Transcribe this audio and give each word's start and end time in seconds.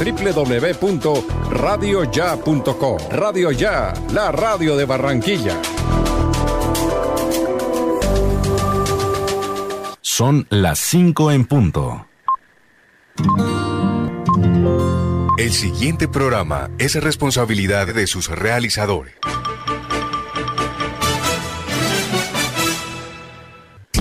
www.radioya.com. 0.00 2.98
Radio 3.10 3.50
Ya, 3.50 3.92
la 4.14 4.32
radio 4.32 4.74
de 4.76 4.86
Barranquilla. 4.86 5.60
Son 10.00 10.46
las 10.48 10.78
5 10.78 11.32
en 11.32 11.44
punto. 11.44 12.06
El 15.36 15.52
siguiente 15.52 16.08
programa 16.08 16.70
es 16.78 16.94
responsabilidad 17.02 17.86
de 17.86 18.06
sus 18.06 18.28
realizadores. 18.28 19.12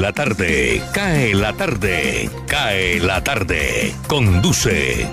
La 0.00 0.12
tarde, 0.12 0.82
cae 0.94 1.34
la 1.34 1.52
tarde, 1.52 2.30
cae 2.46 3.00
la 3.00 3.22
tarde. 3.22 3.94
Conduce 4.06 5.06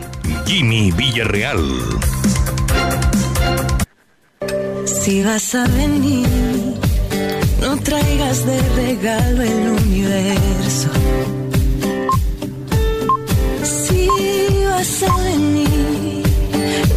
Jimmy 0.46 0.91
Villarreal. 0.91 1.60
Si 4.85 5.24
vas 5.24 5.55
a 5.55 5.68
venir, 5.68 6.27
no 7.60 7.77
traigas 7.84 8.46
de 8.46 8.62
regalo 8.76 9.41
el 9.41 9.70
universo. 9.84 10.90
Si 13.63 14.07
vas 14.70 15.04
a 15.04 15.18
venir, 15.24 16.24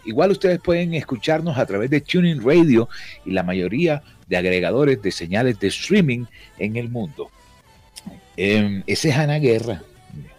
Igual 0.04 0.30
ustedes 0.30 0.60
pueden 0.60 0.94
escucharnos 0.94 1.58
a 1.58 1.66
través 1.66 1.90
de 1.90 2.00
Tuning 2.00 2.42
Radio 2.44 2.88
y 3.24 3.30
la 3.30 3.42
mayoría 3.42 4.02
de 4.28 4.36
agregadores 4.36 5.02
de 5.02 5.10
señales 5.10 5.58
de 5.58 5.68
streaming 5.68 6.26
en 6.58 6.76
el 6.76 6.88
mundo. 6.88 7.30
Eh, 8.36 8.82
esa 8.86 9.08
es 9.08 9.16
Ana 9.16 9.38
Guerra, 9.38 9.82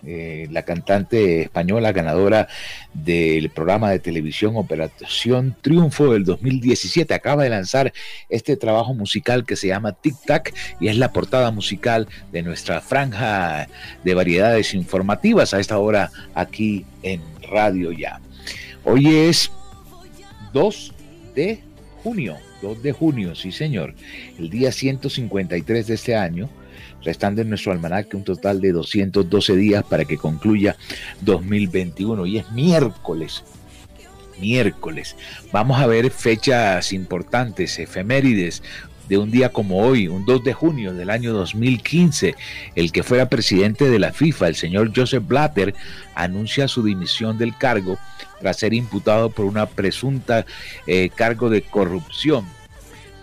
eh, 0.05 0.47
la 0.51 0.63
cantante 0.63 1.43
española 1.43 1.91
ganadora 1.93 2.47
del 2.93 3.49
programa 3.49 3.89
de 3.89 3.99
televisión 3.99 4.57
Operación 4.57 5.55
Triunfo 5.61 6.11
del 6.13 6.25
2017. 6.25 7.13
Acaba 7.13 7.43
de 7.43 7.49
lanzar 7.49 7.93
este 8.29 8.57
trabajo 8.57 8.93
musical 8.93 9.45
que 9.45 9.55
se 9.55 9.67
llama 9.67 9.93
Tic 9.93 10.15
Tac 10.25 10.53
y 10.79 10.89
es 10.89 10.97
la 10.97 11.13
portada 11.13 11.51
musical 11.51 12.07
de 12.31 12.43
nuestra 12.43 12.81
franja 12.81 13.67
de 14.03 14.13
variedades 14.13 14.73
informativas 14.73 15.53
a 15.53 15.59
esta 15.59 15.77
hora 15.77 16.11
aquí 16.35 16.85
en 17.01 17.21
Radio 17.49 17.91
Ya. 17.91 18.19
Hoy 18.85 19.07
es 19.07 19.49
2 20.51 20.93
de 21.35 21.63
junio, 22.03 22.35
2 22.61 22.83
de 22.83 22.91
junio, 22.91 23.33
sí 23.33 23.53
señor, 23.53 23.95
el 24.37 24.49
día 24.49 24.73
153 24.73 25.87
de 25.87 25.93
este 25.93 26.15
año, 26.15 26.49
restando 27.01 27.41
en 27.41 27.49
nuestro 27.49 27.71
almanaque 27.71 28.17
un 28.17 28.25
total 28.25 28.59
de 28.59 28.73
212 28.73 29.55
días 29.55 29.85
para 29.85 30.03
que 30.03 30.17
concluya 30.17 30.75
2021. 31.21 32.25
Y 32.25 32.39
es 32.39 32.51
miércoles, 32.51 33.45
miércoles. 34.41 35.15
Vamos 35.53 35.79
a 35.79 35.87
ver 35.87 36.09
fechas 36.11 36.91
importantes, 36.91 37.79
efemérides, 37.79 38.63
de 39.07 39.17
un 39.17 39.31
día 39.31 39.49
como 39.49 39.79
hoy, 39.79 40.07
un 40.07 40.25
2 40.25 40.43
de 40.43 40.53
junio 40.53 40.93
del 40.93 41.09
año 41.09 41.33
2015, 41.33 42.35
el 42.75 42.91
que 42.91 43.03
fuera 43.03 43.29
presidente 43.29 43.89
de 43.89 43.99
la 43.99 44.13
FIFA, 44.13 44.47
el 44.47 44.55
señor 44.55 44.91
Joseph 44.95 45.23
Blatter, 45.27 45.73
anuncia 46.15 46.67
su 46.67 46.83
dimisión 46.83 47.37
del 47.37 47.57
cargo 47.57 47.97
tras 48.39 48.57
ser 48.57 48.73
imputado 48.73 49.29
por 49.29 49.45
una 49.45 49.65
presunta 49.65 50.45
eh, 50.87 51.09
cargo 51.15 51.49
de 51.49 51.61
corrupción. 51.61 52.45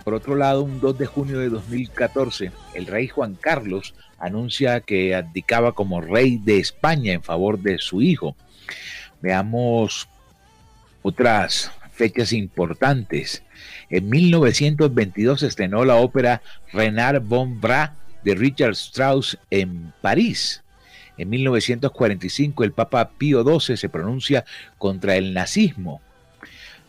Por 0.04 0.14
otro 0.14 0.34
lado, 0.34 0.62
un 0.62 0.80
2 0.80 0.98
de 0.98 1.06
junio 1.06 1.38
de 1.38 1.50
2014, 1.50 2.52
el 2.74 2.86
rey 2.86 3.08
Juan 3.08 3.34
Carlos 3.34 3.94
anuncia 4.18 4.80
que 4.80 5.14
abdicaba 5.14 5.72
como 5.72 6.00
rey 6.00 6.38
de 6.38 6.58
España 6.58 7.12
en 7.12 7.22
favor 7.22 7.58
de 7.58 7.78
su 7.78 8.02
hijo. 8.02 8.34
Veamos 9.20 10.08
otras 11.02 11.70
fechas 11.92 12.32
importantes. 12.32 13.42
En 13.88 14.08
1922 14.08 15.40
se 15.40 15.46
estrenó 15.46 15.84
la 15.84 15.96
ópera 15.96 16.42
Renard 16.72 17.22
von 17.22 17.60
Bra 17.60 17.96
de 18.24 18.34
Richard 18.34 18.72
Strauss 18.72 19.38
en 19.50 19.92
París. 20.00 20.62
En 21.16 21.28
1945 21.28 22.64
el 22.64 22.72
Papa 22.72 23.10
Pío 23.18 23.44
XII 23.44 23.76
se 23.76 23.88
pronuncia 23.88 24.44
contra 24.78 25.16
el 25.16 25.34
nazismo. 25.34 26.00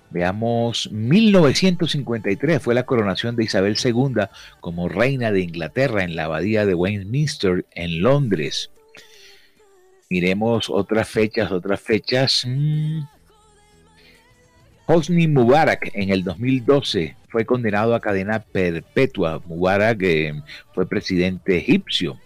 Veamos, 0.09 0.91
1953 0.91 2.61
fue 2.61 2.75
la 2.75 2.83
coronación 2.83 3.37
de 3.37 3.45
Isabel 3.45 3.77
II 3.81 4.25
como 4.59 4.89
reina 4.89 5.31
de 5.31 5.39
Inglaterra 5.39 6.03
en 6.03 6.17
la 6.17 6.25
abadía 6.25 6.65
de 6.65 6.75
Westminster 6.75 7.65
en 7.71 8.01
Londres. 8.01 8.71
Miremos 10.09 10.69
otras 10.69 11.07
fechas, 11.07 11.51
otras 11.53 11.79
fechas. 11.79 12.45
Hosni 14.85 15.27
Mubarak 15.27 15.91
en 15.93 16.09
el 16.09 16.23
2012 16.23 17.15
fue 17.29 17.45
condenado 17.45 17.95
a 17.95 18.01
cadena 18.01 18.39
perpetua. 18.39 19.41
Mubarak 19.45 20.01
eh, 20.01 20.33
fue 20.73 20.87
presidente 20.87 21.57
egipcio. 21.57 22.19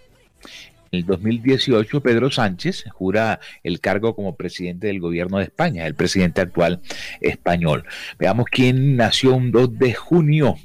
En 0.91 0.99
el 0.99 1.05
2018, 1.05 2.01
Pedro 2.01 2.31
Sánchez 2.31 2.85
jura 2.93 3.39
el 3.63 3.79
cargo 3.79 4.15
como 4.15 4.35
presidente 4.35 4.87
del 4.87 4.99
gobierno 4.99 5.37
de 5.37 5.45
España, 5.45 5.85
el 5.85 5.95
presidente 5.95 6.41
actual 6.41 6.81
español. 7.21 7.85
Veamos 8.17 8.47
quién 8.49 8.95
nació 8.95 9.35
un 9.35 9.51
2 9.51 9.77
de 9.77 9.93
junio. 9.93 10.55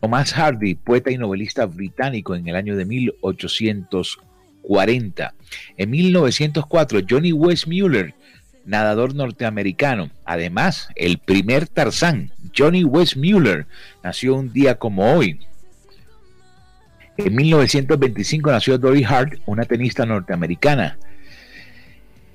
Thomas 0.00 0.32
Hardy, 0.32 0.76
poeta 0.76 1.10
y 1.10 1.18
novelista 1.18 1.66
británico 1.66 2.34
en 2.34 2.48
el 2.48 2.56
año 2.56 2.76
de 2.76 2.84
1840. 2.84 5.34
En 5.76 5.90
1904, 5.90 7.00
Johnny 7.08 7.32
Westmuller, 7.32 8.14
nadador 8.70 9.14
norteamericano. 9.14 10.10
Además, 10.24 10.88
el 10.94 11.18
primer 11.18 11.68
Tarzán, 11.68 12.32
Johnny 12.56 12.84
Westmuller, 12.84 13.66
nació 14.02 14.36
un 14.36 14.52
día 14.52 14.76
como 14.76 15.12
hoy. 15.12 15.40
En 17.16 17.34
1925 17.34 18.50
nació 18.50 18.78
Dory 18.78 19.04
Hart, 19.04 19.40
una 19.44 19.64
tenista 19.64 20.06
norteamericana. 20.06 20.96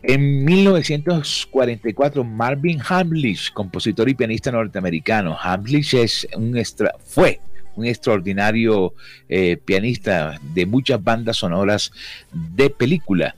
En 0.03 0.45
1944, 0.45 2.23
Marvin 2.23 2.79
Hamlish, 2.87 3.51
compositor 3.51 4.07
y 4.07 4.13
pianista 4.13 4.51
norteamericano. 4.51 5.35
Hamlish 5.41 5.95
es 5.95 6.27
un 6.35 6.55
extra, 6.55 6.93
fue 7.03 7.39
un 7.75 7.85
extraordinario 7.85 8.93
eh, 9.27 9.57
pianista 9.57 10.39
de 10.53 10.67
muchas 10.67 11.03
bandas 11.03 11.37
sonoras 11.37 11.91
de 12.31 12.69
película. 12.69 13.35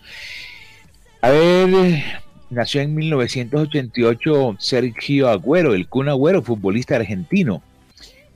A 1.21 1.29
ver, 1.29 2.03
nació 2.49 2.81
en 2.81 2.95
1988 2.95 4.55
Sergio 4.59 5.29
Agüero, 5.29 5.73
el 5.73 5.87
Kun 5.87 6.09
Agüero, 6.09 6.41
futbolista 6.41 6.95
argentino. 6.95 7.61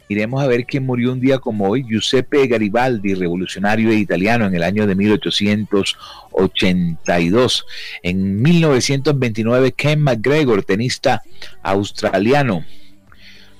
Iremos 0.09 0.43
a 0.43 0.47
ver 0.47 0.65
quién 0.65 0.85
murió 0.85 1.13
un 1.13 1.21
día 1.21 1.37
como 1.37 1.69
hoy, 1.69 1.85
Giuseppe 1.87 2.47
Garibaldi, 2.47 3.13
revolucionario 3.13 3.93
italiano 3.93 4.45
en 4.45 4.55
el 4.55 4.63
año 4.63 4.85
de 4.85 4.95
1882. 4.95 7.65
En 8.03 8.41
1929, 8.41 9.71
Ken 9.71 10.01
McGregor, 10.01 10.63
tenista 10.63 11.21
australiano. 11.63 12.65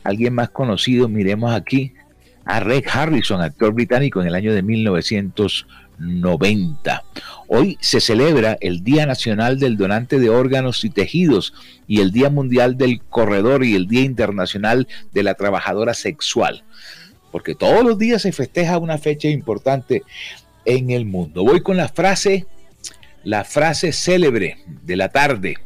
Alguien 0.04 0.34
más 0.34 0.50
conocido, 0.50 1.08
miremos 1.08 1.54
aquí, 1.54 1.94
a 2.44 2.60
Reg 2.60 2.84
Harrison, 2.92 3.40
actor 3.40 3.74
británico 3.74 4.20
en 4.22 4.28
el 4.28 4.36
año 4.36 4.54
de 4.54 4.62
1900 4.62 5.68
90. 6.02 7.04
Hoy 7.48 7.78
se 7.80 8.02
celebra 8.02 8.58
el 8.60 8.84
Día 8.84 9.06
Nacional 9.06 9.60
del 9.60 9.78
Donante 9.78 10.20
de 10.20 10.30
Órganos 10.30 10.84
y 10.84 10.90
Tejidos 10.90 11.54
y 11.88 12.02
el 12.02 12.12
Día 12.12 12.30
Mundial 12.30 12.78
del 12.78 13.02
Corredor 13.02 13.64
y 13.64 13.76
el 13.76 13.88
Día 13.88 14.02
Internacional 14.02 14.88
de 15.14 15.24
la 15.24 15.36
Trabajadora 15.36 15.94
Sexual, 15.94 16.64
porque 17.32 17.56
todos 17.56 17.84
los 17.84 17.98
días 17.98 18.24
se 18.24 18.32
festeja 18.32 18.78
una 18.78 18.98
fecha 18.98 19.28
importante 19.28 20.04
en 20.66 20.90
el 20.90 21.06
mundo. 21.06 21.44
Voy 21.44 21.62
con 21.62 21.78
la 21.78 21.88
frase, 21.88 22.46
la 23.24 23.44
frase 23.44 23.92
célebre 23.92 24.58
de 24.84 24.96
la 24.96 25.10
tarde. 25.10 25.58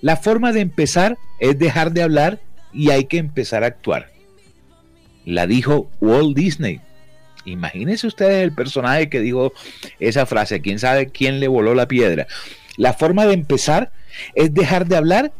La 0.00 0.16
forma 0.16 0.52
de 0.52 0.60
empezar 0.60 1.16
es 1.40 1.58
dejar 1.58 1.92
de 1.92 2.02
hablar 2.02 2.40
y 2.72 2.90
hay 2.90 3.06
que 3.06 3.18
empezar 3.18 3.64
a 3.64 3.68
actuar. 3.68 4.12
La 5.24 5.46
dijo 5.46 5.90
Walt 6.00 6.36
Disney 6.36 6.80
Imagínense 7.44 8.06
ustedes 8.06 8.42
el 8.42 8.52
personaje 8.52 9.08
que 9.08 9.20
dijo 9.20 9.52
esa 10.00 10.26
frase, 10.26 10.60
quién 10.60 10.78
sabe 10.78 11.08
quién 11.08 11.40
le 11.40 11.48
voló 11.48 11.74
la 11.74 11.86
piedra. 11.86 12.26
La 12.76 12.92
forma 12.92 13.26
de 13.26 13.34
empezar 13.34 13.92
es 14.34 14.52
dejar 14.52 14.86
de 14.86 14.96
hablar 14.96 15.32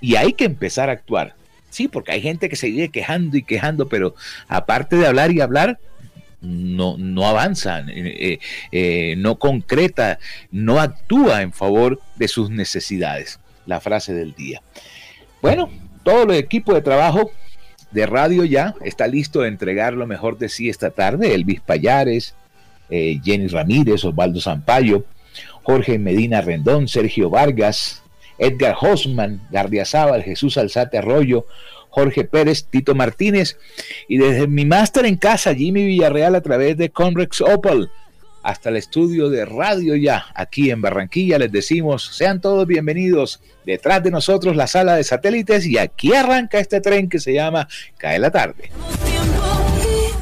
y 0.00 0.16
hay 0.16 0.32
que 0.32 0.44
empezar 0.44 0.88
a 0.88 0.92
actuar. 0.92 1.34
Sí, 1.70 1.88
porque 1.88 2.12
hay 2.12 2.20
gente 2.20 2.48
que 2.48 2.56
se 2.56 2.66
sigue 2.66 2.90
quejando 2.90 3.36
y 3.36 3.42
quejando, 3.42 3.88
pero 3.88 4.14
aparte 4.48 4.96
de 4.96 5.06
hablar 5.06 5.32
y 5.32 5.40
hablar, 5.40 5.78
no, 6.42 6.98
no 6.98 7.26
avanza, 7.26 7.80
eh, 7.80 7.84
eh, 7.88 8.38
eh, 8.72 9.14
no 9.16 9.38
concreta, 9.38 10.18
no 10.50 10.80
actúa 10.80 11.40
en 11.40 11.52
favor 11.52 12.00
de 12.16 12.28
sus 12.28 12.50
necesidades. 12.50 13.38
La 13.64 13.80
frase 13.80 14.12
del 14.12 14.34
día. 14.34 14.60
Bueno, 15.40 15.70
todo 16.02 16.24
el 16.24 16.32
equipo 16.32 16.74
de 16.74 16.82
trabajo 16.82 17.30
de 17.92 18.06
radio 18.06 18.44
ya 18.44 18.74
está 18.84 19.06
listo 19.06 19.40
de 19.40 19.48
entregar 19.48 19.92
lo 19.94 20.06
mejor 20.06 20.38
de 20.38 20.48
sí 20.48 20.68
esta 20.68 20.90
tarde. 20.90 21.34
Elvis 21.34 21.60
Payares, 21.60 22.34
eh, 22.90 23.20
Jenny 23.22 23.48
Ramírez, 23.48 24.04
Osvaldo 24.04 24.40
Zampayo, 24.40 25.04
Jorge 25.62 25.98
Medina 25.98 26.40
Rendón, 26.40 26.88
Sergio 26.88 27.30
Vargas, 27.30 28.02
Edgar 28.38 28.76
Hosman, 28.80 29.40
Gardiazabal, 29.50 30.22
Jesús 30.22 30.58
Alzate 30.58 30.98
Arroyo, 30.98 31.46
Jorge 31.90 32.24
Pérez, 32.24 32.64
Tito 32.64 32.94
Martínez 32.94 33.58
y 34.08 34.16
desde 34.16 34.46
mi 34.46 34.64
máster 34.64 35.04
en 35.04 35.16
casa, 35.16 35.54
Jimmy 35.54 35.84
Villarreal 35.84 36.34
a 36.34 36.40
través 36.40 36.76
de 36.76 36.90
Conrex 36.90 37.40
Opal 37.42 37.90
hasta 38.42 38.68
el 38.68 38.76
estudio 38.76 39.30
de 39.30 39.44
Radio 39.44 39.96
Ya, 39.96 40.26
aquí 40.34 40.70
en 40.70 40.80
Barranquilla. 40.80 41.38
Les 41.38 41.52
decimos, 41.52 42.10
sean 42.14 42.40
todos 42.40 42.66
bienvenidos. 42.66 43.40
Detrás 43.64 44.02
de 44.02 44.10
nosotros 44.10 44.56
la 44.56 44.66
sala 44.66 44.96
de 44.96 45.04
satélites 45.04 45.66
y 45.66 45.78
aquí 45.78 46.12
arranca 46.14 46.58
este 46.58 46.80
tren 46.80 47.08
que 47.08 47.20
se 47.20 47.32
llama 47.32 47.68
Cae 47.98 48.18
la 48.18 48.30
tarde. 48.30 48.70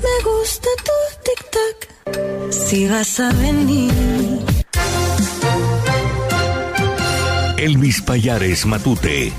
Me 0.03 0.25
gusta 0.25 0.69
tu 0.85 0.93
tic-tac, 1.25 2.51
si 2.51 2.89
vas 2.89 3.21
a 3.21 3.33
venir. 3.33 3.93
Elvis 7.59 8.01
Payares 8.01 8.65
Matute. 8.65 9.33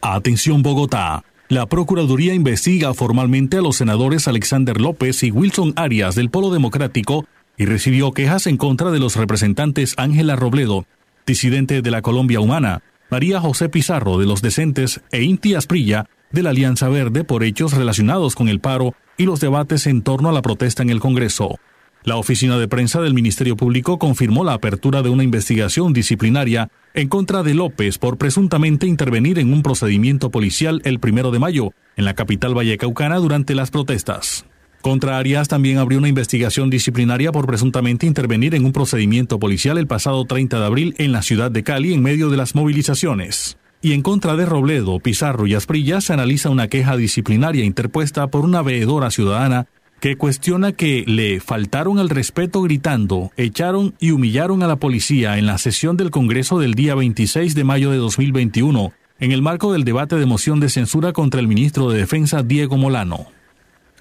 Atención 0.00 0.62
Bogotá. 0.62 1.22
La 1.48 1.66
Procuraduría 1.66 2.32
investiga 2.32 2.94
formalmente 2.94 3.58
a 3.58 3.60
los 3.60 3.76
senadores 3.76 4.28
Alexander 4.28 4.80
López 4.80 5.22
y 5.22 5.30
Wilson 5.30 5.74
Arias 5.76 6.14
del 6.14 6.30
Polo 6.30 6.50
Democrático 6.50 7.26
y 7.58 7.66
recibió 7.66 8.12
quejas 8.12 8.46
en 8.46 8.56
contra 8.56 8.90
de 8.90 8.98
los 8.98 9.16
representantes 9.16 9.94
Ángela 9.98 10.36
Robledo, 10.36 10.86
disidente 11.26 11.82
de 11.82 11.90
la 11.90 12.00
Colombia 12.00 12.40
Humana, 12.40 12.82
María 13.10 13.40
José 13.40 13.68
Pizarro 13.68 14.16
de 14.16 14.24
los 14.24 14.40
Decentes 14.40 15.02
e 15.12 15.22
Inti 15.22 15.54
Asprilla 15.54 16.08
de 16.32 16.42
la 16.42 16.50
Alianza 16.50 16.88
Verde 16.88 17.24
por 17.24 17.44
hechos 17.44 17.74
relacionados 17.74 18.34
con 18.34 18.48
el 18.48 18.60
paro 18.60 18.94
y 19.18 19.24
los 19.24 19.40
debates 19.40 19.86
en 19.86 20.00
torno 20.00 20.30
a 20.30 20.32
la 20.32 20.40
protesta 20.40 20.82
en 20.82 20.88
el 20.88 20.98
Congreso. 20.98 21.58
La 22.04 22.16
oficina 22.16 22.58
de 22.58 22.68
prensa 22.68 23.00
del 23.00 23.14
Ministerio 23.14 23.56
Público 23.56 23.98
confirmó 23.98 24.44
la 24.44 24.52
apertura 24.52 25.00
de 25.00 25.08
una 25.08 25.24
investigación 25.24 25.94
disciplinaria 25.94 26.68
en 26.92 27.08
contra 27.08 27.42
de 27.42 27.54
López 27.54 27.96
por 27.96 28.18
presuntamente 28.18 28.86
intervenir 28.86 29.38
en 29.38 29.54
un 29.54 29.62
procedimiento 29.62 30.30
policial 30.30 30.82
el 30.84 31.00
primero 31.00 31.30
de 31.30 31.38
mayo 31.38 31.72
en 31.96 32.04
la 32.04 32.12
capital 32.12 32.52
vallecaucana 32.52 33.16
durante 33.16 33.54
las 33.54 33.70
protestas. 33.70 34.44
Contra 34.82 35.16
Arias 35.16 35.48
también 35.48 35.78
abrió 35.78 35.98
una 35.98 36.10
investigación 36.10 36.68
disciplinaria 36.68 37.32
por 37.32 37.46
presuntamente 37.46 38.04
intervenir 38.04 38.54
en 38.54 38.66
un 38.66 38.72
procedimiento 38.72 39.38
policial 39.38 39.78
el 39.78 39.86
pasado 39.86 40.26
30 40.26 40.60
de 40.60 40.66
abril 40.66 40.94
en 40.98 41.10
la 41.10 41.22
ciudad 41.22 41.50
de 41.50 41.62
Cali 41.62 41.94
en 41.94 42.02
medio 42.02 42.28
de 42.28 42.36
las 42.36 42.54
movilizaciones. 42.54 43.56
Y 43.80 43.92
en 43.92 44.02
contra 44.02 44.36
de 44.36 44.44
Robledo, 44.44 44.98
Pizarro 45.00 45.46
y 45.46 45.54
Asprilla 45.54 46.02
se 46.02 46.12
analiza 46.12 46.50
una 46.50 46.68
queja 46.68 46.98
disciplinaria 46.98 47.64
interpuesta 47.64 48.26
por 48.26 48.44
una 48.44 48.60
veedora 48.60 49.10
ciudadana 49.10 49.68
que 50.04 50.18
cuestiona 50.18 50.72
que 50.72 51.02
le 51.06 51.40
faltaron 51.40 51.98
al 51.98 52.10
respeto 52.10 52.60
gritando, 52.60 53.32
echaron 53.38 53.94
y 53.98 54.10
humillaron 54.10 54.62
a 54.62 54.66
la 54.66 54.76
policía 54.76 55.38
en 55.38 55.46
la 55.46 55.56
sesión 55.56 55.96
del 55.96 56.10
Congreso 56.10 56.58
del 56.58 56.74
día 56.74 56.94
26 56.94 57.54
de 57.54 57.64
mayo 57.64 57.90
de 57.90 57.96
2021, 57.96 58.92
en 59.18 59.32
el 59.32 59.40
marco 59.40 59.72
del 59.72 59.84
debate 59.84 60.16
de 60.16 60.26
moción 60.26 60.60
de 60.60 60.68
censura 60.68 61.14
contra 61.14 61.40
el 61.40 61.48
ministro 61.48 61.88
de 61.88 61.96
Defensa 61.96 62.42
Diego 62.42 62.76
Molano. 62.76 63.28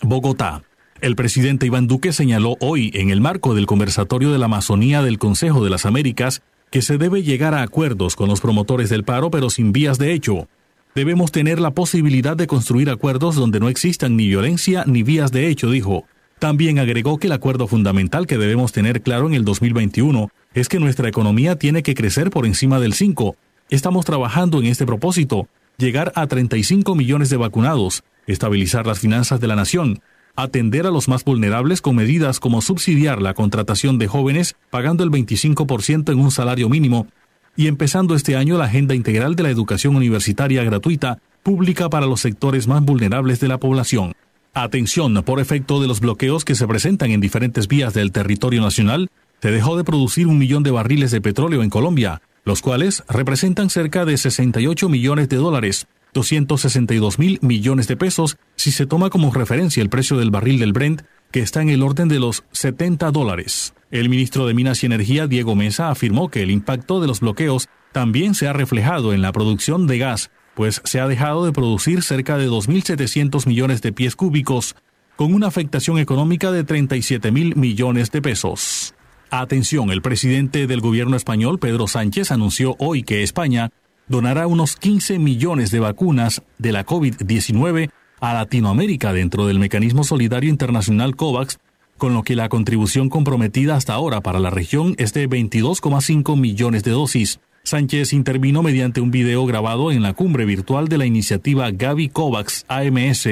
Bogotá. 0.02 0.64
El 1.00 1.16
presidente 1.16 1.68
Iván 1.68 1.88
Duque 1.88 2.12
señaló 2.12 2.58
hoy, 2.60 2.92
en 2.96 3.10
el 3.10 3.22
marco 3.22 3.56
del 3.56 3.66
conversatorio 3.66 4.34
de 4.34 4.40
la 4.40 4.48
Amazonía 4.48 5.04
del 5.04 5.20
Consejo 5.20 5.64
de 5.64 5.70
las 5.70 5.86
Américas, 5.86 6.42
que 6.70 6.82
se 6.82 6.98
debe 6.98 7.24
llegar 7.24 7.54
a 7.54 7.62
acuerdos 7.62 8.18
con 8.18 8.28
los 8.28 8.42
promotores 8.42 8.90
del 8.90 9.06
paro, 9.06 9.32
pero 9.32 9.50
sin 9.50 9.72
vías 9.72 10.00
de 10.00 10.12
hecho, 10.12 10.50
Debemos 10.96 11.32
tener 11.32 11.60
la 11.60 11.72
posibilidad 11.72 12.38
de 12.38 12.46
construir 12.46 12.92
acuerdos 12.92 13.36
donde 13.36 13.60
no 13.60 13.68
existan 13.68 14.16
ni 14.16 14.28
violencia 14.28 14.84
ni 14.86 15.02
vías 15.02 15.32
de 15.32 15.48
hecho, 15.48 15.72
dijo. 15.72 16.06
También 16.38 16.78
agregó 16.78 17.18
que 17.18 17.28
el 17.28 17.34
acuerdo 17.34 17.68
fundamental 17.68 18.28
que 18.28 18.38
debemos 18.38 18.72
tener 18.74 19.02
claro 19.02 19.26
en 19.26 19.34
el 19.34 19.44
2021 19.44 20.30
es 20.54 20.70
que 20.70 20.80
nuestra 20.80 21.10
economía 21.10 21.58
tiene 21.58 21.82
que 21.82 21.96
crecer 21.96 22.30
por 22.30 22.46
encima 22.46 22.80
del 22.80 22.94
5. 22.94 23.36
Estamos 23.70 24.06
trabajando 24.06 24.60
en 24.60 24.68
este 24.68 24.86
propósito, 24.86 25.48
llegar 25.78 26.12
a 26.16 26.28
35 26.28 26.94
millones 26.94 27.32
de 27.32 27.38
vacunados, 27.38 28.04
estabilizar 28.28 28.86
las 28.86 29.00
finanzas 29.00 29.40
de 29.40 29.48
la 29.48 29.56
nación, 29.56 30.00
atender 30.36 30.86
a 30.86 30.92
los 30.92 31.08
más 31.08 31.24
vulnerables 31.24 31.82
con 31.82 31.96
medidas 31.96 32.40
como 32.40 32.62
subsidiar 32.62 33.20
la 33.20 33.34
contratación 33.34 33.98
de 33.98 34.08
jóvenes 34.08 34.56
pagando 34.70 35.04
el 35.04 35.10
25% 35.10 36.12
en 36.12 36.20
un 36.20 36.30
salario 36.30 36.70
mínimo 36.70 37.08
y 37.56 37.68
empezando 37.68 38.16
este 38.16 38.36
año 38.36 38.58
la 38.58 38.66
Agenda 38.66 38.96
Integral 38.96 39.36
de 39.36 39.44
la 39.44 39.50
Educación 39.50 39.96
Universitaria 39.96 40.64
Gratuita, 40.64 41.20
pública 41.44 41.90
para 41.90 42.06
los 42.06 42.22
sectores 42.22 42.68
más 42.68 42.84
vulnerables 42.84 43.40
de 43.40 43.48
la 43.48 43.60
población. 43.60 44.14
Atención, 44.54 45.22
por 45.24 45.40
efecto 45.40 45.82
de 45.82 45.88
los 45.88 46.00
bloqueos 46.00 46.46
que 46.46 46.56
se 46.56 46.68
presentan 46.68 47.12
en 47.12 47.22
diferentes 47.22 47.68
vías 47.68 47.94
del 47.94 48.12
territorio 48.12 48.62
nacional, 48.62 49.10
se 49.42 49.52
dejó 49.52 49.76
de 49.76 49.84
producir 49.84 50.28
un 50.28 50.38
millón 50.38 50.64
de 50.64 50.72
barriles 50.72 51.12
de 51.12 51.22
petróleo 51.22 51.64
en 51.64 51.70
Colombia, 51.70 52.22
los 52.46 52.62
cuales 52.62 53.04
representan 53.10 53.70
cerca 53.70 54.06
de 54.06 54.18
68 54.18 54.90
millones 54.90 55.28
de 55.30 55.38
dólares, 55.38 55.88
262 56.14 57.20
mil 57.20 57.40
millones 57.42 57.88
de 57.88 57.98
pesos 57.98 58.38
si 58.56 58.72
se 58.72 58.86
toma 58.86 59.10
como 59.10 59.34
referencia 59.34 59.82
el 59.82 59.90
precio 59.90 60.18
del 60.18 60.32
barril 60.32 60.60
del 60.60 60.74
Brent, 60.74 61.02
que 61.32 61.42
está 61.42 61.62
en 61.62 61.70
el 61.70 61.82
orden 61.82 62.08
de 62.08 62.20
los 62.20 62.44
70 62.52 63.12
dólares. 63.12 63.74
El 63.94 64.10
ministro 64.10 64.48
de 64.48 64.56
Minas 64.56 64.82
y 64.82 64.88
Energía, 64.88 65.28
Diego 65.28 65.56
Mesa, 65.56 65.92
afirmó 65.92 66.30
que 66.30 66.42
el 66.42 66.50
impacto 66.50 67.00
de 67.00 67.06
los 67.06 67.20
bloqueos 67.20 67.70
también 67.92 68.34
se 68.34 68.48
ha 68.48 68.54
reflejado 68.54 69.14
en 69.14 69.22
la 69.22 69.32
producción 69.32 69.86
de 69.86 70.00
gas, 70.00 70.32
pues 70.56 70.82
se 70.84 71.00
ha 71.00 71.08
dejado 71.08 71.46
de 71.46 71.52
producir 71.52 72.02
cerca 72.02 72.40
de 72.40 72.50
2.700 72.50 73.46
millones 73.46 73.84
de 73.84 73.94
pies 73.94 74.16
cúbicos, 74.16 74.76
con 75.16 75.32
una 75.32 75.46
afectación 75.46 76.00
económica 76.00 76.52
de 76.52 76.64
37 76.64 77.32
mil 77.32 77.56
millones 77.56 78.10
de 78.10 78.24
pesos. 78.24 78.96
Atención, 79.30 79.92
el 79.92 80.02
presidente 80.02 80.66
del 80.66 80.82
gobierno 80.82 81.16
español, 81.16 81.60
Pedro 81.60 81.88
Sánchez, 81.88 82.32
anunció 82.32 82.76
hoy 82.80 83.04
que 83.04 83.22
España 83.22 83.70
donará 84.08 84.48
unos 84.48 84.76
15 84.76 85.20
millones 85.20 85.70
de 85.70 85.82
vacunas 85.82 86.42
de 86.58 86.72
la 86.72 86.84
COVID-19 86.84 87.92
a 88.20 88.34
Latinoamérica 88.34 89.14
dentro 89.14 89.46
del 89.46 89.60
mecanismo 89.60 90.04
solidario 90.04 90.50
internacional 90.50 91.16
COVAX 91.16 91.60
con 91.98 92.14
lo 92.14 92.24
que 92.24 92.36
la 92.36 92.50
contribución 92.50 93.10
comprometida 93.10 93.76
hasta 93.76 93.94
ahora 93.94 94.22
para 94.22 94.40
la 94.40 94.50
región 94.50 94.96
es 94.98 95.14
de 95.14 95.30
22,5 95.30 96.38
millones 96.38 96.84
de 96.84 96.92
dosis. 96.92 97.40
Sánchez 97.64 98.14
intervino 98.14 98.62
mediante 98.62 99.00
un 99.00 99.12
video 99.12 99.46
grabado 99.46 99.92
en 99.92 100.02
la 100.02 100.14
cumbre 100.14 100.46
virtual 100.46 100.88
de 100.90 100.98
la 100.98 101.06
iniciativa 101.06 101.72
Gavi 101.72 102.10
COVAX 102.10 102.66
AMS, 102.68 103.30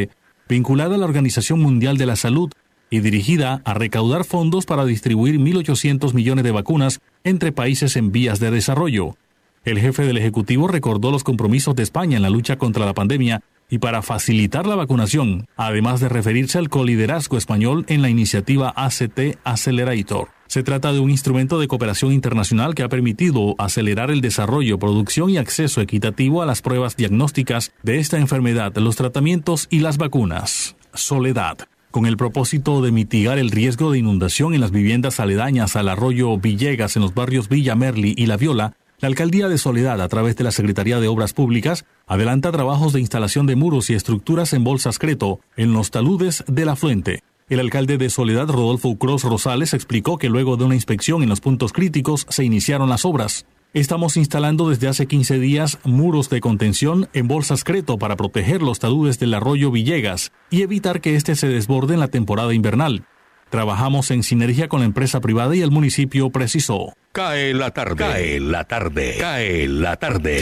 vinculada 0.48 0.96
a 0.96 0.98
la 0.98 1.06
Organización 1.06 1.60
Mundial 1.60 1.98
de 1.98 2.06
la 2.06 2.16
Salud 2.16 2.52
y 2.90 3.00
dirigida 3.00 3.62
a 3.66 3.74
recaudar 3.74 4.26
fondos 4.26 4.66
para 4.66 4.86
distribuir 4.86 5.40
1.800 5.40 6.14
millones 6.14 6.44
de 6.44 6.52
vacunas 6.52 7.00
entre 7.24 7.52
países 7.52 7.96
en 7.96 8.12
vías 8.12 8.40
de 8.40 8.52
desarrollo. 8.52 9.16
El 9.64 9.80
jefe 9.80 10.04
del 10.04 10.18
Ejecutivo 10.18 10.68
recordó 10.68 11.12
los 11.12 11.24
compromisos 11.24 11.76
de 11.76 11.84
España 11.84 12.18
en 12.18 12.24
la 12.24 12.30
lucha 12.30 12.58
contra 12.58 12.86
la 12.86 12.94
pandemia 12.94 13.42
y 13.72 13.80
para 13.80 14.04
facilitar 14.04 14.68
la 14.68 14.76
vacunación, 14.76 15.48
además 15.56 16.00
de 16.02 16.10
referirse 16.10 16.60
al 16.60 16.70
coliderazgo 16.70 17.38
español 17.38 17.86
en 17.88 18.04
la 18.04 18.10
iniciativa 18.10 18.72
ACT 18.76 19.40
Accelerator. 19.44 20.28
Se 20.48 20.62
trata 20.62 20.92
de 20.92 21.00
un 21.00 21.10
instrumento 21.10 21.60
de 21.62 21.70
cooperación 21.70 22.12
internacional 22.12 22.76
que 22.76 22.84
ha 22.84 22.90
permitido 22.90 23.56
acelerar 23.58 24.12
el 24.12 24.20
desarrollo, 24.20 24.78
producción 24.78 25.30
y 25.30 25.38
acceso 25.38 25.80
equitativo 25.80 26.42
a 26.42 26.46
las 26.46 26.62
pruebas 26.62 26.98
diagnósticas 26.98 27.72
de 27.84 28.00
esta 28.00 28.18
enfermedad, 28.18 28.76
los 28.76 28.98
tratamientos 28.98 29.68
y 29.70 29.80
las 29.80 29.98
vacunas. 29.98 30.76
Soledad. 30.94 31.60
Con 31.92 32.06
el 32.06 32.18
propósito 32.18 32.82
de 32.82 32.92
mitigar 32.92 33.38
el 33.38 33.52
riesgo 33.52 33.92
de 33.92 34.00
inundación 34.00 34.54
en 34.54 34.62
las 34.62 34.72
viviendas 34.72 35.22
aledañas 35.22 35.78
al 35.78 35.88
arroyo 35.88 36.38
Villegas 36.38 36.98
en 36.98 37.02
los 37.02 37.14
barrios 37.14 37.48
Villa 37.48 37.76
Merli 37.76 38.14
y 38.18 38.26
La 38.28 38.36
Viola, 38.36 38.74
la 39.02 39.08
Alcaldía 39.08 39.50
de 39.50 39.58
Soledad, 39.58 40.00
a 40.00 40.08
través 40.08 40.36
de 40.36 40.44
la 40.44 40.52
Secretaría 40.52 41.00
de 41.00 41.08
Obras 41.08 41.34
Públicas, 41.34 41.86
adelanta 42.06 42.52
trabajos 42.52 42.94
de 42.94 43.00
instalación 43.00 43.48
de 43.48 43.56
muros 43.56 43.90
y 43.90 43.96
estructuras 43.96 44.54
en 44.54 44.64
bolsas 44.64 45.00
Creto 45.00 45.40
en 45.58 45.74
los 45.74 45.90
taludes 45.90 46.44
de 46.48 46.66
la 46.66 46.76
Fuente. 46.76 47.24
El 47.50 47.60
alcalde 47.60 47.98
de 47.98 48.12
Soledad, 48.12 48.48
Rodolfo 48.48 48.96
Cruz 48.98 49.24
Rosales, 49.24 49.74
explicó 49.74 50.20
que 50.20 50.30
luego 50.30 50.56
de 50.56 50.66
una 50.66 50.76
inspección 50.76 51.24
en 51.24 51.30
los 51.30 51.42
puntos 51.42 51.74
críticos 51.74 52.28
se 52.30 52.44
iniciaron 52.44 52.90
las 52.90 53.04
obras. 53.04 53.48
Estamos 53.74 54.18
instalando 54.18 54.70
desde 54.70 54.88
hace 54.88 55.08
15 55.08 55.40
días 55.40 55.80
muros 55.84 56.30
de 56.30 56.40
contención 56.40 57.10
en 57.14 57.28
bolsas 57.28 57.64
Creto 57.64 57.98
para 57.98 58.16
proteger 58.16 58.62
los 58.62 58.80
taludes 58.80 59.18
del 59.18 59.34
arroyo 59.34 59.72
Villegas 59.72 60.32
y 60.52 60.62
evitar 60.62 61.02
que 61.02 61.16
éste 61.16 61.36
se 61.36 61.48
desborde 61.48 61.96
en 61.96 62.02
la 62.02 62.10
temporada 62.10 62.54
invernal. 62.54 63.06
Trabajamos 63.52 64.12
en 64.12 64.24
sinergia 64.24 64.70
con 64.70 64.80
la 64.80 64.86
empresa 64.86 65.20
privada 65.20 65.54
y 65.54 65.62
el 65.62 65.72
municipio 65.72 66.30
precisó. 66.30 66.94
Cae 67.12 67.54
la 67.54 67.72
tarde. 67.72 67.98
Cae 67.98 68.40
la 68.40 68.64
tarde. 68.64 69.18
Cae 69.20 69.68
la 69.68 69.98
tarde. 69.98 70.42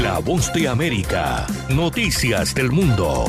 La 0.00 0.20
voz 0.20 0.50
de 0.54 0.68
América. 0.68 1.46
Noticias 1.68 2.54
del 2.54 2.70
mundo. 2.72 3.26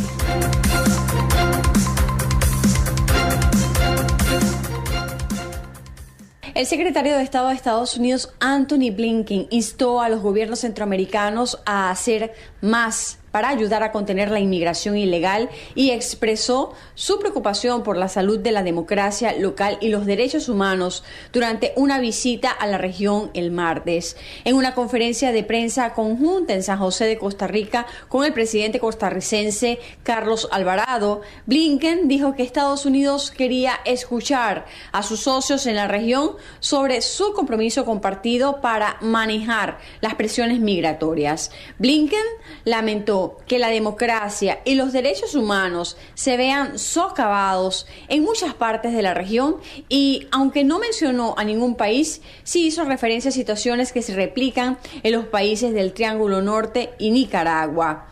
El 6.56 6.66
secretario 6.66 7.18
de 7.18 7.24
Estado 7.24 7.50
de 7.50 7.56
Estados 7.56 7.98
Unidos, 7.98 8.34
Anthony 8.40 8.92
Blinken, 8.96 9.48
instó 9.50 10.00
a 10.00 10.08
los 10.08 10.22
gobiernos 10.22 10.60
centroamericanos 10.60 11.60
a 11.66 11.90
hacer 11.90 12.34
más 12.62 13.19
para 13.32 13.50
ayudar 13.50 13.84
a 13.84 13.92
contener 13.92 14.32
la 14.32 14.40
inmigración 14.40 14.98
ilegal 14.98 15.50
y 15.76 15.92
expresó 15.92 16.74
su 16.96 17.20
preocupación 17.20 17.84
por 17.84 17.98
la 17.98 18.08
salud 18.08 18.40
de 18.40 18.52
la 18.52 18.64
democracia 18.64 19.34
local 19.38 19.78
y 19.82 19.90
los 19.90 20.06
derechos 20.06 20.50
humanos 20.50 21.04
durante 21.32 21.74
una 21.76 22.00
visita 22.00 22.52
a 22.52 22.68
la 22.68 22.78
región 22.78 23.32
el 23.34 23.52
martes. 23.52 24.18
En 24.44 24.56
una 24.56 24.74
conferencia 24.74 25.32
de 25.32 25.44
prensa 25.44 25.94
conjunta 25.94 26.54
en 26.54 26.64
San 26.64 26.80
José 26.80 27.06
de 27.06 27.18
Costa 27.18 27.48
Rica 27.48 27.86
con 28.08 28.26
el 28.26 28.34
presidente 28.34 28.80
costarricense 28.80 29.80
Carlos 30.04 30.48
Alvarado, 30.52 31.22
Blinken 31.46 32.08
dijo 32.08 32.36
que 32.36 32.44
Estados 32.44 32.86
Unidos 32.86 33.32
quería 33.32 33.74
escuchar 33.86 34.66
a 34.92 35.04
sus 35.04 35.22
socios 35.22 35.66
en 35.66 35.76
la 35.76 35.88
región 35.88 36.32
sobre 36.60 37.02
su 37.02 37.34
compromiso 37.34 37.86
compartido 37.86 38.62
para 38.62 38.98
manejar 39.02 39.78
las 40.02 40.16
presiones 40.16 40.60
migratorias. 40.60 41.52
Blinken 41.78 42.20
lamentó 42.64 43.19
que 43.48 43.60
la 43.60 43.70
democracia 43.70 44.60
y 44.66 44.76
los 44.76 44.94
derechos 44.94 45.36
humanos 45.36 45.98
se 46.14 46.38
vean 46.38 46.78
socavados 46.80 47.88
en 48.08 48.24
muchas 48.24 48.54
partes 48.54 48.94
de 48.94 49.02
la 49.02 49.14
región 49.14 49.58
y, 49.88 50.28
aunque 50.32 50.64
no 50.64 50.80
mencionó 50.80 51.36
a 51.38 51.44
ningún 51.44 51.76
país, 51.76 52.22
sí 52.44 52.68
hizo 52.68 52.84
referencia 52.84 53.30
a 53.30 53.34
situaciones 53.34 53.92
que 53.92 54.02
se 54.02 54.16
replican 54.16 54.78
en 55.04 55.12
los 55.14 55.26
países 55.26 55.74
del 55.74 55.94
Triángulo 55.94 56.42
Norte 56.42 56.92
y 56.98 57.12
Nicaragua. 57.12 58.08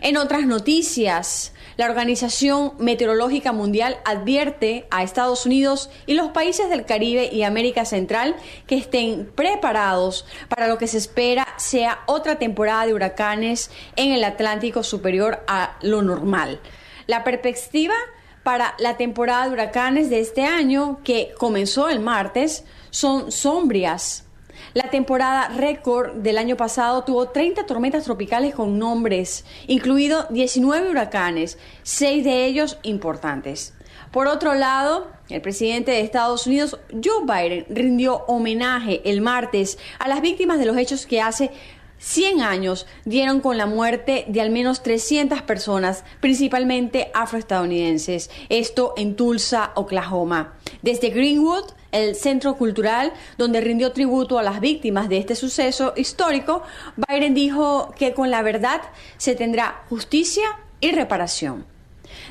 En 0.00 0.16
otras 0.16 0.46
noticias, 0.46 1.52
la 1.78 1.86
Organización 1.86 2.72
Meteorológica 2.80 3.52
Mundial 3.52 3.98
advierte 4.04 4.88
a 4.90 5.04
Estados 5.04 5.46
Unidos 5.46 5.90
y 6.06 6.14
los 6.14 6.32
países 6.32 6.68
del 6.68 6.84
Caribe 6.84 7.30
y 7.32 7.44
América 7.44 7.84
Central 7.84 8.34
que 8.66 8.76
estén 8.76 9.30
preparados 9.32 10.26
para 10.48 10.66
lo 10.66 10.76
que 10.76 10.88
se 10.88 10.98
espera 10.98 11.46
sea 11.56 12.00
otra 12.06 12.36
temporada 12.36 12.84
de 12.84 12.94
huracanes 12.94 13.70
en 13.94 14.10
el 14.10 14.24
Atlántico 14.24 14.82
superior 14.82 15.44
a 15.46 15.78
lo 15.80 16.02
normal. 16.02 16.60
La 17.06 17.22
perspectiva 17.22 17.94
para 18.42 18.74
la 18.80 18.96
temporada 18.96 19.46
de 19.46 19.52
huracanes 19.52 20.10
de 20.10 20.18
este 20.18 20.44
año, 20.44 20.98
que 21.04 21.32
comenzó 21.38 21.88
el 21.88 22.00
martes, 22.00 22.64
son 22.90 23.30
sombrias 23.30 24.27
la 24.74 24.90
temporada 24.90 25.48
récord 25.48 26.14
del 26.14 26.38
año 26.38 26.56
pasado 26.56 27.04
tuvo 27.04 27.28
30 27.28 27.66
tormentas 27.66 28.04
tropicales 28.04 28.54
con 28.54 28.78
nombres, 28.78 29.44
incluido 29.66 30.26
19 30.30 30.90
huracanes, 30.90 31.58
seis 31.82 32.24
de 32.24 32.44
ellos 32.46 32.78
importantes. 32.82 33.74
Por 34.10 34.26
otro 34.26 34.54
lado, 34.54 35.08
el 35.28 35.42
presidente 35.42 35.90
de 35.90 36.00
Estados 36.00 36.46
Unidos, 36.46 36.78
Joe 36.92 37.24
Biden, 37.24 37.66
rindió 37.68 38.24
homenaje 38.26 39.02
el 39.04 39.20
martes 39.20 39.78
a 39.98 40.08
las 40.08 40.22
víctimas 40.22 40.58
de 40.58 40.64
los 40.64 40.76
hechos 40.78 41.06
que 41.06 41.20
hace 41.20 41.50
100 41.98 42.40
años 42.42 42.86
dieron 43.04 43.40
con 43.40 43.58
la 43.58 43.66
muerte 43.66 44.24
de 44.28 44.40
al 44.40 44.50
menos 44.50 44.82
300 44.82 45.42
personas, 45.42 46.04
principalmente 46.20 47.10
afroestadounidenses. 47.14 48.30
Esto 48.48 48.94
en 48.96 49.16
Tulsa, 49.16 49.72
Oklahoma. 49.74 50.54
Desde 50.82 51.10
Greenwood, 51.10 51.64
el 51.92 52.14
centro 52.14 52.56
cultural 52.56 53.12
donde 53.36 53.60
rindió 53.60 53.92
tributo 53.92 54.38
a 54.38 54.42
las 54.42 54.60
víctimas 54.60 55.08
de 55.08 55.18
este 55.18 55.34
suceso 55.34 55.92
histórico, 55.96 56.62
Biden 56.96 57.34
dijo 57.34 57.94
que 57.96 58.14
con 58.14 58.30
la 58.30 58.42
verdad 58.42 58.80
se 59.16 59.34
tendrá 59.34 59.84
justicia 59.88 60.44
y 60.80 60.92
reparación. 60.92 61.66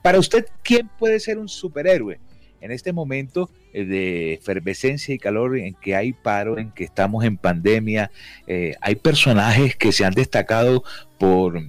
Para 0.00 0.20
usted, 0.20 0.46
¿quién 0.62 0.88
puede 0.96 1.18
ser 1.18 1.38
un 1.38 1.48
superhéroe? 1.48 2.20
En 2.64 2.70
este 2.70 2.94
momento 2.94 3.50
eh, 3.74 3.84
de 3.84 4.32
efervescencia 4.32 5.14
y 5.14 5.18
calor 5.18 5.58
en 5.58 5.74
que 5.74 5.94
hay 5.94 6.14
paro, 6.14 6.56
en 6.56 6.70
que 6.70 6.84
estamos 6.84 7.22
en 7.22 7.36
pandemia, 7.36 8.10
eh, 8.46 8.74
hay 8.80 8.94
personajes 8.94 9.76
que 9.76 9.92
se 9.92 10.06
han 10.06 10.14
destacado 10.14 10.82
por 11.18 11.60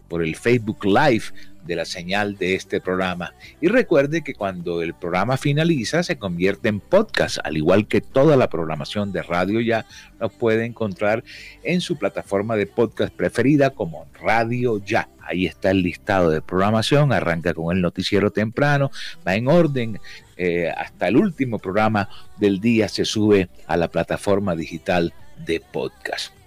por 0.09 0.23
el 0.23 0.35
Facebook 0.35 0.83
Live 0.85 1.25
de 1.69 1.75
la 1.75 1.85
señal 1.85 2.35
de 2.35 2.55
este 2.55 2.81
programa. 2.81 3.33
Y 3.61 3.67
recuerde 3.67 4.23
que 4.23 4.33
cuando 4.33 4.81
el 4.81 4.95
programa 4.95 5.37
finaliza 5.37 6.03
se 6.03 6.17
convierte 6.17 6.67
en 6.67 6.79
podcast, 6.79 7.37
al 7.43 7.57
igual 7.57 7.87
que 7.87 8.01
toda 8.01 8.35
la 8.37 8.49
programación 8.49 9.11
de 9.11 9.21
radio 9.21 9.61
ya 9.61 9.85
nos 10.19 10.33
puede 10.33 10.65
encontrar 10.65 11.23
en 11.63 11.79
su 11.79 11.97
plataforma 11.97 12.55
de 12.55 12.65
podcast 12.65 13.13
preferida 13.13 13.69
como 13.69 14.07
Radio 14.19 14.83
Ya. 14.83 15.09
Ahí 15.21 15.45
está 15.45 15.69
el 15.69 15.83
listado 15.83 16.31
de 16.31 16.41
programación, 16.41 17.13
arranca 17.13 17.53
con 17.53 17.75
el 17.75 17.83
noticiero 17.83 18.31
temprano, 18.31 18.89
va 19.25 19.35
en 19.35 19.47
orden, 19.47 19.99
eh, 20.37 20.71
hasta 20.75 21.07
el 21.07 21.17
último 21.17 21.59
programa 21.59 22.09
del 22.37 22.59
día 22.59 22.89
se 22.89 23.05
sube 23.05 23.47
a 23.67 23.77
la 23.77 23.89
plataforma 23.89 24.55
digital 24.55 25.13
de 25.45 25.59
podcast. 25.59 26.38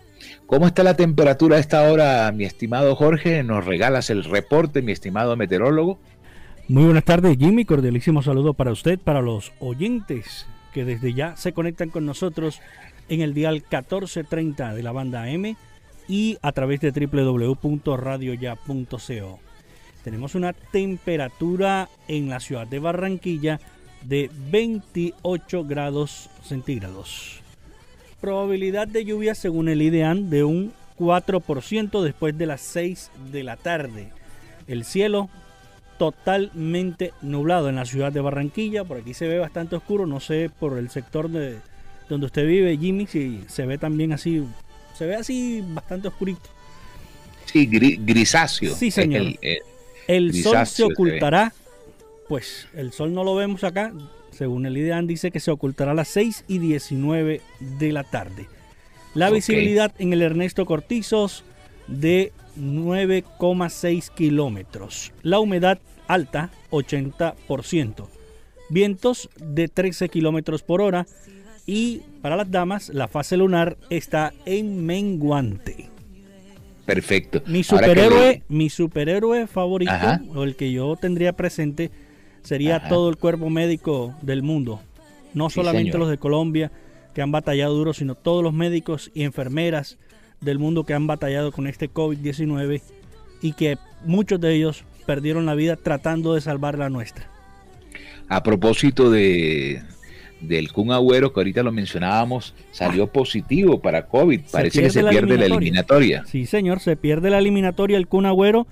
¿Cómo 0.53 0.67
está 0.67 0.83
la 0.83 0.97
temperatura 0.97 1.57
a 1.57 1.61
esta 1.61 1.91
hora, 1.91 2.31
mi 2.31 2.45
estimado 2.45 2.95
Jorge? 2.95 3.43
¿Nos 3.43 3.65
regalas 3.65 4.11
el 4.11 4.23
reporte, 4.23 4.83
mi 4.83 4.93
estimado 4.93 5.35
meteorólogo? 5.35 5.99
Muy 6.69 6.85
buenas 6.85 7.05
tardes, 7.05 7.39
Jimmy. 7.39 7.65
Cordialísimo 7.65 8.23
saludo 8.23 8.53
para 8.53 8.71
usted, 8.71 8.99
para 8.99 9.23
los 9.23 9.55
oyentes 9.61 10.47
que 10.75 10.85
desde 10.85 11.15
ya 11.15 11.37
se 11.37 11.55
conectan 11.55 11.89
con 11.89 12.05
nosotros 12.05 12.61
en 13.09 13.23
el 13.23 13.33
dial 13.33 13.63
1430 13.71 14.75
de 14.75 14.83
la 14.83 14.93
banda 14.93 15.31
M 15.31 15.57
y 16.07 16.37
a 16.43 16.53
través 16.53 16.81
de 16.81 16.91
www.radioya.co. 16.91 19.41
Tenemos 20.05 20.35
una 20.35 20.53
temperatura 20.53 21.89
en 22.09 22.29
la 22.29 22.41
ciudad 22.41 22.67
de 22.67 22.79
Barranquilla 22.79 23.59
de 24.03 24.31
28 24.51 25.65
grados 25.65 26.29
centígrados 26.43 27.42
probabilidad 28.23 28.87
de 28.87 29.05
lluvia 29.05 29.35
según 29.35 29.69
el 29.69 29.83
IDEAN 29.83 30.31
de 30.31 30.45
un 30.45 30.73
4% 30.99 32.03
después 32.03 32.39
de 32.39 32.47
las 32.47 32.61
6 32.61 33.11
de 33.33 33.43
la 33.43 33.57
tarde. 33.57 34.11
El 34.69 34.85
cielo 34.85 35.29
totalmente 35.99 37.13
nublado 37.21 37.69
en 37.69 37.75
la 37.75 37.85
ciudad 37.85 38.13
de 38.13 38.21
Barranquilla. 38.21 38.85
Por 38.85 38.99
aquí 38.99 39.13
se 39.13 39.27
ve 39.27 39.41
bastante 39.41 39.75
oscuro, 39.75 40.07
no 40.07 40.21
sé 40.21 40.51
por 40.57 40.79
el 40.79 40.89
sector 40.89 41.29
de 41.29 41.59
donde 42.09 42.27
usted 42.27 42.47
vive, 42.47 42.79
Jimmy, 42.79 43.07
si 43.09 43.43
se 43.49 43.67
ve 43.67 43.77
también 43.77 44.13
así, 44.13 44.45
se 44.97 45.05
ve 45.07 45.17
así 45.17 45.65
bastante 45.69 46.07
oscurito. 46.09 46.49
Sí, 47.47 47.67
grisáceo. 47.67 48.75
Sí, 48.77 48.93
señor. 48.93 49.35
El, 50.07 50.33
sol 50.43 50.65
se 50.67 50.85
ocultará, 50.85 51.53
pues 52.29 52.69
el 52.75 52.93
sol 52.93 53.13
no 53.13 53.25
lo 53.25 53.35
vemos 53.35 53.65
acá, 53.65 53.93
según 54.43 54.67
el 54.67 54.77
IDEAN 54.77 55.07
dice 55.07 55.31
que 55.31 55.39
se 55.39 55.53
ocultará 55.53 55.93
a 55.93 55.95
las 55.95 56.09
6 56.09 56.47
y 56.49 56.59
19 56.59 57.41
de 57.79 57.93
la 57.93 58.03
tarde. 58.03 58.49
La 59.15 59.31
visibilidad 59.31 59.95
en 60.01 60.13
el 60.13 60.21
Ernesto 60.21 60.67
Cortizos 60.67 61.45
de 61.87 62.33
9,6 62.59 64.11
kilómetros. 64.13 65.13
La 65.23 65.39
humedad 65.39 65.79
alta, 66.09 66.51
80%. 66.73 68.09
Vientos 68.69 69.31
de 69.39 69.69
13 69.69 70.09
kilómetros 70.09 70.65
por 70.65 70.81
hora. 70.81 71.07
Y 71.65 72.01
para 72.21 72.35
las 72.35 72.51
damas, 72.51 72.89
la 72.89 73.07
fase 73.07 73.37
lunar 73.37 73.77
está 73.91 74.33
en 74.45 74.85
menguante. 74.85 75.89
Perfecto. 76.85 77.45
Mi 77.47 77.63
superhéroe, 77.63 78.43
mi 78.49 78.71
superhéroe 78.71 79.47
favorito, 79.47 79.93
o 80.35 80.43
el 80.43 80.57
que 80.57 80.73
yo 80.73 80.97
tendría 80.97 81.33
presente, 81.35 81.93
sería 82.43 82.89
todo 82.89 83.09
el 83.09 83.17
cuerpo 83.17 83.51
médico 83.51 84.15
del 84.23 84.43
mundo. 84.43 84.81
No 85.35 85.51
solamente 85.51 85.99
los 85.99 86.11
de 86.11 86.19
Colombia, 86.19 86.71
que 87.15 87.23
han 87.23 87.33
batallado 87.33 87.75
duro, 87.75 87.93
sino 87.93 88.15
todos 88.15 88.43
los 88.43 88.53
médicos 88.53 89.11
y 89.15 89.25
enfermeras 89.25 89.99
del 90.41 90.59
mundo 90.59 90.85
que 90.85 90.95
han 90.95 91.07
batallado 91.07 91.53
con 91.53 91.67
este 91.67 91.91
COVID-19 91.91 92.83
y 93.41 93.53
que 93.53 93.79
muchos 94.05 94.41
de 94.41 94.55
ellos 94.55 94.85
perdieron 95.07 95.47
la 95.47 95.55
vida 95.55 95.77
tratando 95.77 96.35
de 96.35 96.41
salvar 96.41 96.79
la 96.79 96.91
nuestra. 96.91 97.29
A 98.29 98.43
propósito 98.43 99.11
de 99.11 99.83
del 100.41 100.73
Kun 100.73 100.91
Agüero, 100.91 101.33
que 101.33 101.39
ahorita 101.39 101.63
lo 101.63 101.71
mencionábamos, 101.71 102.55
salió 102.73 103.05
ah. 103.05 103.13
positivo 103.13 103.81
para 103.81 104.07
COVID. 104.07 104.41
Parece 104.51 104.83
que 104.83 104.91
se 104.91 105.05
pierde 105.05 105.39
la 105.39 105.47
eliminatoria. 105.47 106.25
Sí, 106.27 106.47
señor, 106.47 106.81
se 106.81 106.97
pierde 106.97 107.31
la 107.31 107.39
eliminatoria. 107.39 107.97
El 107.97 108.09
Kun 108.09 108.27
Agüero 108.27 108.67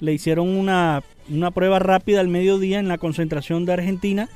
le 0.00 0.12
hicieron 0.12 0.48
una, 0.48 1.02
una 1.28 1.50
prueba 1.50 1.78
rápida 1.78 2.20
al 2.20 2.28
mediodía 2.28 2.78
en 2.78 2.88
la 2.88 2.98
concentración 2.98 3.64
de 3.64 3.72
Argentina 3.72 4.28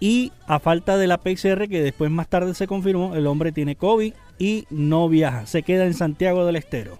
y 0.00 0.32
a 0.46 0.58
falta 0.58 0.96
de 0.96 1.06
la 1.06 1.18
PCR, 1.18 1.68
que 1.68 1.82
después 1.82 2.10
más 2.10 2.28
tarde 2.28 2.54
se 2.54 2.66
confirmó, 2.66 3.14
el 3.14 3.26
hombre 3.26 3.52
tiene 3.52 3.76
COVID 3.76 4.14
y 4.38 4.66
no 4.70 5.08
viaja, 5.08 5.46
se 5.46 5.62
queda 5.62 5.84
en 5.84 5.94
Santiago 5.94 6.46
del 6.46 6.56
Estero. 6.56 6.98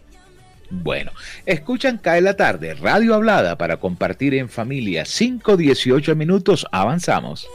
Bueno, 0.70 1.10
escuchan 1.46 1.98
Cae 1.98 2.20
la 2.20 2.36
tarde, 2.36 2.74
radio 2.74 3.14
hablada 3.14 3.58
para 3.58 3.78
compartir 3.78 4.34
en 4.34 4.48
familia. 4.48 5.02
5-18 5.02 6.14
minutos, 6.14 6.66
avanzamos. 6.70 7.48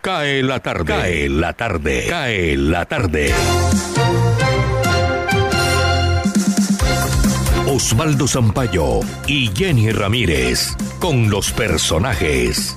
Cae 0.00 0.42
la 0.42 0.60
tarde, 0.60 0.84
cae 0.84 1.28
la 1.28 1.52
tarde, 1.52 2.06
cae 2.08 2.56
la 2.56 2.84
tarde. 2.86 3.32
Osvaldo 7.74 8.28
Zampayo 8.28 9.00
y 9.26 9.50
Jenny 9.52 9.90
Ramírez 9.90 10.76
con 11.00 11.28
los 11.28 11.50
personajes. 11.50 12.76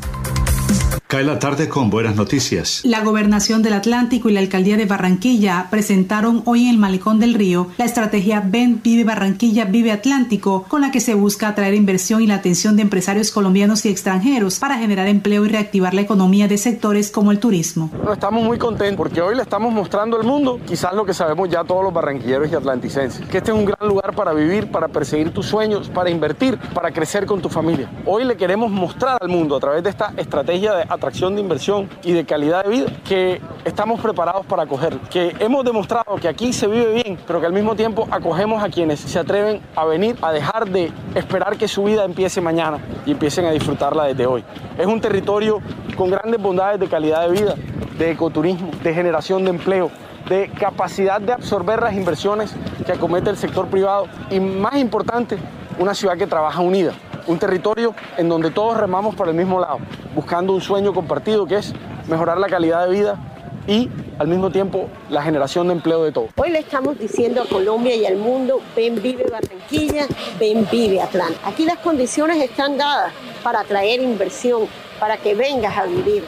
Cae 1.07 1.23
la 1.23 1.39
tarde 1.39 1.69
con 1.69 1.89
buenas 1.89 2.17
noticias. 2.17 2.81
La 2.83 2.99
Gobernación 2.99 3.63
del 3.63 3.71
Atlántico 3.71 4.27
y 4.27 4.33
la 4.33 4.41
Alcaldía 4.41 4.75
de 4.75 4.85
Barranquilla 4.85 5.67
presentaron 5.71 6.41
hoy 6.43 6.65
en 6.65 6.71
el 6.71 6.77
Malecón 6.77 7.17
del 7.21 7.33
Río 7.33 7.67
la 7.77 7.85
estrategia 7.85 8.43
Ven, 8.45 8.81
Vive 8.83 9.05
Barranquilla, 9.05 9.63
Vive 9.63 9.93
Atlántico, 9.93 10.65
con 10.67 10.81
la 10.81 10.91
que 10.91 10.99
se 10.99 11.13
busca 11.13 11.47
atraer 11.47 11.75
inversión 11.75 12.21
y 12.21 12.27
la 12.27 12.35
atención 12.35 12.75
de 12.75 12.81
empresarios 12.81 13.31
colombianos 13.31 13.85
y 13.85 13.89
extranjeros 13.89 14.59
para 14.59 14.79
generar 14.79 15.07
empleo 15.07 15.45
y 15.45 15.47
reactivar 15.47 15.93
la 15.93 16.01
economía 16.01 16.49
de 16.49 16.57
sectores 16.57 17.09
como 17.09 17.31
el 17.31 17.39
turismo. 17.39 17.89
estamos 18.11 18.43
muy 18.43 18.57
contentos 18.57 18.97
porque 18.97 19.21
hoy 19.21 19.37
le 19.37 19.43
estamos 19.43 19.71
mostrando 19.71 20.17
al 20.17 20.25
mundo 20.25 20.59
quizás 20.67 20.93
lo 20.93 21.05
que 21.05 21.13
sabemos 21.13 21.47
ya 21.47 21.63
todos 21.63 21.85
los 21.85 21.93
barranquilleros 21.93 22.51
y 22.51 22.55
atlanticenses, 22.55 23.25
que 23.27 23.37
este 23.37 23.51
es 23.51 23.57
un 23.57 23.63
gran 23.63 23.87
lugar 23.87 24.13
para 24.13 24.33
vivir, 24.33 24.71
para 24.71 24.89
perseguir 24.89 25.31
tus 25.31 25.45
sueños, 25.45 25.87
para 25.87 26.09
invertir, 26.09 26.57
para 26.73 26.91
crecer 26.91 27.25
con 27.25 27.41
tu 27.41 27.47
familia. 27.47 27.89
Hoy 28.05 28.25
le 28.25 28.35
queremos 28.35 28.69
mostrar 28.69 29.19
al 29.21 29.29
mundo 29.29 29.55
a 29.55 29.61
través 29.61 29.83
de 29.83 29.89
esta 29.89 30.13
estrategia 30.17 30.73
de 30.73 30.96
atracción 30.97 31.35
de 31.35 31.41
inversión 31.41 31.89
y 32.03 32.11
de 32.11 32.25
calidad 32.25 32.63
de 32.63 32.69
vida 32.69 32.85
que 33.07 33.41
estamos 33.63 34.01
preparados 34.01 34.45
para 34.45 34.63
acoger, 34.63 34.97
que 35.09 35.35
hemos 35.39 35.63
demostrado 35.63 36.15
que 36.17 36.27
aquí 36.27 36.51
se 36.51 36.67
vive 36.67 36.93
bien, 37.03 37.17
pero 37.25 37.39
que 37.39 37.45
al 37.45 37.53
mismo 37.53 37.75
tiempo 37.75 38.07
acogemos 38.11 38.63
a 38.63 38.69
quienes 38.69 38.99
se 38.99 39.19
atreven 39.19 39.61
a 39.75 39.85
venir 39.85 40.17
a 40.21 40.31
dejar 40.31 40.69
de 40.69 40.91
esperar 41.15 41.57
que 41.57 41.67
su 41.67 41.83
vida 41.83 42.03
empiece 42.03 42.41
mañana 42.41 42.79
y 43.05 43.11
empiecen 43.11 43.45
a 43.45 43.51
disfrutarla 43.51 44.05
desde 44.05 44.25
hoy. 44.25 44.43
Es 44.77 44.85
un 44.85 44.99
territorio 44.99 45.61
con 45.95 46.09
grandes 46.09 46.41
bondades 46.41 46.79
de 46.79 46.87
calidad 46.87 47.27
de 47.27 47.31
vida, 47.31 47.55
de 47.97 48.11
ecoturismo, 48.11 48.71
de 48.83 48.93
generación 48.93 49.43
de 49.43 49.51
empleo, 49.51 49.91
de 50.27 50.49
capacidad 50.49 51.21
de 51.21 51.33
absorber 51.33 51.81
las 51.81 51.93
inversiones 51.93 52.53
que 52.85 52.91
acomete 52.91 53.29
el 53.29 53.37
sector 53.37 53.67
privado 53.67 54.07
y 54.29 54.39
más 54.39 54.75
importante, 54.77 55.37
una 55.79 55.93
ciudad 55.93 56.17
que 56.17 56.27
trabaja 56.27 56.61
unida 56.61 56.93
un 57.27 57.39
territorio 57.39 57.93
en 58.17 58.29
donde 58.29 58.51
todos 58.51 58.77
remamos 58.77 59.15
por 59.15 59.27
el 59.27 59.35
mismo 59.35 59.59
lado, 59.59 59.79
buscando 60.15 60.53
un 60.53 60.61
sueño 60.61 60.93
compartido 60.93 61.45
que 61.45 61.57
es 61.57 61.73
mejorar 62.07 62.37
la 62.37 62.47
calidad 62.47 62.87
de 62.87 62.91
vida 62.91 63.19
y 63.67 63.89
al 64.17 64.27
mismo 64.27 64.49
tiempo 64.49 64.89
la 65.09 65.21
generación 65.21 65.67
de 65.67 65.73
empleo 65.73 66.03
de 66.03 66.11
todos. 66.11 66.29
Hoy 66.37 66.49
le 66.51 66.59
estamos 66.59 66.97
diciendo 66.97 67.41
a 67.41 67.45
Colombia 67.45 67.95
y 67.95 68.05
al 68.05 68.15
mundo, 68.15 68.61
ven 68.75 69.01
vive 69.01 69.25
Barranquilla, 69.29 70.07
ven 70.39 70.67
vive 70.71 71.01
Atlanta. 71.01 71.37
Aquí 71.45 71.65
las 71.65 71.77
condiciones 71.79 72.41
están 72.41 72.77
dadas 72.77 73.11
para 73.43 73.59
atraer 73.59 74.01
inversión, 74.01 74.63
para 74.99 75.17
que 75.17 75.35
vengas 75.35 75.77
a 75.77 75.83
vivir, 75.83 76.23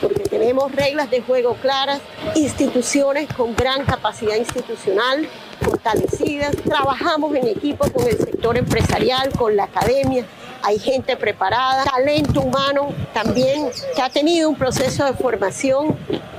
porque 0.00 0.22
tenemos 0.22 0.70
reglas 0.72 1.10
de 1.10 1.20
juego 1.20 1.56
claras, 1.60 2.00
instituciones 2.36 3.28
con 3.34 3.56
gran 3.56 3.84
capacidad 3.84 4.36
institucional, 4.36 5.28
fortalecidas, 5.60 6.56
trabajamos 6.56 7.34
en 7.34 7.48
equipo 7.48 7.90
con 7.90 8.06
el 8.06 8.18
sector 8.18 8.56
empresarial, 8.56 9.30
con 9.36 9.56
la 9.56 9.64
academia, 9.64 10.24
hay 10.64 10.78
gente 10.78 11.16
preparada, 11.16 11.84
talento 11.84 12.40
humano 12.40 12.88
también 13.12 13.70
que 13.94 14.00
ha 14.00 14.08
tenido 14.08 14.48
un 14.48 14.56
proceso 14.56 15.04
de 15.04 15.12
formación 15.12 15.96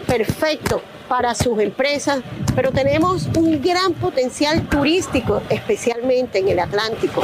perfecto 0.08 0.82
para 1.08 1.36
sus 1.36 1.60
empresas, 1.60 2.20
pero 2.56 2.72
tenemos 2.72 3.28
un 3.38 3.62
gran 3.62 3.94
potencial 3.94 4.68
turístico, 4.70 5.42
especialmente 5.50 6.40
en 6.40 6.50
el 6.50 6.60
Atlántico. 6.60 7.22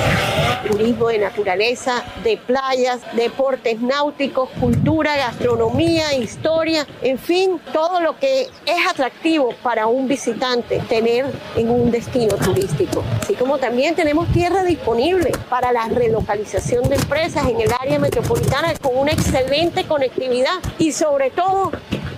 Turismo 0.67 1.07
de 1.07 1.19
naturaleza, 1.19 2.03
de 2.23 2.37
playas, 2.37 3.01
deportes 3.13 3.81
náuticos, 3.81 4.49
cultura, 4.59 5.15
gastronomía, 5.15 6.13
historia, 6.15 6.85
en 7.01 7.17
fin, 7.17 7.59
todo 7.73 8.01
lo 8.01 8.17
que 8.17 8.43
es 8.65 8.87
atractivo 8.89 9.53
para 9.63 9.87
un 9.87 10.07
visitante 10.07 10.79
tener 10.87 11.25
en 11.55 11.69
un 11.69 11.91
destino 11.91 12.35
turístico. 12.35 13.03
Así 13.21 13.33
como 13.35 13.57
también 13.57 13.95
tenemos 13.95 14.31
tierra 14.31 14.63
disponible 14.63 15.31
para 15.49 15.71
la 15.71 15.87
relocalización 15.87 16.87
de 16.89 16.95
empresas 16.95 17.47
en 17.47 17.59
el 17.61 17.71
área 17.79 17.99
metropolitana 17.99 18.73
con 18.81 18.97
una 18.97 19.11
excelente 19.11 19.85
conectividad 19.85 20.59
y 20.77 20.91
sobre 20.91 21.31
todo 21.31 21.71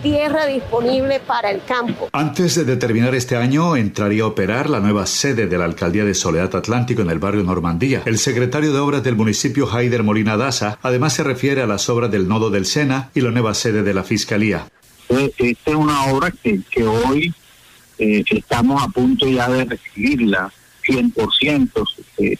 tierra 0.04 0.46
disponible 0.46 1.22
para 1.22 1.50
el 1.50 1.63
campo. 1.63 2.10
Antes 2.12 2.56
de 2.56 2.66
determinar 2.66 3.16
este 3.16 3.38
año, 3.38 3.78
entraría 3.78 4.24
a 4.24 4.28
operar 4.28 4.70
la 4.70 4.82
nueva 4.82 5.06
sede 5.06 5.48
de 5.48 5.58
la 5.58 5.63
Alcaldía 5.63 6.04
de 6.04 6.13
Soledad 6.13 6.54
Atlántico 6.56 7.02
en 7.02 7.10
el 7.10 7.20
barrio 7.20 7.44
Normandía. 7.44 8.04
El 8.06 8.20
secretario 8.20 8.74
de 8.74 8.80
Obras 8.80 9.02
del 9.04 9.16
municipio, 9.16 9.68
Haider 9.72 10.04
Molina 10.04 10.36
Daza, 10.36 10.78
además 10.84 11.13
se 11.13 11.24
refiere 11.24 11.62
a 11.62 11.68
las 11.68 11.89
obras 11.89 12.12
del 12.12 12.28
nodo 12.28 12.50
del 12.50 12.66
Sena 12.66 13.10
y 13.16 13.22
la 13.22 13.32
nueva 13.32 13.54
sede 13.54 13.82
de 13.82 13.94
la 13.94 14.04
Fiscalía. 14.04 14.68
Eh, 15.08 15.32
esta 15.38 15.72
es 15.72 15.76
una 15.76 16.04
obra 16.08 16.32
que, 16.32 16.84
hoy 16.86 17.34
eh, 17.98 18.24
estamos 18.30 18.84
a 18.84 18.89
punto 18.89 19.28
ya 19.28 19.50
de 19.50 19.63
recibirla 19.63 20.52
100%. 20.86 21.88
Eh, 22.18 22.38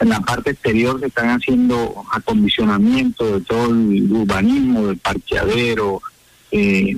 en 0.00 0.08
la 0.08 0.20
parte 0.20 0.50
exterior 0.50 0.98
se 0.98 1.06
están 1.06 1.28
haciendo 1.28 2.04
acondicionamiento 2.12 3.38
de 3.38 3.40
todo 3.42 3.66
el 3.66 4.10
urbanismo, 4.10 4.88
del 4.88 4.96
parqueadero, 4.96 6.00
eh, 6.50 6.96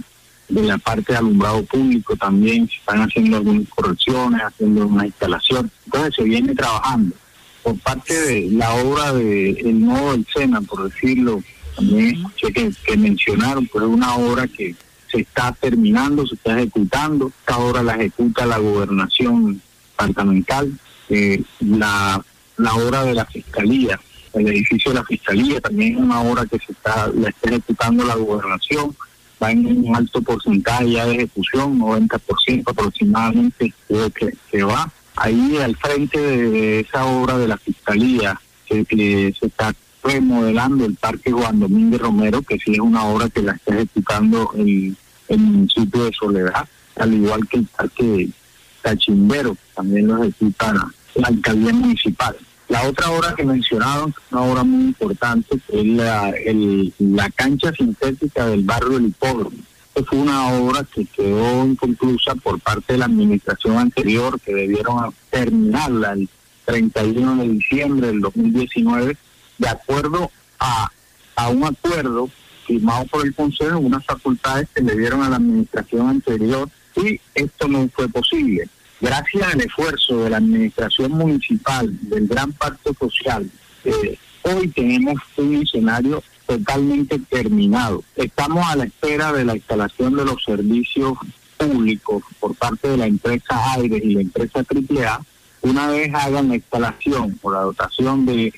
de 0.49 0.63
la 0.63 0.79
parte 0.79 1.13
de 1.13 1.19
alumbrado 1.19 1.65
público 1.65 2.15
también 2.17 2.69
se 2.69 2.77
están 2.77 3.01
haciendo 3.01 3.39
algunas 3.39 3.69
correcciones, 3.71 4.43
haciendo 4.43 4.87
una 4.87 5.07
instalación. 5.07 5.71
Entonces 5.87 6.15
se 6.15 6.25
viene 6.25 6.55
trabajando. 6.55 7.15
Por 7.63 7.79
parte 7.79 8.15
de 8.21 8.49
la 8.51 8.75
obra 8.75 9.13
del 9.13 9.55
de 9.55 9.73
nodo 9.73 10.13
del 10.13 10.27
Sena, 10.35 10.61
por 10.61 10.91
decirlo, 10.91 11.43
también 11.77 12.17
escuché 12.17 12.53
que, 12.53 12.97
mencionaron, 12.97 13.69
pero 13.73 13.87
es 13.87 13.93
una 13.93 14.15
obra 14.17 14.47
que 14.49 14.75
se 15.11 15.21
está 15.21 15.53
terminando, 15.53 16.27
se 16.27 16.35
está 16.35 16.59
ejecutando. 16.59 17.29
Esta 17.41 17.59
obra 17.59 17.83
la 17.83 17.95
ejecuta 17.95 18.45
la 18.45 18.59
gobernación 18.59 19.63
departamental. 19.93 20.73
Eh, 21.09 21.43
la, 21.61 22.23
la 22.57 22.75
obra 22.75 23.05
de 23.05 23.15
la 23.15 23.25
fiscalía, 23.27 23.99
el 24.35 24.49
edificio 24.49 24.91
de 24.91 24.99
la 24.99 25.05
fiscalía, 25.05 25.61
también 25.61 25.95
es 25.95 26.01
una 26.01 26.21
obra 26.21 26.45
que 26.47 26.59
se 26.59 26.73
está, 26.73 27.11
la 27.15 27.29
está 27.29 27.51
ejecutando 27.51 28.05
la 28.05 28.17
gobernación 28.17 28.95
va 29.43 29.51
en 29.51 29.67
un 29.67 29.97
alto 29.97 30.23
porcentaje 30.23 30.93
ya 30.93 31.07
de 31.07 31.15
ejecución, 31.15 31.79
90% 31.79 32.63
aproximadamente 32.67 33.73
que, 33.89 34.33
que 34.51 34.63
va. 34.63 34.91
Ahí 35.17 35.59
al 35.59 35.77
frente 35.77 36.19
de 36.19 36.81
esa 36.81 37.05
obra 37.05 37.39
de 37.39 37.49
la 37.49 37.57
Fiscalía 37.57 38.41
que, 38.67 39.35
se 39.39 39.47
está 39.47 39.75
remodelando 40.03 40.85
el 40.85 40.95
Parque 40.95 41.31
Juan 41.31 41.61
Domínguez 41.61 42.01
Romero, 42.01 42.43
que 42.43 42.59
sí 42.59 42.73
es 42.73 42.81
una 42.81 43.05
obra 43.05 43.29
que 43.29 43.43
la 43.43 43.53
está 43.53 43.75
ejecutando 43.75 44.51
el, 44.57 44.97
el 45.29 45.39
municipio 45.39 46.05
de 46.05 46.13
Soledad, 46.13 46.67
al 46.97 47.15
igual 47.15 47.47
que 47.49 47.59
el 47.59 47.67
Parque 47.67 48.29
Cachimbero, 48.81 49.57
también 49.75 50.09
lo 50.09 50.23
ejecuta 50.23 50.73
la 51.15 51.29
alcaldía 51.29 51.73
municipal. 51.73 52.37
La 52.73 52.89
otra 52.89 53.11
obra 53.11 53.35
que 53.35 53.45
mencionaron, 53.45 54.15
una 54.31 54.41
obra 54.41 54.65
muy 54.65 54.85
importante, 54.85 55.61
es 55.69 55.85
la, 55.85 56.33
la 57.01 57.29
cancha 57.29 57.71
sintética 57.71 58.47
del 58.47 58.63
barrio 58.63 58.93
del 58.93 59.09
Hipódromo. 59.09 59.59
Esta 59.95 60.09
fue 60.09 60.19
una 60.19 60.55
obra 60.55 60.83
que 60.83 61.05
quedó 61.05 61.67
inconclusa 61.67 62.35
por 62.37 62.59
parte 62.61 62.95
de 62.95 63.01
la 63.01 63.05
administración 63.05 63.77
anterior, 63.77 64.41
que 64.41 64.55
debieron 64.55 65.15
terminarla 65.29 66.13
el 66.13 66.31
31 66.65 67.43
de 67.43 67.49
diciembre 67.51 68.07
del 68.07 68.21
2019, 68.21 69.19
de 69.59 69.69
acuerdo 69.69 70.31
a, 70.59 70.91
a 71.37 71.49
un 71.51 71.65
acuerdo 71.65 72.31
firmado 72.67 73.05
por 73.05 73.27
el 73.27 73.35
Consejo, 73.35 73.81
unas 73.81 74.07
facultades 74.07 74.67
que 74.75 74.81
le 74.81 74.97
dieron 74.97 75.23
a 75.23 75.29
la 75.29 75.37
administración 75.37 76.09
anterior, 76.09 76.71
y 76.97 77.21
esto 77.35 77.69
no 77.69 77.87
fue 77.95 78.09
posible 78.09 78.67
gracias 79.03 79.53
al 79.53 79.61
esfuerzo 79.61 80.25
de 80.25 80.31
la 80.31 80.37
administración 80.39 81.13
municipal, 81.13 81.91
del 82.03 82.29
gran 82.29 82.53
pacto 82.53 82.95
social, 82.95 83.51
eh, 83.85 84.17
hoy 84.43 84.69
tenemos 84.69 85.15
un 85.37 85.57
escenario 85.57 86.23
totalmente 86.47 87.19
terminado. 87.19 88.03
Estamos 88.17 88.65
a 88.67 88.77
la 88.77 88.85
espera 88.85 89.33
de 89.33 89.45
la 89.45 89.57
instalación 89.57 90.17
de 90.17 90.25
los 90.25 90.43
servicios 90.45 91.15
públicos 91.57 92.23
por 92.39 92.55
parte 92.55 92.89
de 92.89 92.97
la 92.97 93.07
empresa 93.07 93.73
Aires 93.75 94.01
y 94.05 94.15
la 94.15 94.21
empresa 94.21 94.61
AAA 94.61 95.21
una 95.63 95.89
vez 95.89 96.13
hagan 96.13 96.49
la 96.49 96.57
instalación 96.57 97.39
o 97.43 97.53
la 97.53 97.61
dotación 97.61 98.27
de, 98.27 98.53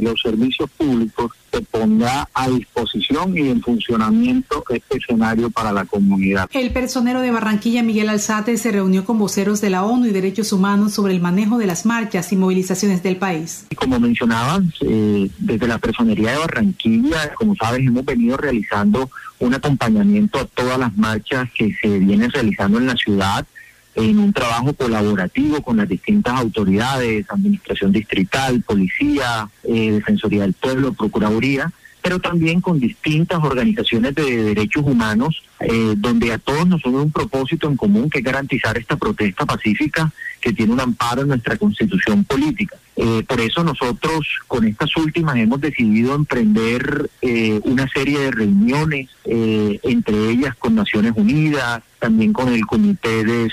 los 0.00 0.20
servicios 0.20 0.70
públicos, 0.70 1.32
se 1.52 1.60
pondrá 1.62 2.28
a 2.32 2.48
disposición 2.48 3.36
y 3.36 3.48
en 3.48 3.60
funcionamiento 3.60 4.64
este 4.70 4.98
escenario 4.98 5.50
para 5.50 5.72
la 5.72 5.84
comunidad. 5.84 6.48
El 6.52 6.72
personero 6.72 7.20
de 7.20 7.30
Barranquilla, 7.30 7.82
Miguel 7.82 8.08
Alzate, 8.08 8.56
se 8.56 8.72
reunió 8.72 9.04
con 9.04 9.18
voceros 9.18 9.60
de 9.60 9.70
la 9.70 9.84
ONU 9.84 10.06
y 10.06 10.10
Derechos 10.10 10.52
Humanos 10.52 10.94
sobre 10.94 11.12
el 11.12 11.20
manejo 11.20 11.58
de 11.58 11.66
las 11.66 11.84
marchas 11.84 12.32
y 12.32 12.36
movilizaciones 12.36 13.02
del 13.02 13.16
país. 13.16 13.66
Como 13.76 14.00
mencionaban, 14.00 14.72
eh, 14.80 15.28
desde 15.38 15.66
la 15.66 15.78
personería 15.78 16.32
de 16.32 16.38
Barranquilla, 16.38 17.34
como 17.34 17.54
sabes, 17.56 17.86
hemos 17.86 18.04
venido 18.04 18.36
realizando 18.36 19.10
un 19.40 19.54
acompañamiento 19.54 20.38
a 20.38 20.44
todas 20.46 20.78
las 20.78 20.96
marchas 20.96 21.48
que 21.54 21.74
se 21.80 21.98
vienen 21.98 22.30
realizando 22.30 22.78
en 22.78 22.86
la 22.86 22.96
ciudad 22.96 23.46
en 23.94 24.18
un 24.18 24.32
trabajo 24.32 24.72
colaborativo 24.74 25.62
con 25.62 25.76
las 25.76 25.88
distintas 25.88 26.34
autoridades, 26.40 27.26
administración 27.28 27.92
distrital, 27.92 28.62
policía, 28.62 29.48
eh, 29.62 29.92
defensoría 29.92 30.42
del 30.42 30.54
pueblo, 30.54 30.92
procuraduría, 30.92 31.72
pero 32.04 32.20
también 32.20 32.60
con 32.60 32.78
distintas 32.78 33.42
organizaciones 33.42 34.14
de 34.14 34.44
derechos 34.44 34.84
humanos, 34.84 35.42
eh, 35.58 35.94
donde 35.96 36.34
a 36.34 36.38
todos 36.38 36.68
nos 36.68 36.84
une 36.84 36.98
un 36.98 37.10
propósito 37.10 37.66
en 37.66 37.78
común 37.78 38.10
que 38.10 38.18
es 38.18 38.24
garantizar 38.24 38.76
esta 38.76 38.96
protesta 38.96 39.46
pacífica 39.46 40.12
que 40.38 40.52
tiene 40.52 40.74
un 40.74 40.80
amparo 40.80 41.22
en 41.22 41.28
nuestra 41.28 41.56
constitución 41.56 42.22
política. 42.24 42.76
Eh, 42.96 43.24
por 43.26 43.40
eso 43.40 43.64
nosotros 43.64 44.28
con 44.46 44.68
estas 44.68 44.94
últimas 44.98 45.36
hemos 45.36 45.62
decidido 45.62 46.14
emprender 46.14 47.10
eh, 47.22 47.58
una 47.64 47.88
serie 47.88 48.18
de 48.18 48.30
reuniones, 48.30 49.08
eh, 49.24 49.80
entre 49.82 50.28
ellas 50.28 50.54
con 50.56 50.74
Naciones 50.74 51.14
Unidas, 51.16 51.82
también 51.98 52.34
con 52.34 52.52
el 52.52 52.66
Comité 52.66 53.24
de 53.24 53.50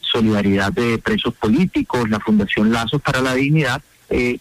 Solidaridad 0.00 0.72
de 0.72 0.98
Presos 0.98 1.34
Políticos, 1.34 2.08
la 2.08 2.20
Fundación 2.20 2.70
Lazos 2.70 3.02
para 3.02 3.20
la 3.20 3.34
Dignidad, 3.34 3.82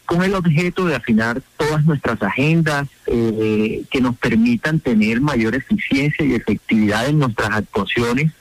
con 0.05 0.23
el 0.23 0.33
objeto 0.33 0.85
de 0.85 0.95
afinar 0.95 1.41
todas 1.57 1.83
nuestras 1.83 2.21
agendas 2.23 2.87
que 3.05 3.99
nos 4.01 4.15
permitan 4.17 4.79
tener 4.79 5.19
mayor 5.19 5.55
eficiencia 5.55 6.25
y 6.25 6.35
efectividad 6.35 7.07
en 7.07 7.19
nuestras 7.19 7.51
actuaciones 7.51 8.31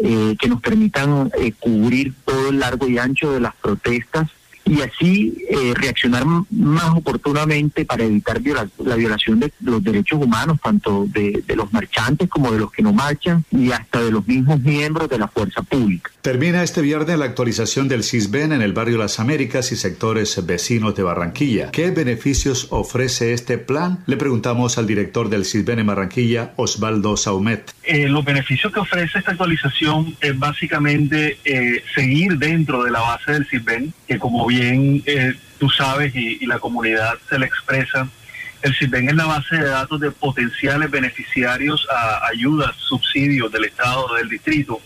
eh, 0.00 0.36
que 0.38 0.46
nos 0.46 0.60
permitan 0.60 1.28
eh, 1.40 1.52
cubrir 1.58 2.14
todo 2.24 2.50
el 2.50 2.60
largo 2.60 2.86
y 2.86 2.98
ancho 2.98 3.32
de 3.32 3.40
las 3.40 3.56
protestas 3.56 4.28
y 4.64 4.80
así 4.82 5.44
eh, 5.50 5.74
reaccionar 5.74 6.24
más 6.24 6.90
oportunamente 6.94 7.84
para 7.84 8.04
evitar 8.04 8.40
la 8.78 8.94
violación 8.94 9.40
de 9.40 9.52
los 9.60 9.82
derechos 9.82 10.22
humanos, 10.22 10.58
tanto 10.62 11.06
de, 11.08 11.42
los 11.56 11.72
marchantes 11.72 12.28
como 12.28 12.52
de 12.52 12.60
los 12.60 12.70
que 12.70 12.82
no 12.82 12.92
marchan 12.92 13.44
y 13.50 13.72
hasta 13.72 14.00
de 14.00 14.12
los 14.12 14.24
mismos 14.28 14.60
miembros 14.60 15.08
de 15.08 15.18
la 15.18 15.26
fuerza 15.26 15.62
pública. 15.62 16.12
Termina 16.20 16.64
este 16.64 16.82
viernes 16.82 17.16
la 17.16 17.26
actualización 17.26 17.86
del 17.86 18.02
CISBEN 18.02 18.50
en 18.50 18.60
el 18.60 18.72
barrio 18.72 18.98
Las 18.98 19.20
Américas 19.20 19.70
y 19.70 19.76
sectores 19.76 20.44
vecinos 20.44 20.96
de 20.96 21.04
Barranquilla. 21.04 21.70
¿Qué 21.70 21.92
beneficios 21.92 22.66
ofrece 22.70 23.32
este 23.32 23.56
plan? 23.56 24.02
Le 24.06 24.16
preguntamos 24.16 24.78
al 24.78 24.88
director 24.88 25.28
del 25.28 25.44
CISBEN 25.44 25.78
en 25.78 25.86
Barranquilla, 25.86 26.54
Osvaldo 26.56 27.16
Saumet. 27.16 27.72
Eh, 27.84 28.08
los 28.08 28.24
beneficios 28.24 28.72
que 28.72 28.80
ofrece 28.80 29.18
esta 29.18 29.30
actualización 29.30 30.16
es 30.20 30.36
básicamente 30.36 31.38
eh, 31.44 31.84
seguir 31.94 32.36
dentro 32.36 32.82
de 32.82 32.90
la 32.90 33.00
base 33.00 33.32
del 33.32 33.46
CISBEN, 33.46 33.94
que 34.08 34.18
como 34.18 34.44
bien 34.44 35.04
eh, 35.06 35.34
tú 35.58 35.70
sabes 35.70 36.12
y, 36.16 36.44
la 36.46 36.58
comunidad 36.58 37.14
se 37.28 37.38
le 37.38 37.46
expresa, 37.46 38.08
el 38.62 38.74
CISBEN 38.74 39.10
es 39.10 39.14
la 39.14 39.26
base 39.26 39.56
de 39.56 39.68
datos 39.68 40.00
de 40.00 40.10
potenciales 40.10 40.90
beneficiarios 40.90 41.86
a 41.94 42.26
ayudas, 42.26 42.74
subsidios 42.76 43.52
del 43.52 43.66
Estado, 43.66 44.16
del 44.16 44.28
distrito. 44.28 44.80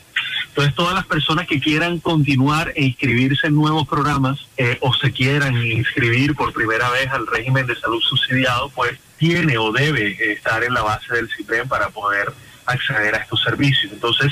Entonces, 0.52 0.74
todas 0.74 0.94
las 0.94 1.06
personas 1.06 1.46
que 1.46 1.60
quieran 1.60 1.98
continuar 1.98 2.74
e 2.76 2.84
inscribirse 2.84 3.46
en 3.46 3.54
nuevos 3.54 3.88
programas 3.88 4.38
eh, 4.58 4.76
o 4.82 4.92
se 4.92 5.10
quieran 5.10 5.56
inscribir 5.56 6.34
por 6.34 6.52
primera 6.52 6.90
vez 6.90 7.08
al 7.08 7.26
régimen 7.26 7.66
de 7.66 7.74
salud 7.74 8.02
subsidiado, 8.02 8.68
pues 8.68 8.98
tiene 9.16 9.56
o 9.56 9.72
debe 9.72 10.14
estar 10.30 10.62
en 10.62 10.74
la 10.74 10.82
base 10.82 11.14
del 11.14 11.30
CISBEN 11.30 11.68
para 11.68 11.88
poder 11.88 12.30
acceder 12.66 13.14
a 13.14 13.18
estos 13.18 13.42
servicios. 13.42 13.94
Entonces, 13.94 14.30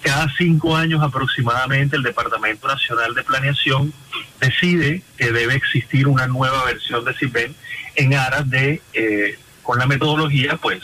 cada 0.00 0.26
cinco 0.38 0.74
años 0.74 1.02
aproximadamente 1.02 1.96
el 1.96 2.02
Departamento 2.02 2.66
Nacional 2.66 3.14
de 3.14 3.22
Planeación 3.22 3.92
decide 4.40 5.02
que 5.18 5.32
debe 5.32 5.54
existir 5.54 6.08
una 6.08 6.26
nueva 6.28 6.64
versión 6.64 7.04
de 7.04 7.12
CIPEN 7.12 7.54
en 7.96 8.14
aras 8.14 8.48
de, 8.48 8.80
eh, 8.94 9.38
con 9.62 9.78
la 9.78 9.86
metodología, 9.86 10.56
pues 10.56 10.82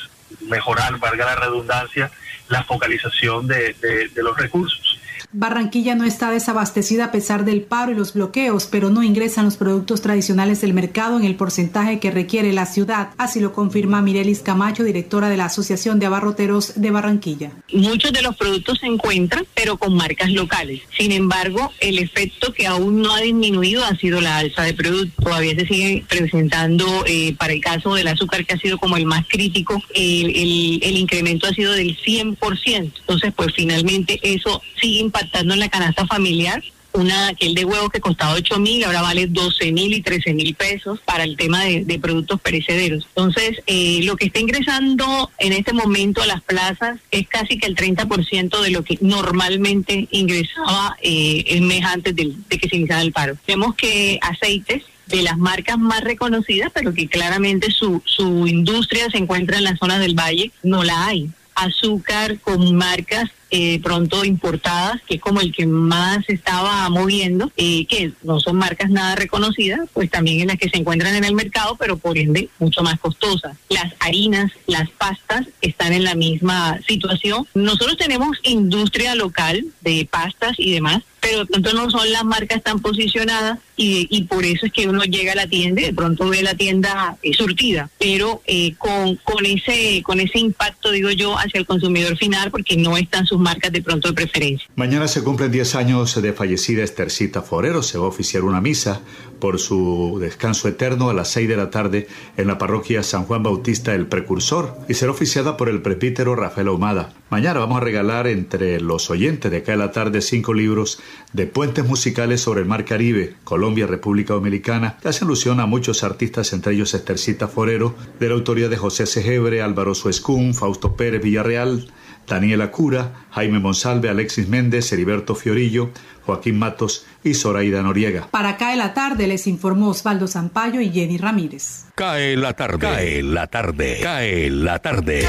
mejorar, 0.48 0.98
valga 0.98 1.24
la 1.24 1.36
redundancia, 1.36 2.10
la 2.48 2.64
focalización 2.64 3.46
de 3.46 4.10
los 4.16 4.36
recursos. 4.36 4.87
Barranquilla 5.32 5.94
no 5.94 6.04
está 6.04 6.30
desabastecida 6.30 7.06
a 7.06 7.12
pesar 7.12 7.44
del 7.44 7.60
paro 7.60 7.92
y 7.92 7.94
los 7.94 8.14
bloqueos, 8.14 8.64
pero 8.64 8.88
no 8.88 9.02
ingresan 9.02 9.44
los 9.44 9.58
productos 9.58 10.00
tradicionales 10.00 10.62
del 10.62 10.72
mercado 10.72 11.18
en 11.18 11.24
el 11.24 11.34
porcentaje 11.34 12.00
que 12.00 12.10
requiere 12.10 12.54
la 12.54 12.64
ciudad. 12.64 13.10
Así 13.18 13.38
lo 13.38 13.52
confirma 13.52 14.00
Mirelis 14.00 14.40
Camacho, 14.40 14.84
directora 14.84 15.28
de 15.28 15.36
la 15.36 15.44
Asociación 15.44 15.98
de 15.98 16.06
Abarroteros 16.06 16.80
de 16.80 16.90
Barranquilla. 16.90 17.52
Muchos 17.74 18.10
de 18.14 18.22
los 18.22 18.36
productos 18.36 18.78
se 18.78 18.86
encuentran, 18.86 19.44
pero 19.54 19.76
con 19.76 19.94
marcas 19.94 20.30
locales. 20.30 20.80
Sin 20.96 21.12
embargo, 21.12 21.72
el 21.80 21.98
efecto 21.98 22.54
que 22.54 22.66
aún 22.66 23.02
no 23.02 23.14
ha 23.14 23.20
disminuido 23.20 23.84
ha 23.84 23.94
sido 23.96 24.22
la 24.22 24.38
alza 24.38 24.62
de 24.62 24.72
productos. 24.72 25.22
Todavía 25.22 25.54
se 25.56 25.66
sigue 25.66 26.04
presentando, 26.08 27.04
eh, 27.06 27.34
para 27.38 27.52
el 27.52 27.60
caso 27.60 27.94
del 27.94 28.08
azúcar, 28.08 28.46
que 28.46 28.54
ha 28.54 28.58
sido 28.58 28.78
como 28.78 28.96
el 28.96 29.04
más 29.04 29.26
crítico, 29.28 29.82
el, 29.94 30.80
el 30.82 30.96
incremento 30.96 31.46
ha 31.46 31.52
sido 31.52 31.72
del 31.72 31.98
100%. 31.98 32.92
Entonces, 33.00 33.34
pues 33.36 33.52
finalmente 33.54 34.18
eso 34.22 34.62
sigue 34.80 35.00
impactando 35.00 35.17
impactando 35.18 35.54
en 35.54 35.60
la 35.60 35.68
canasta 35.68 36.06
familiar. 36.06 36.62
Una, 36.92 37.28
aquel 37.28 37.54
de 37.54 37.64
huevo 37.64 37.90
que 37.90 38.00
costaba 38.00 38.32
8 38.32 38.58
mil, 38.58 38.82
ahora 38.82 39.02
vale 39.02 39.26
12 39.26 39.72
mil 39.72 39.92
y 39.92 40.00
13 40.00 40.32
mil 40.32 40.54
pesos 40.54 40.98
para 41.04 41.22
el 41.22 41.36
tema 41.36 41.62
de, 41.64 41.98
productos 42.00 42.40
perecederos. 42.40 43.06
Entonces, 43.14 43.62
eh, 43.66 44.00
lo 44.04 44.16
que 44.16 44.26
está 44.26 44.40
ingresando 44.40 45.30
en 45.38 45.52
este 45.52 45.72
momento 45.74 46.22
a 46.22 46.26
las 46.26 46.42
plazas 46.42 46.98
es 47.10 47.28
casi 47.28 47.58
que 47.58 47.66
el 47.66 47.76
30% 47.76 48.60
de 48.62 48.70
lo 48.70 48.82
que 48.82 48.98
normalmente 49.00 50.08
ingresaba 50.10 50.96
eh, 51.02 51.44
el 51.48 51.60
mes 51.62 51.84
antes 51.84 52.16
de, 52.16 52.32
de 52.48 52.58
que 52.58 52.68
se 52.68 52.76
iniciara 52.76 53.02
el 53.02 53.12
paro. 53.12 53.36
Vemos 53.46 53.74
que 53.74 54.18
aceites 54.22 54.82
de 55.06 55.22
las 55.22 55.36
marcas 55.36 55.78
más 55.78 56.00
reconocidas, 56.00 56.70
pero 56.74 56.94
que 56.94 57.06
claramente 57.06 57.70
su, 57.70 58.02
su 58.06 58.46
industria 58.46 59.08
se 59.10 59.18
encuentra 59.18 59.58
en 59.58 59.64
la 59.64 59.76
zona 59.76 59.98
del 59.98 60.14
valle, 60.14 60.50
no 60.62 60.82
la 60.82 61.06
hay 61.06 61.30
azúcar 61.58 62.38
con 62.38 62.74
marcas 62.76 63.30
eh, 63.50 63.80
pronto 63.82 64.24
importadas, 64.24 65.00
que 65.06 65.16
es 65.16 65.20
como 65.20 65.40
el 65.40 65.52
que 65.52 65.66
más 65.66 66.28
estaba 66.28 66.88
moviendo, 66.90 67.50
eh, 67.56 67.86
que 67.86 68.12
no 68.22 68.40
son 68.40 68.56
marcas 68.56 68.90
nada 68.90 69.16
reconocidas, 69.16 69.88
pues 69.92 70.10
también 70.10 70.40
en 70.40 70.48
las 70.48 70.58
que 70.58 70.68
se 70.68 70.78
encuentran 70.78 71.14
en 71.14 71.24
el 71.24 71.34
mercado, 71.34 71.76
pero 71.78 71.96
por 71.96 72.18
ende 72.18 72.48
mucho 72.58 72.82
más 72.82 72.98
costosas. 72.98 73.56
Las 73.68 73.94
harinas, 74.00 74.52
las 74.66 74.90
pastas 74.90 75.46
están 75.60 75.92
en 75.92 76.04
la 76.04 76.14
misma 76.14 76.78
situación. 76.86 77.46
Nosotros 77.54 77.96
tenemos 77.96 78.38
industria 78.42 79.14
local 79.14 79.64
de 79.80 80.06
pastas 80.10 80.54
y 80.58 80.72
demás, 80.72 81.02
pero 81.20 81.46
tanto 81.46 81.72
no 81.72 81.90
son 81.90 82.10
las 82.12 82.24
marcas 82.24 82.62
tan 82.62 82.80
posicionadas 82.80 83.58
y, 83.80 84.24
por 84.24 84.44
eso 84.44 84.66
es 84.66 84.72
que 84.72 84.88
uno 84.88 85.04
llega 85.04 85.32
a 85.32 85.36
la 85.36 85.46
tienda 85.46 85.80
y 85.80 85.84
de 85.86 85.94
pronto 85.94 86.28
ve 86.28 86.42
la 86.42 86.54
tienda 86.54 87.16
eh, 87.22 87.32
surtida, 87.32 87.88
pero 87.98 88.42
eh, 88.46 88.74
con, 88.76 89.16
con, 89.16 89.46
ese, 89.46 90.02
con 90.02 90.18
ese 90.18 90.40
impacto, 90.40 90.90
digo 90.90 91.10
yo, 91.10 91.38
hacia 91.38 91.60
el 91.60 91.66
consumidor 91.66 92.16
final 92.16 92.50
porque 92.50 92.76
no 92.76 92.96
están 92.96 93.24
sus 93.24 93.38
marcas 93.38 93.70
de 93.72 93.80
pronto 93.80 94.08
de 94.08 94.14
preferencia. 94.14 94.68
Mañana 94.74 95.06
se 95.06 95.22
cumplen 95.22 95.52
10 95.52 95.76
años 95.76 96.20
de 96.20 96.32
fallecida 96.32 96.82
Estercita 96.82 97.42
Forero. 97.42 97.82
Se 97.82 97.98
va 97.98 98.06
a 98.06 98.08
oficiar 98.08 98.42
una 98.42 98.60
misa 98.60 99.00
por 99.38 99.58
su 99.58 100.18
descanso 100.20 100.68
eterno 100.68 101.10
a 101.10 101.14
las 101.14 101.28
6 101.28 101.48
de 101.48 101.56
la 101.56 101.70
tarde 101.70 102.08
en 102.36 102.48
la 102.48 102.58
parroquia 102.58 103.02
San 103.02 103.24
Juan 103.24 103.42
Bautista 103.42 103.94
el 103.94 104.06
Precursor 104.06 104.76
y 104.88 104.94
será 104.94 105.12
oficiada 105.12 105.56
por 105.56 105.68
el 105.68 105.82
prepítero 105.82 106.34
Rafael 106.34 106.68
Ahumada. 106.68 107.12
Mañana 107.30 107.60
vamos 107.60 107.76
a 107.76 107.84
regalar 107.84 108.26
entre 108.26 108.80
los 108.80 109.10
oyentes 109.10 109.50
de 109.50 109.58
acá 109.58 109.72
de 109.72 109.78
la 109.78 109.92
tarde 109.92 110.22
cinco 110.22 110.54
libros 110.54 111.00
de 111.32 111.46
puentes 111.46 111.84
musicales 111.84 112.40
sobre 112.40 112.60
el 112.60 112.66
Mar 112.66 112.84
Caribe, 112.84 113.34
Colombia, 113.44 113.67
República 113.76 114.34
Dominicana, 114.34 114.96
que 115.00 115.08
hacen 115.08 115.26
alusión 115.26 115.60
a 115.60 115.66
muchos 115.66 116.04
artistas, 116.04 116.52
entre 116.52 116.74
ellos 116.74 116.94
Estercita 116.94 117.48
Forero, 117.48 117.94
de 118.18 118.28
la 118.28 118.34
autoría 118.34 118.68
de 118.68 118.76
José 118.76 119.06
Segebre, 119.06 119.62
Álvaro 119.62 119.94
Suescún, 119.94 120.54
Fausto 120.54 120.96
Pérez 120.96 121.22
Villarreal, 121.22 121.92
Daniela 122.26 122.70
Cura, 122.70 123.26
Jaime 123.30 123.58
Monsalve, 123.58 124.08
Alexis 124.08 124.48
Méndez, 124.48 124.92
Heriberto 124.92 125.34
Fiorillo, 125.34 125.90
Joaquín 126.26 126.58
Matos 126.58 127.06
y 127.24 127.34
Zoraida 127.34 127.82
Noriega. 127.82 128.28
Para 128.30 128.56
Cae 128.58 128.76
la 128.76 128.92
tarde 128.92 129.26
les 129.26 129.46
informó 129.46 129.88
Osvaldo 129.88 130.28
Zampayo 130.28 130.80
y 130.80 130.90
Jenny 130.90 131.16
Ramírez. 131.16 131.86
Cae 131.94 132.36
la 132.36 132.52
tarde, 132.52 132.78
cae 132.78 133.22
la 133.22 133.46
tarde, 133.46 133.98
cae 134.02 134.50
la 134.50 134.78
tarde. 134.78 135.26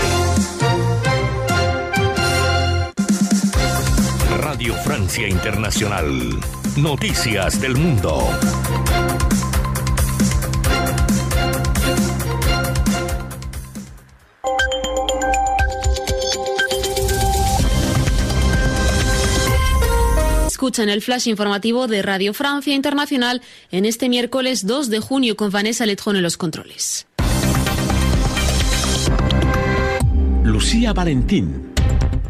Radio 4.42 4.74
Francia 4.84 5.28
Internacional. 5.28 6.40
Noticias 6.78 7.60
del 7.62 7.76
Mundo. 7.76 8.24
Escuchan 20.48 20.90
el 20.90 21.02
flash 21.02 21.28
informativo 21.28 21.88
de 21.88 22.02
Radio 22.02 22.34
Francia 22.34 22.74
Internacional 22.74 23.42
en 23.72 23.86
este 23.86 24.10
miércoles 24.10 24.66
2 24.66 24.90
de 24.90 25.00
junio 25.00 25.36
con 25.36 25.52
Vanessa 25.52 25.86
Letjón 25.86 26.16
en 26.18 26.24
los 26.24 26.38
controles. 26.38 27.08
Lucía 30.44 30.94
Valentín. 30.94 31.69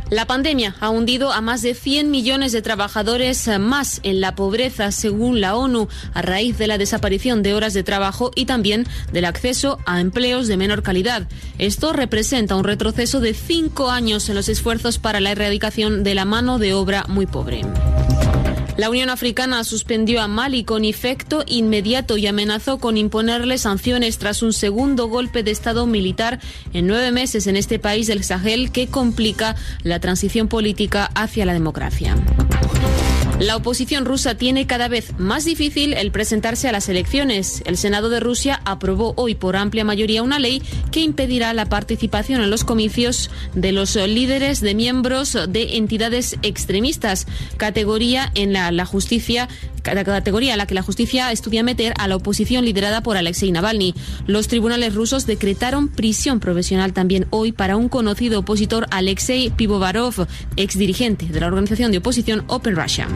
La 0.09 0.25
pandemia 0.25 0.75
ha 0.79 0.89
hundido 0.89 1.31
a 1.31 1.41
más 1.41 1.61
de 1.61 1.75
100 1.75 2.09
millones 2.09 2.51
de 2.51 2.63
trabajadores 2.63 3.47
más 3.59 3.99
en 4.03 4.21
la 4.21 4.33
pobreza, 4.33 4.91
según 4.91 5.39
la 5.39 5.55
ONU, 5.55 5.87
a 6.13 6.21
raíz 6.23 6.57
de 6.57 6.65
la 6.65 6.79
desaparición 6.79 7.43
de 7.43 7.53
horas 7.53 7.75
de 7.75 7.83
trabajo 7.83 8.31
y 8.35 8.45
también 8.45 8.87
del 9.13 9.25
acceso 9.25 9.77
a 9.85 10.01
empleos 10.01 10.47
de 10.47 10.57
menor 10.57 10.81
calidad. 10.81 11.27
Esto 11.59 11.93
representa 11.93 12.55
un 12.55 12.63
retroceso 12.63 13.19
de 13.19 13.35
cinco 13.35 13.91
años 13.91 14.29
en 14.29 14.35
los 14.35 14.49
esfuerzos 14.49 14.97
para 14.97 15.19
la 15.19 15.31
erradicación 15.31 16.03
de 16.03 16.15
la 16.15 16.25
mano 16.25 16.57
de 16.57 16.73
obra 16.73 17.05
muy 17.07 17.27
pobre. 17.27 17.61
La 18.79 18.89
Unión 18.89 19.09
Africana 19.09 19.65
suspendió 19.65 20.21
a 20.21 20.29
Mali 20.29 20.63
con 20.63 20.85
efecto 20.85 21.43
inmediato 21.45 22.15
y 22.15 22.27
amenazó 22.27 22.77
con 22.77 22.95
imponerle 22.95 23.57
sanciones 23.57 24.19
tras 24.19 24.41
un 24.41 24.53
segundo 24.53 25.09
golpe 25.09 25.43
de 25.43 25.51
Estado 25.51 25.85
militar 25.85 26.39
en 26.71 26.87
nueve 26.87 27.11
meses 27.11 27.47
en 27.47 27.57
este 27.57 27.77
país 27.77 28.07
del 28.07 28.23
Sahel 28.23 28.71
que 28.71 28.87
complica 28.87 29.57
la 29.83 29.99
transición 29.99 30.47
política 30.47 31.11
hacia 31.13 31.45
la 31.45 31.51
democracia. 31.51 32.15
La 33.39 33.55
oposición 33.55 34.03
rusa 34.03 34.35
tiene 34.35 34.67
cada 34.67 34.89
vez 34.89 35.13
más 35.17 35.45
difícil 35.45 35.93
el 35.93 36.11
presentarse 36.11 36.67
a 36.67 36.73
las 36.73 36.89
elecciones. 36.89 37.63
El 37.65 37.77
Senado 37.77 38.09
de 38.09 38.19
Rusia 38.19 38.61
aprobó 38.65 39.13
hoy 39.15 39.33
por 39.33 39.55
amplia 39.55 39.85
mayoría 39.85 40.23
una 40.23 40.39
ley 40.39 40.61
que 40.91 40.99
impedirá 40.99 41.53
la 41.53 41.67
participación 41.67 42.41
en 42.41 42.49
los 42.49 42.65
comicios 42.65 43.31
de 43.55 43.71
los 43.71 43.95
líderes 43.95 44.59
de 44.59 44.75
miembros 44.75 45.37
de 45.47 45.77
entidades 45.77 46.37
extremistas, 46.41 47.27
categoría 47.55 48.29
en 48.35 48.51
la, 48.51 48.71
la 48.71 48.85
justicia 48.85 49.47
categoría 49.81 50.53
a 50.53 50.57
la 50.57 50.67
que 50.67 50.75
la 50.75 50.81
justicia 50.81 51.31
estudia 51.31 51.63
meter 51.63 51.93
a 51.97 52.07
la 52.07 52.15
oposición 52.15 52.65
liderada 52.65 53.01
por 53.01 53.17
Alexei 53.17 53.51
Navalny. 53.51 53.95
Los 54.27 54.47
tribunales 54.47 54.93
rusos 54.93 55.25
decretaron 55.25 55.87
prisión 55.87 56.39
profesional 56.39 56.93
también 56.93 57.27
hoy 57.29 57.51
para 57.51 57.77
un 57.77 57.89
conocido 57.89 58.39
opositor 58.39 58.87
Alexei 58.91 59.49
Pivovarov, 59.49 60.27
exdirigente 60.57 61.25
de 61.25 61.39
la 61.39 61.47
organización 61.47 61.91
de 61.91 61.99
oposición 61.99 62.43
Open 62.47 62.75
Russia. 62.75 63.07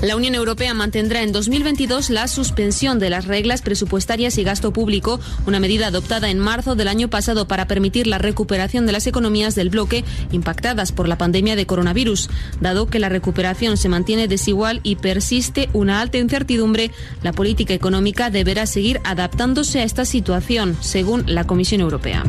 La 0.00 0.14
Unión 0.14 0.36
Europea 0.36 0.74
mantendrá 0.74 1.22
en 1.22 1.32
2022 1.32 2.10
la 2.10 2.28
suspensión 2.28 3.00
de 3.00 3.10
las 3.10 3.24
reglas 3.24 3.62
presupuestarias 3.62 4.38
y 4.38 4.44
gasto 4.44 4.72
público, 4.72 5.18
una 5.44 5.58
medida 5.58 5.88
adoptada 5.88 6.30
en 6.30 6.38
marzo 6.38 6.76
del 6.76 6.86
año 6.86 7.08
pasado 7.08 7.48
para 7.48 7.66
permitir 7.66 8.06
la 8.06 8.18
recuperación 8.18 8.86
de 8.86 8.92
las 8.92 9.08
economías 9.08 9.56
del 9.56 9.70
bloque 9.70 10.04
impactadas 10.30 10.92
por 10.92 11.08
la 11.08 11.18
pandemia 11.18 11.56
de 11.56 11.66
coronavirus. 11.66 12.30
Dado 12.60 12.86
que 12.86 13.00
la 13.00 13.08
recuperación 13.08 13.76
se 13.76 13.88
mantiene 13.88 14.28
desigual 14.28 14.78
y 14.84 14.96
persiste 14.96 15.68
una 15.72 16.00
alta 16.00 16.18
incertidumbre, 16.18 16.92
la 17.24 17.32
política 17.32 17.74
económica 17.74 18.30
deberá 18.30 18.66
seguir 18.66 19.00
adaptándose 19.02 19.80
a 19.80 19.84
esta 19.84 20.04
situación, 20.04 20.76
según 20.80 21.24
la 21.26 21.44
Comisión 21.44 21.80
Europea. 21.80 22.22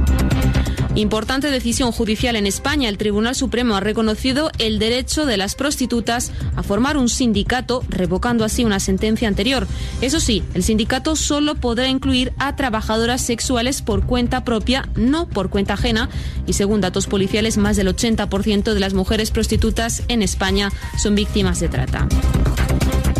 Importante 0.99 1.49
decisión 1.49 1.93
judicial 1.93 2.35
en 2.35 2.45
España. 2.45 2.89
El 2.89 2.97
Tribunal 2.97 3.33
Supremo 3.33 3.77
ha 3.77 3.79
reconocido 3.79 4.51
el 4.57 4.79
derecho 4.79 5.25
de 5.25 5.37
las 5.37 5.55
prostitutas 5.55 6.33
a 6.57 6.61
formar 6.61 6.97
un 6.97 7.07
sindicato, 7.07 7.85
revocando 7.87 8.43
así 8.43 8.65
una 8.65 8.81
sentencia 8.81 9.29
anterior. 9.29 9.65
Eso 10.01 10.19
sí, 10.19 10.43
el 10.55 10.61
sindicato 10.61 11.15
solo 11.15 11.55
podrá 11.55 11.87
incluir 11.87 12.33
a 12.37 12.57
trabajadoras 12.57 13.21
sexuales 13.21 13.81
por 13.81 14.05
cuenta 14.05 14.43
propia, 14.43 14.89
no 14.95 15.25
por 15.29 15.49
cuenta 15.49 15.75
ajena. 15.75 16.09
Y 16.45 16.51
según 16.51 16.81
datos 16.81 17.07
policiales, 17.07 17.55
más 17.55 17.77
del 17.77 17.87
80% 17.87 18.73
de 18.73 18.79
las 18.81 18.93
mujeres 18.93 19.31
prostitutas 19.31 20.03
en 20.09 20.21
España 20.21 20.69
son 21.01 21.15
víctimas 21.15 21.61
de 21.61 21.69
trata. 21.69 22.09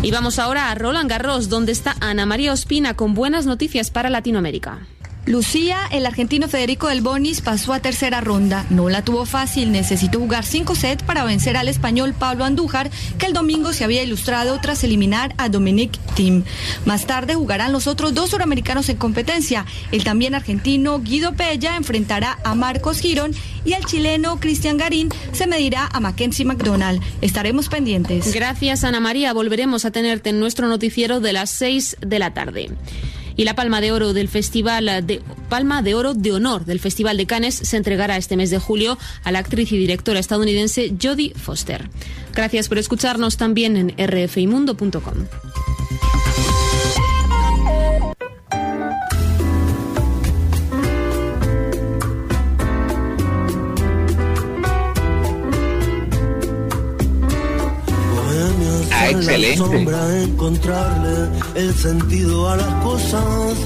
Y 0.02 0.10
vamos 0.10 0.38
ahora 0.38 0.70
a 0.70 0.74
Roland 0.74 1.08
Garros, 1.08 1.48
donde 1.48 1.72
está 1.72 1.96
Ana 2.00 2.26
María 2.26 2.52
Ospina 2.52 2.92
con 2.92 3.14
buenas 3.14 3.46
noticias 3.46 3.90
para 3.90 4.10
Latinoamérica. 4.10 4.80
Lucía, 5.26 5.80
el 5.92 6.06
argentino 6.06 6.48
Federico 6.48 6.88
Del 6.88 7.02
Bonis 7.02 7.42
pasó 7.42 7.72
a 7.72 7.80
tercera 7.80 8.20
ronda. 8.20 8.64
No 8.70 8.88
la 8.88 9.02
tuvo 9.02 9.26
fácil, 9.26 9.70
necesitó 9.70 10.18
jugar 10.18 10.44
cinco 10.44 10.74
sets 10.74 11.02
para 11.02 11.24
vencer 11.24 11.56
al 11.56 11.68
español 11.68 12.14
Pablo 12.18 12.44
Andújar, 12.44 12.90
que 13.18 13.26
el 13.26 13.34
domingo 13.34 13.72
se 13.72 13.84
había 13.84 14.02
ilustrado 14.02 14.58
tras 14.60 14.82
eliminar 14.82 15.34
a 15.36 15.48
Dominic 15.48 15.98
Thiem. 16.14 16.42
Más 16.86 17.06
tarde 17.06 17.34
jugarán 17.34 17.72
los 17.72 17.86
otros 17.86 18.14
dos 18.14 18.30
suramericanos 18.30 18.88
en 18.88 18.96
competencia. 18.96 19.66
El 19.92 20.04
también 20.04 20.34
argentino 20.34 21.00
Guido 21.00 21.34
Pella 21.34 21.76
enfrentará 21.76 22.38
a 22.42 22.54
Marcos 22.54 23.00
Girón 23.00 23.32
y 23.64 23.74
el 23.74 23.84
chileno 23.84 24.40
Cristian 24.40 24.78
Garín 24.78 25.10
se 25.32 25.46
medirá 25.46 25.86
a 25.92 26.00
Mackenzie 26.00 26.46
McDonald. 26.46 27.02
Estaremos 27.20 27.68
pendientes. 27.68 28.32
Gracias, 28.32 28.84
Ana 28.84 29.00
María. 29.00 29.34
Volveremos 29.34 29.84
a 29.84 29.90
tenerte 29.90 30.30
en 30.30 30.40
nuestro 30.40 30.66
noticiero 30.66 31.20
de 31.20 31.34
las 31.34 31.50
seis 31.50 31.96
de 32.00 32.18
la 32.18 32.32
tarde. 32.32 32.70
Y 33.36 33.44
la 33.44 33.54
Palma 33.54 33.80
de 33.80 33.92
Oro 33.92 34.12
del 34.12 34.28
Festival 34.28 35.06
de 35.06 35.20
Palma 35.48 35.82
de 35.82 35.94
Oro 35.94 36.14
de 36.14 36.32
Honor 36.32 36.64
del 36.64 36.80
Festival 36.80 37.16
de 37.16 37.26
Cannes 37.26 37.54
se 37.54 37.76
entregará 37.76 38.16
este 38.16 38.36
mes 38.36 38.50
de 38.50 38.58
julio 38.58 38.98
a 39.24 39.32
la 39.32 39.40
actriz 39.40 39.72
y 39.72 39.78
directora 39.78 40.20
estadounidense 40.20 40.94
Jodie 41.00 41.34
Foster. 41.34 41.88
Gracias 42.34 42.68
por 42.68 42.78
escucharnos 42.78 43.36
también 43.36 43.76
en 43.76 44.08
rfimundo.com. 44.08 45.26
excelente. 59.20 59.56
sombra 59.56 60.22
encontrarle 60.22 61.28
el 61.54 61.74
sentido 61.74 62.48
a 62.48 62.56
las 62.56 62.84
cosas. 62.84 63.56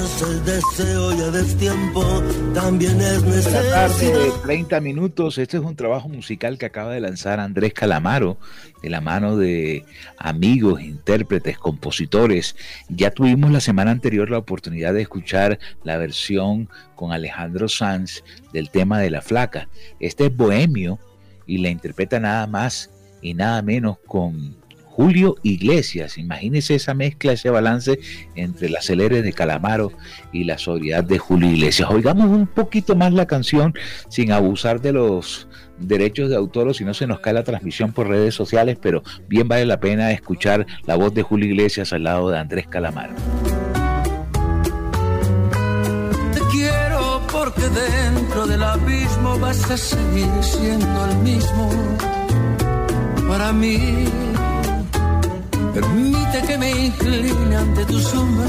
Es 0.00 0.22
el 0.22 0.44
deseo 0.44 1.14
y 1.14 1.20
el 1.20 1.32
destiempo 1.32 2.22
también 2.54 3.00
es 3.00 3.22
necesario. 3.22 3.70
tarde, 3.70 4.32
30 4.42 4.80
minutos. 4.80 5.38
Este 5.38 5.56
es 5.56 5.62
un 5.62 5.76
trabajo 5.76 6.08
musical 6.08 6.58
que 6.58 6.66
acaba 6.66 6.92
de 6.92 7.00
lanzar 7.00 7.40
Andrés 7.40 7.72
Calamaro 7.72 8.36
de 8.82 8.90
la 8.90 9.00
mano 9.00 9.36
de 9.36 9.84
amigos, 10.18 10.82
intérpretes, 10.82 11.58
compositores. 11.58 12.56
Ya 12.88 13.10
tuvimos 13.10 13.50
la 13.50 13.60
semana 13.60 13.90
anterior 13.90 14.30
la 14.30 14.38
oportunidad 14.38 14.94
de 14.94 15.02
escuchar 15.02 15.58
la 15.82 15.96
versión 15.96 16.68
con 16.94 17.12
Alejandro 17.12 17.68
Sanz 17.68 18.22
del 18.52 18.70
tema 18.70 18.98
de 18.98 19.10
la 19.10 19.22
flaca. 19.22 19.68
Este 20.00 20.26
es 20.26 20.36
bohemio 20.36 20.98
y 21.46 21.58
la 21.58 21.68
interpreta 21.68 22.20
nada 22.20 22.46
más 22.46 22.90
y 23.22 23.34
nada 23.34 23.62
menos 23.62 23.98
con 24.06 24.56
Julio 24.94 25.34
Iglesias. 25.42 26.18
Imagínese 26.18 26.76
esa 26.76 26.94
mezcla, 26.94 27.32
ese 27.32 27.50
balance 27.50 27.98
entre 28.36 28.68
la 28.68 28.80
celere 28.80 29.22
de 29.22 29.32
Calamaro 29.32 29.90
y 30.32 30.44
la 30.44 30.56
sobriedad 30.56 31.02
de 31.02 31.18
Julio 31.18 31.50
Iglesias. 31.50 31.90
Oigamos 31.90 32.30
un 32.30 32.46
poquito 32.46 32.94
más 32.94 33.12
la 33.12 33.26
canción 33.26 33.74
sin 34.08 34.30
abusar 34.30 34.80
de 34.80 34.92
los 34.92 35.48
derechos 35.78 36.30
de 36.30 36.36
autor 36.36 36.68
o 36.68 36.74
si 36.74 36.84
no 36.84 36.94
se 36.94 37.08
nos 37.08 37.18
cae 37.18 37.32
la 37.32 37.42
transmisión 37.42 37.92
por 37.92 38.06
redes 38.06 38.36
sociales, 38.36 38.78
pero 38.80 39.02
bien 39.26 39.48
vale 39.48 39.66
la 39.66 39.80
pena 39.80 40.12
escuchar 40.12 40.64
la 40.86 40.94
voz 40.94 41.12
de 41.12 41.22
Julio 41.22 41.48
Iglesias 41.48 41.92
al 41.92 42.04
lado 42.04 42.30
de 42.30 42.38
Andrés 42.38 42.68
Calamaro. 42.68 43.14
Te 46.34 46.40
quiero 46.52 47.20
porque 47.32 47.62
dentro 47.62 48.46
del 48.46 48.62
abismo 48.62 49.40
vas 49.40 49.68
a 49.72 49.76
seguir 49.76 50.30
siendo 50.40 51.06
el 51.06 51.16
mismo 51.16 51.68
para 53.26 53.52
mí. 53.52 54.06
Permite 55.74 56.40
que 56.46 56.56
me 56.56 56.70
incline 56.86 57.56
ante 57.56 57.84
tu 57.84 57.98
sombra 57.98 58.46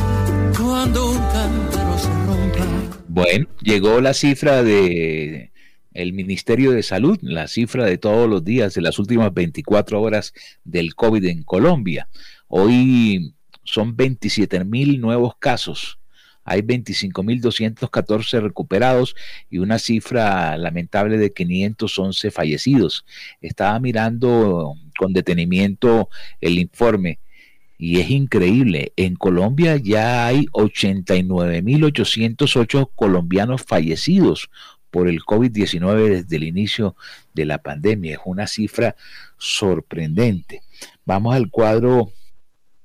cuando 0.55 1.09
un 1.09 1.17
cántaro 1.17 1.97
se 1.97 2.09
rompa. 2.27 3.01
Bueno, 3.07 3.47
llegó 3.63 3.99
la 3.99 4.13
cifra 4.13 4.61
de 4.61 5.51
el 5.95 6.13
Ministerio 6.13 6.71
de 6.71 6.83
Salud, 6.83 7.17
la 7.23 7.47
cifra 7.47 7.85
de 7.85 7.97
todos 7.97 8.29
los 8.29 8.43
días 8.43 8.75
de 8.75 8.81
las 8.81 8.99
últimas 8.99 9.33
24 9.33 9.99
horas 9.99 10.33
del 10.65 10.93
COVID 10.93 11.25
en 11.25 11.41
Colombia. 11.41 12.09
Hoy 12.47 13.33
son 13.63 13.95
27 13.95 14.63
mil 14.63 15.01
nuevos 15.01 15.33
casos. 15.39 15.97
Hay 16.43 16.61
25.214 16.61 18.39
recuperados 18.39 19.15
y 19.49 19.57
una 19.57 19.79
cifra 19.79 20.55
lamentable 20.59 21.17
de 21.17 21.33
511 21.33 22.29
fallecidos. 22.29 23.03
Estaba 23.41 23.79
mirando 23.79 24.75
con 24.97 25.13
detenimiento 25.13 26.10
el 26.41 26.60
informe 26.60 27.19
y 27.77 27.99
es 27.99 28.10
increíble. 28.10 28.93
En 28.95 29.15
Colombia 29.15 29.75
ya 29.77 30.25
hay 30.27 30.45
89.808 30.47 32.89
colombianos 32.95 33.63
fallecidos 33.63 34.49
por 34.89 35.10
el 35.10 35.21
COVID-19 35.21 36.10
desde 36.10 36.38
el 36.38 36.43
inicio 36.43 36.95
de 37.34 37.45
la 37.45 37.58
pandemia. 37.58 38.13
Es 38.13 38.19
una 38.25 38.47
cifra 38.47 38.95
sorprendente. 39.38 40.62
Vamos 41.05 41.36
al 41.36 41.49
cuadro 41.49 42.13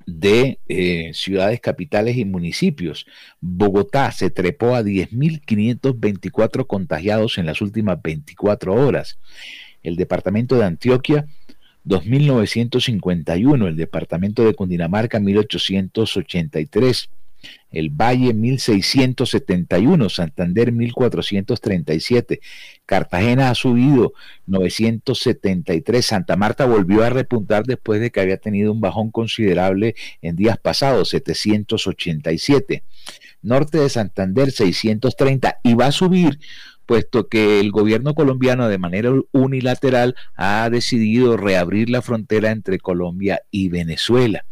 de 0.07 0.59
eh, 0.69 1.13
ciudades 1.15 1.61
capitales 1.61 2.17
y 2.17 2.25
municipios. 2.25 3.07
Bogotá 3.41 4.11
se 4.11 4.31
trepó 4.31 4.75
a 4.75 4.83
10.524 4.83 6.67
contagiados 6.67 7.39
en 7.39 7.47
las 7.47 7.61
últimas 7.61 8.03
24 8.03 8.75
horas. 8.75 9.21
El 9.83 9.97
departamento 9.97 10.59
de 10.59 10.65
Antioquia 10.65 11.27
2.951, 11.87 13.69
el 13.69 13.77
departamento 13.77 14.45
de 14.45 14.55
Cundinamarca 14.55 15.19
1.883, 15.19 17.09
el 17.71 17.91
Valle 17.91 18.35
1671, 18.35 20.09
Santander 20.09 20.73
1437, 20.73 22.41
Cartagena 22.85 23.51
ha 23.51 23.55
subido 23.55 24.13
973, 24.47 26.05
Santa 26.05 26.37
Marta 26.37 26.67
volvió 26.67 27.05
a 27.05 27.11
repuntar 27.11 27.65
después 27.65 28.01
de 28.01 28.11
que 28.11 28.21
había 28.21 28.37
tenido 28.37 28.73
un 28.73 28.81
bajón 28.81 29.11
considerable 29.11 29.95
en 30.21 30.37
días 30.37 30.59
pasados, 30.59 31.11
787, 31.11 32.83
Norte 33.43 33.79
de 33.79 33.89
Santander 33.89 34.51
630 34.51 35.61
y 35.63 35.75
va 35.75 35.87
a 35.87 35.93
subir 35.93 36.39
puesto 36.91 37.29
que 37.29 37.61
el 37.61 37.71
gobierno 37.71 38.17
colombiano 38.17 38.69
de 38.69 38.77
manera 38.77 39.13
unilateral 39.31 40.17
ha 40.35 40.69
decidido 40.71 41.37
reabrir 41.37 41.89
la 41.89 42.03
frontera 42.03 42.51
entre 42.51 42.81
Colombia 42.81 43.43
y 43.53 43.69
Venezuela. 43.69 44.45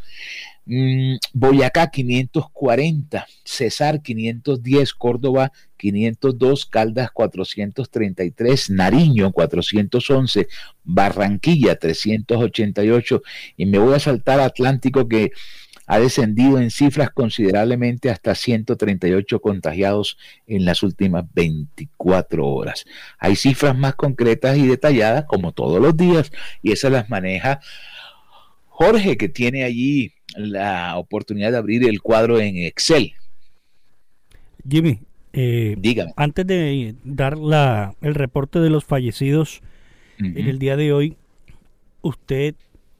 Mm, 0.65 1.17
Boyacá 1.33 1.91
540, 1.91 3.27
Cesar 3.43 4.03
510, 4.03 4.95
Córdoba 4.95 5.51
502, 5.79 6.67
Caldas 6.67 7.11
433, 7.11 8.71
Nariño 8.71 9.33
411, 9.33 10.47
Barranquilla 10.85 11.75
388 11.75 13.21
y 13.57 13.67
me 13.67 13.81
voy 13.81 13.95
a 13.95 13.99
saltar 13.99 14.39
Atlántico 14.39 15.09
que 15.09 15.33
ha 15.89 15.99
descendido 15.99 16.61
en 16.61 16.71
cifras 16.71 17.11
considerablemente 17.11 18.11
hasta 18.11 18.35
138 18.35 19.41
contagiados 19.41 20.19
en 20.47 20.67
las 20.67 20.83
últimas 20.83 21.25
24 21.33 22.47
horas. 22.47 22.85
Hay 23.19 23.37
cifras 23.37 23.77
más 23.77 23.95
concretas 23.95 24.59
y 24.59 24.67
detalladas 24.67 25.25
como 25.25 25.53
todos 25.53 25.81
los 25.81 25.97
días 25.97 26.31
y 26.63 26.73
esas 26.73 26.93
las 26.93 27.09
maneja 27.09 27.61
Jorge 28.67 29.17
que 29.17 29.31
tiene 29.31 29.65
allí 29.65 30.13
la 30.37 30.99
oportunidad 30.99 31.53
de 31.53 31.57
abrir 31.57 31.89
el 31.89 32.03
cuadro 32.03 32.39
en 32.39 32.59
Excel. 32.59 33.15
Jimmy, 34.69 35.01
eh, 35.33 35.75
antes 36.17 36.47
de 36.47 36.97
dar 37.03 37.39
la, 37.39 37.95
el 38.03 38.15
reporte 38.15 38.61
de 38.61 38.69
los 38.69 38.85
fallecidos 38.85 39.63
en 40.19 40.49
el 40.49 40.59
día 40.59 40.77
de 40.77 40.93
hoy, 40.93 41.17
usted 42.03 42.57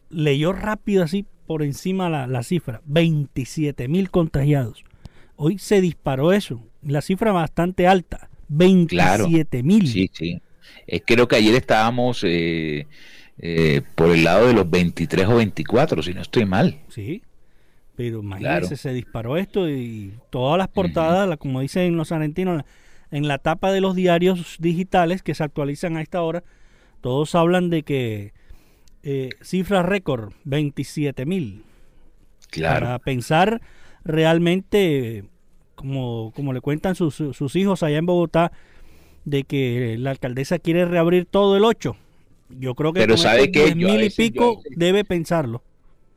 leyó 0.09 0.53
rápido 0.55 1.03
así 1.03 1.27
por 1.49 1.63
encima 1.63 2.11
la, 2.11 2.27
la 2.27 2.43
cifra, 2.43 2.83
27 2.85 3.89
mil 3.89 4.11
contagiados. 4.11 4.85
Hoy 5.35 5.59
se 5.59 5.81
disparó 5.81 6.33
eso, 6.35 6.63
la 6.83 7.01
cifra 7.01 7.33
bastante 7.33 7.87
alta, 7.87 8.29
27 8.49 9.63
mil. 9.63 9.89
Sí, 9.89 10.11
sí. 10.13 10.43
Eh, 10.87 11.01
creo 11.01 11.27
que 11.27 11.37
ayer 11.37 11.55
estábamos 11.55 12.23
eh, 12.23 12.87
eh, 13.39 13.81
por 13.95 14.11
el 14.11 14.25
lado 14.25 14.47
de 14.47 14.53
los 14.53 14.69
23 14.69 15.27
o 15.27 15.37
24, 15.37 16.03
si 16.03 16.13
no 16.13 16.21
estoy 16.21 16.45
mal. 16.45 16.81
Sí, 16.91 17.23
pero 17.97 18.21
imagínese, 18.21 18.77
se 18.77 18.93
disparó 18.93 19.39
esto 19.39 19.71
y 19.71 20.13
todas 20.29 20.59
las 20.59 20.69
portadas, 20.69 21.35
como 21.39 21.63
dicen 21.63 21.97
los 21.97 22.13
argentinos, 22.13 22.63
en 23.11 23.27
la 23.27 23.39
tapa 23.39 23.73
de 23.73 23.81
los 23.81 23.97
diarios 23.97 24.57
digitales 24.59 25.23
que 25.23 25.35
se 25.35 25.45
actualizan 25.45 25.97
a 25.97 26.03
esta 26.03 26.21
hora, 26.21 26.45
todos 27.01 27.35
hablan 27.35 27.71
de 27.71 27.85
que 27.85 28.35
eh, 29.03 29.31
cifra 29.43 29.83
récord, 29.83 30.33
27 30.45 31.27
mil. 31.27 31.65
Claro. 32.51 32.87
Para 32.87 32.99
pensar 32.99 33.61
realmente, 34.05 35.25
como, 35.75 36.33
como 36.35 36.53
le 36.53 36.61
cuentan 36.61 36.95
sus, 36.95 37.15
sus 37.15 37.57
hijos 37.57 37.83
allá 37.83 37.99
en 37.99 38.07
Bogotá, 38.07 38.53
de 39.25 39.45
que 39.45 39.97
la 39.99 40.11
alcaldesa 40.11 40.59
quiere 40.59 40.87
reabrir 40.87 41.27
todo 41.27 41.57
el 41.57 41.65
8 41.65 41.97
yo 42.49 42.75
creo 42.75 42.93
que 42.93 43.01
Pero 43.01 43.17
sabe 43.17 43.51
que 43.51 43.75
mil 43.75 44.03
y 44.03 44.11
pico 44.11 44.63
debe 44.71 45.05
pensarlo. 45.05 45.63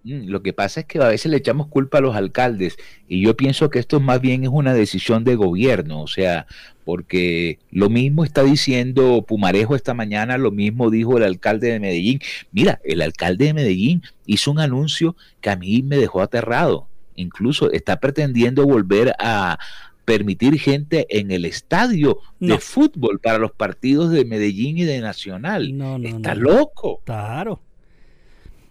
Mm, 0.04 0.30
lo 0.30 0.41
que 0.41 0.54
pasa 0.54 0.82
es 0.82 0.86
que 0.86 1.00
a 1.00 1.08
veces 1.08 1.32
le 1.32 1.38
echamos 1.38 1.67
culpa 1.67 2.00
a 2.00 2.02
los 2.02 2.15
alcaldes 2.15 2.78
y 3.08 3.22
yo 3.22 3.36
pienso 3.36 3.70
que 3.70 3.80
esto 3.80 4.00
más 4.00 4.22
bien 4.22 4.44
es 4.44 4.50
una 4.52 4.74
decisión 4.74 5.24
de 5.24 5.36
gobierno, 5.36 6.02
o 6.02 6.08
sea, 6.08 6.48
porque 6.86 7.60
lo 7.72 7.89
mismo 7.89 8.24
está 8.24 8.44
diciendo 8.44 9.24
Pumarejo 9.28 9.76
esta 9.76 9.94
mañana, 9.94 10.38
lo 10.38 10.52
mismo 10.52 10.89
dijo 10.89 11.17
el 11.17 11.24
alcalde 11.24 11.72
de 11.72 11.80
Medellín. 11.80 12.20
Mira, 12.52 12.80
el 12.84 13.02
alcalde 13.02 13.46
de 13.46 13.54
Medellín 13.54 14.04
hizo 14.26 14.52
un 14.52 14.60
anuncio 14.60 15.15
que 15.41 15.50
a 15.50 15.56
mí 15.56 15.82
me 15.82 15.98
dejó 15.98 16.22
aterrado. 16.22 16.88
Incluso 17.15 17.72
está 17.72 18.00
pretendiendo 18.00 18.65
volver 18.65 19.13
a, 19.20 19.60
permitir 20.06 20.60
gente 20.60 21.06
en 21.10 21.32
el 21.32 21.46
estadio 21.46 22.20
de 22.39 22.58
fútbol 22.58 23.20
para 23.20 23.38
los 23.38 23.52
partidos 23.52 24.12
de 24.12 24.26
Medellín 24.26 24.78
y 24.78 24.84
de 24.84 25.00
Nacional. 25.00 25.78
No, 25.78 25.98
no, 25.98 26.08
Está 26.08 26.36
loco. 26.36 27.02
Claro. 27.06 27.62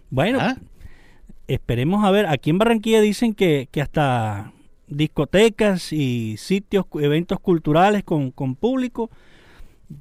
Bueno, 0.09 0.39
¿Ah? 0.39 0.57
esperemos 1.47 2.05
a 2.05 2.11
ver. 2.11 2.27
Aquí 2.27 2.49
en 2.49 2.57
Barranquilla 2.57 3.01
dicen 3.01 3.33
que, 3.33 3.69
que 3.71 3.81
hasta 3.81 4.51
discotecas 4.91 5.91
y 5.91 6.37
sitios, 6.37 6.85
eventos 6.99 7.39
culturales 7.39 8.03
con, 8.03 8.31
con 8.31 8.55
público, 8.55 9.09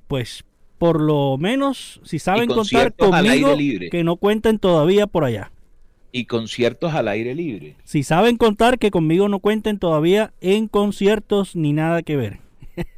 pues 0.06 0.44
por 0.78 1.00
lo 1.00 1.36
menos, 1.38 2.00
si 2.04 2.18
saben 2.18 2.48
contar 2.48 2.94
conmigo, 2.94 3.56
que 3.90 4.04
no 4.04 4.16
cuenten 4.16 4.58
todavía 4.58 5.06
por 5.06 5.24
allá 5.24 5.50
y 6.12 6.24
conciertos 6.24 6.94
al 6.94 7.08
aire 7.08 7.34
libre. 7.34 7.76
Si 7.84 8.02
saben 8.02 8.36
contar 8.36 8.78
que 8.78 8.90
conmigo 8.90 9.28
no 9.28 9.38
cuenten 9.38 9.78
todavía 9.78 10.32
en 10.40 10.68
conciertos 10.68 11.54
ni 11.54 11.72
nada 11.72 12.02
que 12.02 12.16
ver. 12.16 12.40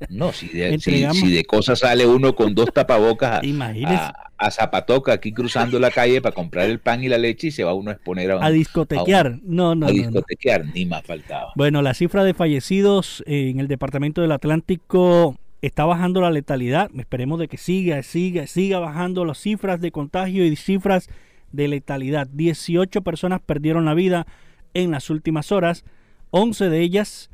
No, 0.09 0.33
si 0.33 0.49
de, 0.49 0.79
si, 0.79 1.33
de 1.33 1.45
cosas 1.45 1.81
sale 1.81 2.07
uno 2.07 2.35
con 2.35 2.55
dos 2.55 2.73
tapabocas 2.73 3.41
a, 3.43 4.15
a, 4.37 4.51
Zapatoca 4.51 5.13
aquí 5.13 5.33
cruzando 5.33 5.79
la 5.79 5.91
calle 5.91 6.21
para 6.21 6.35
comprar 6.35 6.69
el 6.69 6.81
pan 6.81 7.03
y 7.03 7.09
la 7.09 7.19
leche 7.19 7.49
y 7.49 7.51
se 7.51 7.65
va 7.65 7.73
uno 7.75 7.91
a 7.91 7.95
exponer 7.95 8.31
a, 8.33 8.45
a 8.45 8.51
discotequear. 8.51 9.41
no, 9.45 9.75
no, 9.75 9.87
a 9.87 9.91
discotequear, 9.91 10.67
ni 10.75 10.87
más 10.87 11.05
faltaba. 11.05 11.53
Bueno, 11.57 11.83
la 11.83 11.95
cifra 11.95 12.25
de 12.25 12.35
fallecidos 12.35 13.23
en 13.27 13.61
el 13.61 13.69
departamento 13.69 14.21
del 14.21 14.33
Atlántico 14.33 15.37
está 15.63 15.85
bajando 15.85 16.21
la 16.21 16.31
letalidad. 16.31 16.91
Esperemos 16.99 17.39
de 17.39 17.49
que 17.49 17.57
siga, 17.57 18.03
siga, 18.03 18.47
siga 18.47 18.81
bajando 18.81 19.25
las 19.25 19.39
cifras 19.39 19.81
de 19.81 19.93
contagio 19.93 20.45
y 20.45 20.57
cifras 20.57 21.09
de 21.53 21.69
letalidad. 21.69 22.27
18 22.27 23.03
personas 23.03 23.41
perdieron 23.41 23.85
la 23.85 23.95
vida 23.95 24.27
en 24.75 24.91
las 24.91 25.09
últimas 25.11 25.53
horas, 25.53 25.85
11 26.31 26.69
de 26.69 26.81
ellas 26.81 27.31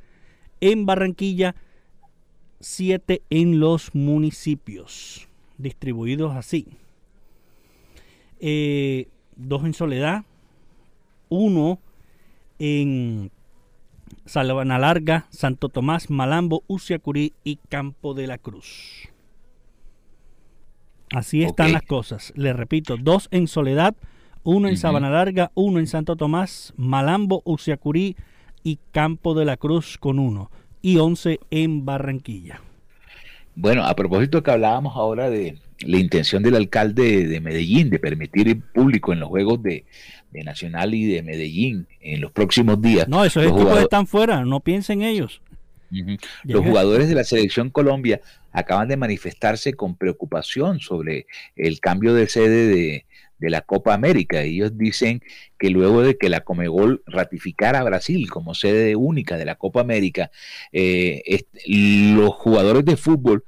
en 0.60 0.86
Barranquilla, 0.86 1.54
7 2.60 3.22
en 3.30 3.60
los 3.60 3.94
municipios, 3.94 5.28
distribuidos 5.58 6.34
así. 6.34 6.66
Eh, 8.40 9.08
dos 9.36 9.64
en 9.64 9.74
Soledad, 9.74 10.24
uno 11.28 11.80
en 12.58 13.30
Salvana 14.26 14.78
Larga, 14.78 15.26
Santo 15.30 15.68
Tomás, 15.68 16.10
Malambo, 16.10 16.62
Uciacurí 16.66 17.34
y 17.44 17.56
Campo 17.68 18.14
de 18.14 18.26
la 18.26 18.38
Cruz. 18.38 19.08
Así 21.10 21.42
están 21.42 21.72
las 21.72 21.82
cosas. 21.82 22.32
Les 22.36 22.54
repito, 22.54 22.96
dos 22.96 23.28
en 23.30 23.46
Soledad, 23.48 23.96
uno 24.44 24.68
en 24.68 24.76
Sabana 24.76 25.10
Larga, 25.10 25.50
uno 25.54 25.78
en 25.78 25.86
Santo 25.86 26.16
Tomás, 26.16 26.74
Malambo, 26.76 27.42
Uciacurí 27.44 28.16
y 28.62 28.78
Campo 28.92 29.34
de 29.34 29.44
la 29.44 29.56
Cruz 29.56 29.98
con 29.98 30.18
uno. 30.18 30.50
Y 30.88 30.96
once 30.96 31.38
en 31.50 31.84
Barranquilla. 31.84 32.62
Bueno, 33.54 33.84
a 33.84 33.94
propósito 33.94 34.42
que 34.42 34.50
hablábamos 34.50 34.96
ahora 34.96 35.28
de 35.28 35.58
la 35.80 35.98
intención 35.98 36.42
del 36.42 36.54
alcalde 36.54 37.26
de 37.26 37.40
Medellín 37.42 37.90
de 37.90 37.98
permitir 37.98 38.48
el 38.48 38.62
público 38.62 39.12
en 39.12 39.20
los 39.20 39.28
Juegos 39.28 39.62
de, 39.62 39.84
Nacional 40.32 40.94
y 40.94 41.04
de 41.04 41.22
Medellín 41.22 41.86
en 42.00 42.22
los 42.22 42.32
próximos 42.32 42.80
días. 42.80 43.06
No, 43.06 43.22
esos 43.22 43.44
equipos 43.44 43.78
están 43.78 44.06
fuera, 44.06 44.46
no 44.46 44.60
piensen 44.60 45.02
ellos. 45.02 45.42
Los 46.44 46.64
jugadores 46.64 47.10
de 47.10 47.14
la 47.14 47.24
selección 47.24 47.68
Colombia 47.68 48.22
acaban 48.52 48.88
de 48.88 48.96
manifestarse 48.96 49.74
con 49.74 49.94
preocupación 49.94 50.80
sobre 50.80 51.26
el 51.54 51.80
cambio 51.80 52.14
de 52.14 52.28
sede 52.28 52.66
de, 52.66 53.04
la 53.40 53.62
Copa 53.62 53.94
América. 53.94 54.42
Ellos 54.42 54.76
dicen 54.76 55.22
que 55.58 55.70
luego 55.70 56.02
de 56.02 56.16
que 56.16 56.28
la 56.28 56.40
Comegol 56.40 57.02
ratificara 57.06 57.80
a 57.80 57.84
Brasil 57.84 58.28
como 58.30 58.54
sede 58.54 58.96
única 58.96 59.36
de 59.36 59.44
la 59.44 59.54
Copa 59.56 59.80
América, 59.80 60.30
eh, 60.72 61.22
los 61.66 62.34
jugadores 62.34 62.84
de 62.84 62.96
fútbol 62.96 63.44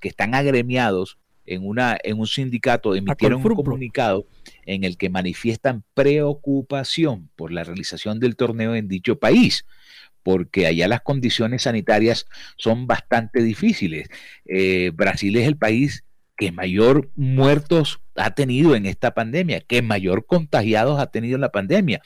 que 0.00 0.08
están 0.08 0.34
agremiados 0.34 1.18
en, 1.46 1.66
una, 1.66 1.96
en 2.02 2.18
un 2.18 2.26
sindicato 2.26 2.94
emitieron 2.94 3.44
un 3.44 3.54
comunicado 3.54 4.26
en 4.64 4.84
el 4.84 4.96
que 4.96 5.10
manifiestan 5.10 5.84
preocupación 5.94 7.28
por 7.36 7.52
la 7.52 7.64
realización 7.64 8.18
del 8.18 8.36
torneo 8.36 8.74
en 8.74 8.88
dicho 8.88 9.18
país 9.18 9.66
porque 10.24 10.66
allá 10.66 10.88
las 10.88 11.02
condiciones 11.02 11.62
sanitarias 11.62 12.26
son 12.56 12.86
bastante 12.88 13.42
difíciles. 13.42 14.08
Eh, 14.46 14.90
Brasil 14.94 15.36
es 15.36 15.46
el 15.46 15.56
país 15.56 16.02
que 16.36 16.50
mayor 16.50 17.10
muertos 17.14 18.00
ha 18.16 18.34
tenido 18.34 18.74
en 18.74 18.86
esta 18.86 19.14
pandemia, 19.14 19.60
que 19.60 19.82
mayor 19.82 20.26
contagiados 20.26 21.00
ha 21.00 21.06
tenido 21.06 21.34
en 21.34 21.40
la 21.40 21.52
pandemia. 21.52 22.00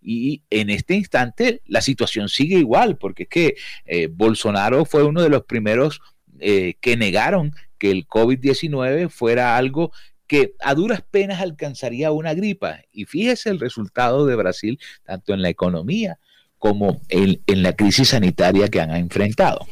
Y 0.00 0.42
en 0.50 0.70
este 0.70 0.94
instante 0.94 1.62
la 1.66 1.80
situación 1.80 2.28
sigue 2.28 2.58
igual, 2.58 2.96
porque 2.96 3.24
es 3.24 3.28
que 3.28 3.54
eh, 3.84 4.08
Bolsonaro 4.08 4.84
fue 4.84 5.04
uno 5.04 5.22
de 5.22 5.30
los 5.30 5.44
primeros 5.44 6.00
eh, 6.40 6.74
que 6.80 6.96
negaron 6.96 7.54
que 7.78 7.90
el 7.90 8.06
COVID-19 8.06 9.08
fuera 9.08 9.56
algo 9.56 9.92
que 10.26 10.54
a 10.60 10.74
duras 10.74 11.02
penas 11.02 11.40
alcanzaría 11.40 12.10
una 12.10 12.34
gripa. 12.34 12.80
Y 12.92 13.04
fíjese 13.04 13.50
el 13.50 13.60
resultado 13.60 14.26
de 14.26 14.36
Brasil, 14.36 14.80
tanto 15.04 15.34
en 15.34 15.42
la 15.42 15.48
economía 15.48 16.18
como 16.58 17.02
en, 17.10 17.40
la 17.46 17.76
crisis 17.76 18.08
sanitaria 18.08 18.68
que 18.68 18.80
han 18.80 18.90
enfrentado. 18.92 19.66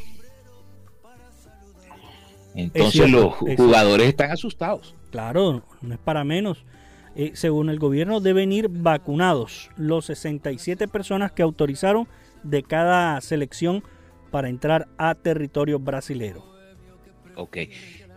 Entonces 2.54 3.10
los 3.10 3.32
jugadores 3.34 4.08
están 4.08 4.30
asustados. 4.30 4.94
Claro, 5.12 5.62
no 5.82 5.94
es 5.94 6.00
para 6.00 6.24
menos. 6.24 6.64
Eh, 7.14 7.32
según 7.34 7.68
el 7.68 7.78
gobierno 7.78 8.20
deben 8.20 8.50
ir 8.50 8.68
vacunados 8.70 9.70
los 9.76 10.06
67 10.06 10.88
personas 10.88 11.32
que 11.32 11.42
autorizaron 11.42 12.08
de 12.42 12.62
cada 12.62 13.20
selección 13.20 13.84
para 14.30 14.48
entrar 14.48 14.88
a 14.96 15.14
territorio 15.14 15.78
brasilero. 15.78 16.42
Ok. 17.36 17.58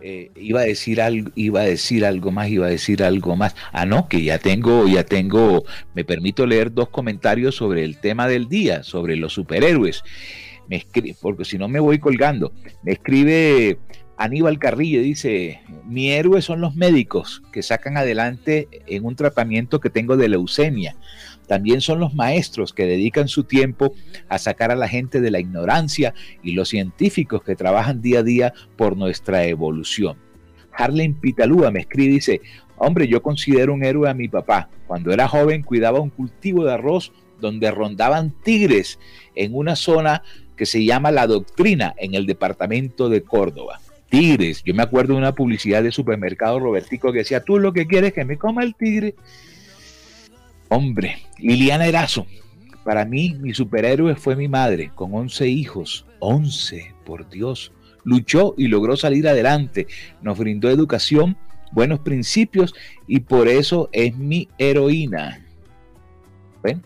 Eh, 0.00 0.30
iba 0.36 0.60
a 0.60 0.64
decir 0.64 1.00
algo, 1.02 1.30
iba 1.34 1.60
a 1.60 1.64
decir 1.64 2.04
algo 2.06 2.30
más, 2.30 2.48
iba 2.48 2.66
a 2.66 2.70
decir 2.70 3.02
algo 3.02 3.36
más. 3.36 3.54
Ah, 3.72 3.84
no, 3.84 4.08
que 4.08 4.22
ya 4.22 4.38
tengo, 4.38 4.88
ya 4.88 5.04
tengo, 5.04 5.64
me 5.94 6.04
permito 6.04 6.46
leer 6.46 6.72
dos 6.72 6.88
comentarios 6.88 7.56
sobre 7.56 7.84
el 7.84 7.98
tema 7.98 8.26
del 8.26 8.48
día, 8.48 8.82
sobre 8.82 9.16
los 9.16 9.34
superhéroes. 9.34 10.02
Me 10.68 10.76
escribe, 10.76 11.14
porque 11.20 11.44
si 11.44 11.58
no 11.58 11.68
me 11.68 11.80
voy 11.80 11.98
colgando. 11.98 12.52
Me 12.82 12.92
escribe 12.92 13.78
Aníbal 14.18 14.58
Carrillo, 14.58 15.02
dice, 15.02 15.60
mi 15.84 16.10
héroe 16.10 16.40
son 16.40 16.62
los 16.62 16.74
médicos 16.74 17.42
que 17.52 17.62
sacan 17.62 17.98
adelante 17.98 18.68
en 18.86 19.04
un 19.04 19.14
tratamiento 19.14 19.78
que 19.78 19.90
tengo 19.90 20.16
de 20.16 20.30
leucemia. 20.30 20.96
También 21.46 21.82
son 21.82 22.00
los 22.00 22.14
maestros 22.14 22.72
que 22.72 22.86
dedican 22.86 23.28
su 23.28 23.44
tiempo 23.44 23.94
a 24.28 24.38
sacar 24.38 24.70
a 24.70 24.76
la 24.76 24.88
gente 24.88 25.20
de 25.20 25.30
la 25.30 25.38
ignorancia 25.38 26.14
y 26.42 26.52
los 26.52 26.70
científicos 26.70 27.42
que 27.42 27.56
trabajan 27.56 28.00
día 28.00 28.20
a 28.20 28.22
día 28.22 28.54
por 28.76 28.96
nuestra 28.96 29.44
evolución. 29.44 30.16
Harlem 30.72 31.14
Pitalúa 31.14 31.70
me 31.70 31.80
escribe 31.80 32.12
y 32.12 32.14
dice, 32.14 32.40
hombre, 32.78 33.08
yo 33.08 33.20
considero 33.22 33.74
un 33.74 33.84
héroe 33.84 34.08
a 34.08 34.14
mi 34.14 34.28
papá. 34.28 34.70
Cuando 34.86 35.12
era 35.12 35.28
joven 35.28 35.62
cuidaba 35.62 36.00
un 36.00 36.10
cultivo 36.10 36.64
de 36.64 36.72
arroz 36.72 37.12
donde 37.38 37.70
rondaban 37.70 38.34
tigres 38.42 38.98
en 39.34 39.54
una 39.54 39.76
zona 39.76 40.22
que 40.56 40.64
se 40.64 40.82
llama 40.84 41.10
La 41.10 41.26
Doctrina 41.26 41.94
en 41.98 42.14
el 42.14 42.24
departamento 42.24 43.10
de 43.10 43.22
Córdoba. 43.22 43.80
Tigres, 44.18 44.62
yo 44.64 44.74
me 44.74 44.82
acuerdo 44.82 45.12
de 45.12 45.18
una 45.18 45.34
publicidad 45.34 45.82
de 45.82 45.92
supermercado 45.92 46.58
Robertico 46.58 47.12
que 47.12 47.18
decía, 47.18 47.44
tú 47.44 47.58
lo 47.58 47.74
que 47.74 47.86
quieres 47.86 48.08
es 48.08 48.14
que 48.14 48.24
me 48.24 48.38
coma 48.38 48.62
el 48.62 48.74
tigre 48.74 49.14
Hombre, 50.70 51.18
Liliana 51.38 51.86
Erazo. 51.86 52.26
Para 52.82 53.04
mí, 53.04 53.36
mi 53.38 53.52
superhéroe 53.52 54.16
fue 54.16 54.34
mi 54.34 54.48
madre, 54.48 54.90
con 54.94 55.14
11 55.14 55.48
hijos. 55.48 56.06
11, 56.20 56.94
por 57.04 57.28
Dios. 57.28 57.72
Luchó 58.04 58.54
y 58.56 58.68
logró 58.68 58.96
salir 58.96 59.28
adelante. 59.28 59.86
Nos 60.22 60.38
brindó 60.38 60.70
educación, 60.70 61.36
buenos 61.72 62.00
principios 62.00 62.74
y 63.06 63.20
por 63.20 63.48
eso 63.48 63.90
es 63.92 64.16
mi 64.16 64.48
heroína. 64.56 65.44
¿Ven? 66.62 66.82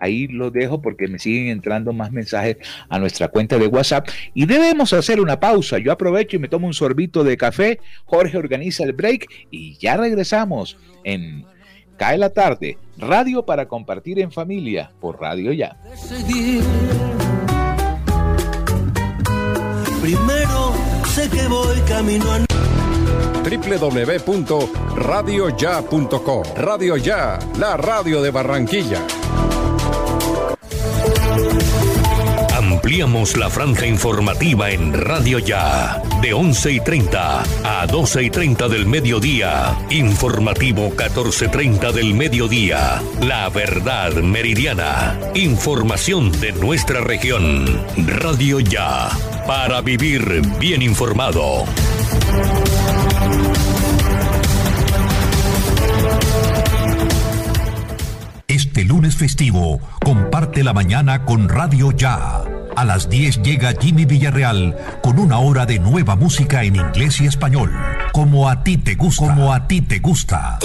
Ahí 0.00 0.26
lo 0.26 0.50
dejo 0.50 0.80
porque 0.80 1.08
me 1.08 1.18
siguen 1.18 1.48
entrando 1.48 1.92
más 1.92 2.10
mensajes 2.10 2.56
a 2.88 2.98
nuestra 2.98 3.28
cuenta 3.28 3.58
de 3.58 3.66
WhatsApp 3.66 4.08
y 4.34 4.46
debemos 4.46 4.92
hacer 4.92 5.20
una 5.20 5.38
pausa. 5.38 5.78
Yo 5.78 5.92
aprovecho 5.92 6.36
y 6.36 6.40
me 6.40 6.48
tomo 6.48 6.66
un 6.66 6.74
sorbito 6.74 7.22
de 7.22 7.36
café. 7.36 7.80
Jorge 8.06 8.38
organiza 8.38 8.84
el 8.84 8.92
break 8.92 9.28
y 9.50 9.76
ya 9.78 9.96
regresamos 9.96 10.78
en 11.04 11.44
Cae 12.00 12.16
la 12.16 12.30
tarde, 12.30 12.78
radio 12.96 13.44
para 13.44 13.68
compartir 13.68 14.18
en 14.20 14.32
familia 14.32 14.90
por 15.02 15.20
Radio 15.20 15.52
Ya. 15.52 15.76
Primero 20.00 20.72
sé 21.06 21.28
que 21.28 21.46
voy 21.46 21.78
camino 21.86 22.24
a 22.32 22.38
www.radioya.com 23.42 26.42
Radio 26.56 26.96
Ya, 26.96 27.38
la 27.58 27.76
radio 27.76 28.22
de 28.22 28.30
Barranquilla. 28.30 29.02
Ampliamos 32.90 33.36
la 33.36 33.48
franja 33.48 33.86
informativa 33.86 34.68
en 34.68 34.92
Radio 34.92 35.38
Ya, 35.38 36.02
de 36.20 36.34
11 36.34 36.72
y 36.72 36.80
30 36.80 37.42
a 37.62 37.86
12 37.86 38.24
y 38.24 38.30
30 38.30 38.66
del 38.66 38.84
mediodía. 38.84 39.78
Informativo 39.90 40.88
1430 40.88 41.92
del 41.92 42.14
mediodía. 42.14 43.00
La 43.22 43.48
verdad 43.48 44.14
meridiana. 44.14 45.16
Información 45.36 46.32
de 46.40 46.50
nuestra 46.50 47.00
región. 47.00 47.64
Radio 48.08 48.58
Ya, 48.58 49.08
para 49.46 49.80
vivir 49.82 50.42
bien 50.58 50.82
informado. 50.82 51.66
Este 58.48 58.82
lunes 58.82 59.14
festivo, 59.14 59.78
comparte 60.04 60.64
la 60.64 60.72
mañana 60.72 61.24
con 61.24 61.48
Radio 61.48 61.92
Ya 61.92 62.42
a 62.80 62.84
las 62.84 63.10
10 63.10 63.42
llega 63.42 63.74
Jimmy 63.78 64.06
Villarreal 64.06 64.74
con 65.02 65.18
una 65.18 65.38
hora 65.38 65.66
de 65.66 65.78
nueva 65.78 66.16
música 66.16 66.64
en 66.64 66.76
inglés 66.76 67.20
y 67.20 67.26
español. 67.26 67.70
Como 68.12 68.48
a 68.48 68.64
ti 68.64 68.78
te 68.78 68.94
gusta. 68.94 69.26
Como 69.26 69.52
a 69.52 69.68
ti 69.68 69.82
te 69.82 69.98
gusta. 69.98 70.58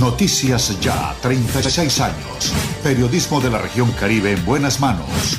Noticias 0.00 0.80
Ya, 0.80 1.14
36 1.22 2.00
años. 2.00 2.52
Periodismo 2.82 3.40
de 3.40 3.50
la 3.50 3.58
región 3.58 3.92
Caribe 3.92 4.32
en 4.32 4.44
buenas 4.44 4.80
manos. 4.80 5.38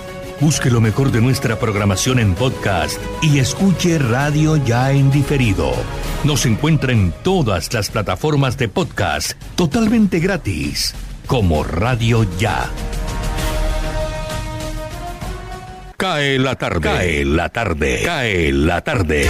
Busque 0.41 0.71
lo 0.71 0.81
mejor 0.81 1.11
de 1.11 1.21
nuestra 1.21 1.59
programación 1.59 2.17
en 2.17 2.33
podcast 2.33 2.99
y 3.21 3.37
escuche 3.37 3.99
Radio 3.99 4.57
Ya 4.57 4.91
en 4.91 5.11
diferido. 5.11 5.71
Nos 6.23 6.47
encuentra 6.47 6.91
en 6.91 7.13
todas 7.23 7.71
las 7.73 7.91
plataformas 7.91 8.57
de 8.57 8.67
podcast 8.67 9.33
totalmente 9.55 10.19
gratis, 10.19 10.95
como 11.27 11.63
Radio 11.63 12.25
Ya. 12.39 12.71
Cae 15.95 16.39
la 16.39 16.55
tarde. 16.55 16.81
Cae 16.81 17.23
la 17.23 17.49
tarde. 17.49 18.01
Cae 18.03 18.51
la 18.51 18.81
tarde. 18.81 19.29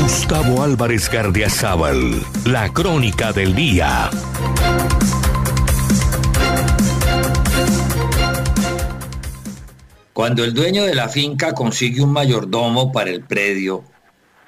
Gustavo 0.00 0.62
Álvarez 0.62 1.10
Gardiazabal, 1.10 2.24
la 2.44 2.68
crónica 2.72 3.32
del 3.32 3.56
día. 3.56 4.10
Cuando 10.14 10.44
el 10.44 10.54
dueño 10.54 10.84
de 10.84 10.94
la 10.94 11.08
finca 11.08 11.54
consigue 11.54 12.00
un 12.00 12.12
mayordomo 12.12 12.92
para 12.92 13.10
el 13.10 13.22
predio 13.22 13.82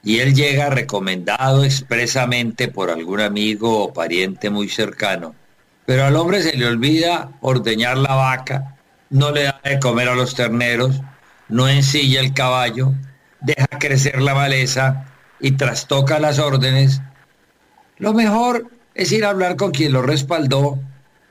y 0.04 0.20
él 0.20 0.32
llega 0.32 0.70
recomendado 0.70 1.64
expresamente 1.64 2.68
por 2.68 2.88
algún 2.88 3.20
amigo 3.20 3.82
o 3.82 3.92
pariente 3.92 4.48
muy 4.48 4.68
cercano, 4.68 5.34
pero 5.84 6.04
al 6.04 6.14
hombre 6.14 6.40
se 6.44 6.56
le 6.56 6.68
olvida 6.68 7.32
ordeñar 7.40 7.98
la 7.98 8.14
vaca, 8.14 8.76
no 9.10 9.32
le 9.32 9.42
da 9.42 9.60
de 9.64 9.80
comer 9.80 10.08
a 10.08 10.14
los 10.14 10.36
terneros, 10.36 11.00
no 11.48 11.68
ensilla 11.68 12.20
el 12.20 12.32
caballo, 12.32 12.92
deja 13.40 13.66
crecer 13.80 14.22
la 14.22 14.36
maleza 14.36 15.06
y 15.40 15.52
trastoca 15.52 16.20
las 16.20 16.38
órdenes, 16.38 17.02
lo 17.98 18.14
mejor 18.14 18.70
es 18.94 19.10
ir 19.10 19.24
a 19.24 19.30
hablar 19.30 19.56
con 19.56 19.72
quien 19.72 19.92
lo 19.92 20.02
respaldó 20.02 20.78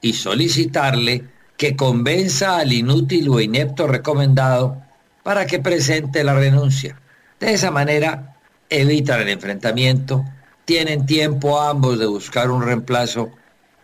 y 0.01 0.11
solicitarle 0.11 1.23
que 1.58 1.76
convenza 1.76 2.58
al 2.58 2.74
inútil 2.74 3.30
o 3.30 3.39
inepto 3.39 3.88
recomendado 3.88 4.82
para 5.24 5.45
que 5.45 5.60
presente 5.60 6.24
la 6.24 6.34
renuncia. 6.34 6.99
De 7.39 7.53
esa 7.53 7.72
manera 7.72 8.38
evitan 8.70 9.22
el 9.22 9.30
enfrentamiento, 9.30 10.26
tienen 10.66 11.06
tiempo 11.06 11.62
ambos 11.62 11.99
de 11.99 12.06
buscar 12.06 12.51
un 12.51 12.64
reemplazo 12.64 13.32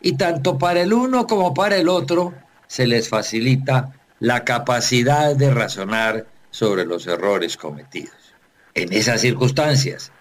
y 0.02 0.14
tanto 0.14 0.58
para 0.58 0.82
el 0.82 0.94
uno 0.94 1.28
como 1.28 1.54
para 1.54 1.78
el 1.78 1.88
otro 1.90 2.34
se 2.68 2.88
les 2.88 3.10
facilita 3.10 3.94
la 4.20 4.44
capacidad 4.44 5.36
de 5.36 5.52
razonar 5.52 6.26
sobre 6.52 6.86
los 6.86 7.08
errores 7.08 7.58
cometidos. 7.58 8.16
En 8.74 8.94
esas 8.94 9.22
circunstancias, 9.22 10.12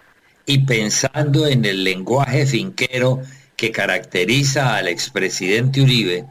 y 0.45 0.65
pensando 0.65 1.47
en 1.47 1.65
el 1.65 1.83
lenguaje 1.83 2.45
finquero 2.45 3.21
que 3.55 3.71
caracteriza 3.71 4.75
al 4.75 4.87
expresidente 4.87 5.81
Uribe, 5.81 6.25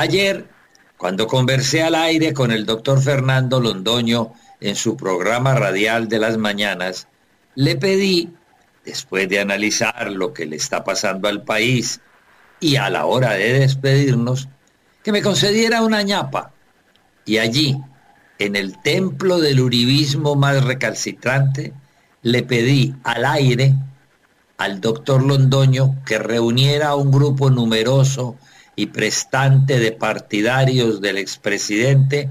Ayer, 0.00 0.48
cuando 0.96 1.26
conversé 1.26 1.82
al 1.82 1.94
aire 1.94 2.32
con 2.32 2.52
el 2.52 2.64
doctor 2.64 3.02
Fernando 3.02 3.60
Londoño 3.60 4.32
en 4.58 4.74
su 4.74 4.96
programa 4.96 5.54
radial 5.54 6.08
de 6.08 6.18
las 6.18 6.38
mañanas, 6.38 7.06
le 7.54 7.76
pedí, 7.76 8.32
después 8.82 9.28
de 9.28 9.40
analizar 9.40 10.10
lo 10.10 10.32
que 10.32 10.46
le 10.46 10.56
está 10.56 10.84
pasando 10.84 11.28
al 11.28 11.42
país 11.42 12.00
y 12.60 12.76
a 12.76 12.88
la 12.88 13.04
hora 13.04 13.34
de 13.34 13.58
despedirnos, 13.58 14.48
que 15.02 15.12
me 15.12 15.20
concediera 15.20 15.82
una 15.82 16.00
ñapa. 16.00 16.50
Y 17.26 17.36
allí, 17.36 17.76
en 18.38 18.56
el 18.56 18.80
templo 18.80 19.38
del 19.38 19.60
uribismo 19.60 20.34
más 20.34 20.64
recalcitrante, 20.64 21.74
le 22.22 22.42
pedí 22.42 22.94
al 23.04 23.26
aire 23.26 23.74
al 24.56 24.80
doctor 24.80 25.22
Londoño 25.22 26.02
que 26.06 26.18
reuniera 26.18 26.88
a 26.88 26.94
un 26.94 27.10
grupo 27.10 27.50
numeroso 27.50 28.38
y 28.80 28.86
prestante 28.86 29.78
de 29.78 29.92
partidarios 29.92 31.02
del 31.02 31.18
expresidente 31.18 32.30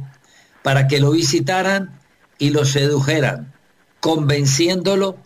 para 0.63 0.87
que 0.87 0.99
lo 0.99 1.11
visitaran 1.11 1.99
y 2.39 2.49
lo 2.49 2.65
sedujeran, 2.65 3.53
convenciéndolo 3.99 5.17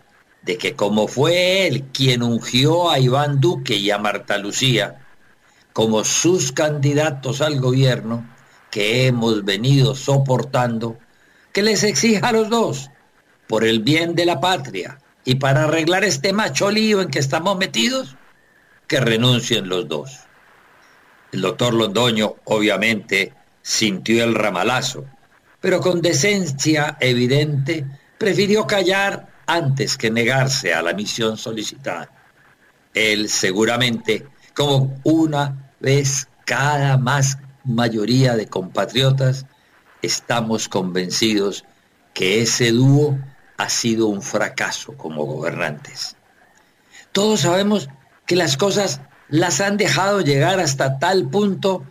de 0.42 0.58
que 0.58 0.76
como 0.76 1.08
fue 1.08 1.66
él 1.66 1.86
quien 1.94 2.24
ungió 2.24 2.92
a 2.92 3.00
Iván 3.00 3.40
Duque 3.40 3.76
y 3.78 3.90
a 3.90 3.98
Marta 4.00 4.38
Lucía 4.38 5.00
como 5.72 6.04
sus 6.04 6.52
candidatos 6.52 7.40
al 7.40 7.62
gobierno 7.62 8.30
que 8.70 9.08
hemos 9.08 9.46
venido 9.46 9.96
soportando, 9.96 10.98
que 11.54 11.64
les 11.64 11.84
exija 11.84 12.28
a 12.28 12.34
los 12.34 12.50
dos, 12.50 12.90
por 13.48 13.64
el 13.64 13.80
bien 13.80 14.14
de 14.14 14.26
la 14.26 14.42
patria 14.42 15.00
y 15.24 15.36
para 15.36 15.64
arreglar 15.64 16.04
este 16.04 16.34
macho 16.34 16.70
lío 16.70 17.02
en 17.02 17.08
que 17.08 17.20
estamos 17.20 17.58
metidos, 17.58 18.18
que 18.88 19.00
renuncien 19.00 19.70
los 19.70 19.88
dos. 19.88 20.20
El 21.34 21.42
doctor 21.42 21.74
Londoño, 21.74 22.36
obviamente, 22.44 23.34
sintió 23.64 24.24
el 24.24 24.36
ramalazo, 24.36 25.04
pero 25.60 25.82
con 25.82 26.00
decencia 26.00 26.96
evidente 27.00 27.88
prefirió 28.20 28.68
callar 28.68 29.34
antes 29.48 29.98
que 29.98 30.12
negarse 30.12 30.76
a 30.76 30.84
la 30.84 30.94
misión 30.94 31.38
solicitada. 31.38 32.08
Él 32.94 33.30
seguramente, 33.30 34.28
como 34.54 35.02
una 35.04 35.74
vez 35.80 36.28
cada 36.46 37.00
más 37.00 37.40
mayoría 37.64 38.36
de 38.36 38.46
compatriotas, 38.46 39.48
estamos 40.04 40.70
convencidos 40.70 41.66
que 42.14 42.44
ese 42.44 42.72
dúo 42.72 43.18
ha 43.58 43.70
sido 43.70 44.06
un 44.06 44.22
fracaso 44.22 44.96
como 44.98 45.26
gobernantes. 45.26 46.16
Todos 47.12 47.40
sabemos 47.40 47.90
que 48.28 48.36
las 48.36 48.56
cosas 48.56 49.02
las 49.30 49.62
han 49.62 49.78
dejado 49.78 50.22
llegar 50.22 50.60
hasta 50.60 51.00
tal 51.00 51.30
punto 51.30 51.84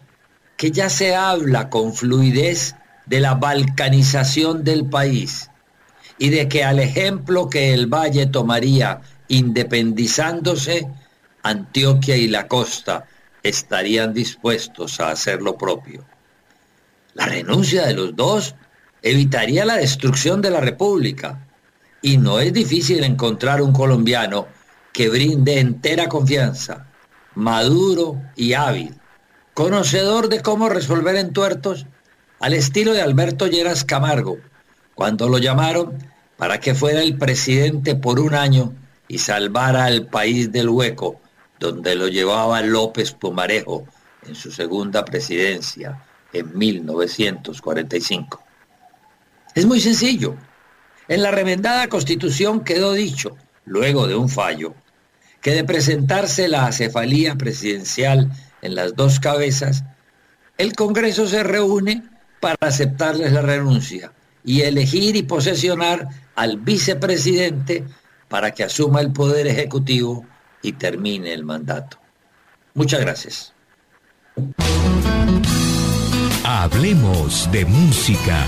que 0.57 0.70
ya 0.70 0.91
se 0.91 1.14
habla 1.14 1.70
con 1.70 1.95
fluidez 1.95 2.76
de 3.07 3.20
la 3.20 3.35
balcanización 3.35 4.64
del 4.64 4.89
país 4.89 5.51
y 6.18 6.30
de 6.30 6.49
que 6.49 6.64
al 6.64 6.78
ejemplo 6.78 7.49
que 7.49 7.74
el 7.74 7.87
Valle 7.87 8.26
tomaría 8.26 9.01
independizándose, 9.28 10.89
Antioquia 11.43 12.16
y 12.16 12.28
la 12.28 12.47
costa 12.47 13.07
estarían 13.43 14.14
dispuestos 14.14 15.01
a 15.01 15.11
hacer 15.11 15.43
lo 15.43 15.59
propio. 15.59 16.05
La 17.14 17.26
renuncia 17.26 17.87
de 17.87 17.95
los 17.95 18.14
dos 18.14 18.55
evitaría 19.03 19.64
la 19.64 19.76
destrucción 19.76 20.41
de 20.41 20.51
la 20.51 20.61
República 20.61 21.49
y 22.01 22.18
no 22.18 22.39
es 22.39 22.53
difícil 22.53 23.03
encontrar 23.03 23.62
un 23.62 23.72
colombiano 23.72 24.47
que 24.93 25.09
brinde 25.09 25.59
entera 25.59 26.09
confianza 26.09 26.87
maduro 27.35 28.20
y 28.37 28.55
hábil, 28.55 28.95
conocedor 29.55 30.28
de 30.28 30.41
cómo 30.41 30.68
resolver 30.68 31.16
entuertos 31.16 31.87
al 32.41 32.55
estilo 32.55 32.93
de 32.93 33.03
Alberto 33.03 33.47
Lleras 33.47 33.85
Camargo, 33.85 34.39
cuando 34.95 35.28
lo 35.28 35.39
llamaron 35.39 35.99
para 36.37 36.61
que 36.61 36.74
fuera 36.74 37.03
el 37.03 37.16
presidente 37.16 37.95
por 37.95 38.18
un 38.18 38.35
año 38.35 38.72
y 39.09 39.18
salvara 39.18 39.85
al 39.85 40.07
país 40.07 40.51
del 40.51 40.68
hueco 40.68 41.20
donde 41.62 41.95
lo 41.95 42.09
llevaba 42.09 42.61
López 42.61 43.12
Pumarejo 43.12 43.87
en 44.26 44.35
su 44.35 44.51
segunda 44.51 45.05
presidencia 45.05 46.03
en 46.33 46.59
1945. 46.59 48.43
Es 49.55 49.64
muy 49.64 49.80
sencillo. 49.80 50.35
En 51.07 51.22
la 51.22 51.30
remendada 51.30 51.89
constitución 51.89 52.64
quedó 52.64 52.93
dicho, 52.95 53.37
luego 53.64 54.09
de 54.09 54.16
un 54.16 54.28
fallo, 54.28 54.74
que 55.43 55.51
de 55.51 55.64
presentarse 55.64 56.49
la 56.49 56.66
acefalía 56.66 57.34
presidencial 57.34 58.30
en 58.62 58.74
las 58.74 58.95
dos 58.95 59.20
cabezas, 59.20 59.84
el 60.57 60.74
Congreso 60.74 61.26
se 61.26 61.43
reúne 61.43 62.05
para 62.40 62.57
aceptarles 62.61 63.32
la 63.32 63.43
renuncia 63.43 64.12
y 64.45 64.62
elegir 64.62 65.16
y 65.16 65.24
posesionar 65.24 66.09
al 66.36 66.59
vicepresidente 66.59 67.84
para 68.28 68.53
que 68.53 68.64
asuma 68.64 69.01
el 69.01 69.12
poder 69.12 69.47
ejecutivo 69.47 70.24
y 70.62 70.72
termine 70.72 71.34
el 71.34 71.45
mandato. 71.45 71.99
Muchas 72.74 73.01
gracias. 73.01 73.53
Hablemos 76.45 77.51
de 77.53 77.64
música. 77.64 78.47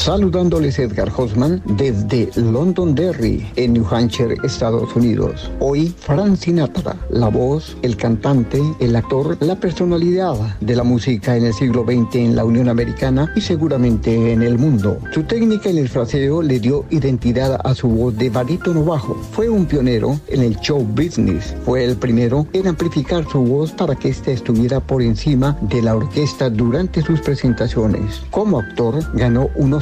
Saludándoles 0.00 0.78
Edgar 0.78 1.12
Hosman 1.14 1.62
desde 1.76 2.30
Londonderry, 2.34 3.46
en 3.56 3.74
New 3.74 3.86
Hampshire, 3.86 4.34
Estados 4.42 4.96
Unidos. 4.96 5.50
Hoy, 5.60 5.94
Frank 5.98 6.36
Sinatra, 6.36 6.96
la 7.10 7.28
voz, 7.28 7.76
el 7.82 7.98
cantante, 7.98 8.62
el 8.80 8.96
actor, 8.96 9.36
la 9.40 9.56
personalidad 9.56 10.56
de 10.60 10.74
la 10.74 10.84
música 10.84 11.36
en 11.36 11.44
el 11.44 11.52
siglo 11.52 11.84
XX 11.84 12.14
en 12.14 12.34
la 12.34 12.46
Unión 12.46 12.70
Americana 12.70 13.30
y 13.36 13.42
seguramente 13.42 14.32
en 14.32 14.42
el 14.42 14.56
mundo. 14.56 14.98
Su 15.12 15.24
técnica 15.24 15.68
en 15.68 15.76
el 15.76 15.90
fraseo 15.90 16.40
le 16.40 16.60
dio 16.60 16.86
identidad 16.88 17.60
a 17.62 17.74
su 17.74 17.86
voz 17.88 18.16
de 18.16 18.30
barítono 18.30 18.82
bajo. 18.82 19.14
Fue 19.32 19.50
un 19.50 19.66
pionero 19.66 20.18
en 20.28 20.40
el 20.40 20.56
show 20.60 20.82
business. 20.82 21.54
Fue 21.66 21.84
el 21.84 21.96
primero 21.96 22.46
en 22.54 22.68
amplificar 22.68 23.26
su 23.30 23.42
voz 23.42 23.70
para 23.72 23.94
que 23.94 24.08
ésta 24.08 24.30
estuviera 24.30 24.80
por 24.80 25.02
encima 25.02 25.58
de 25.60 25.82
la 25.82 25.94
orquesta 25.94 26.48
durante 26.48 27.02
sus 27.02 27.20
presentaciones. 27.20 28.22
Como 28.30 28.60
actor, 28.60 28.98
ganó 29.12 29.50
un 29.56 29.74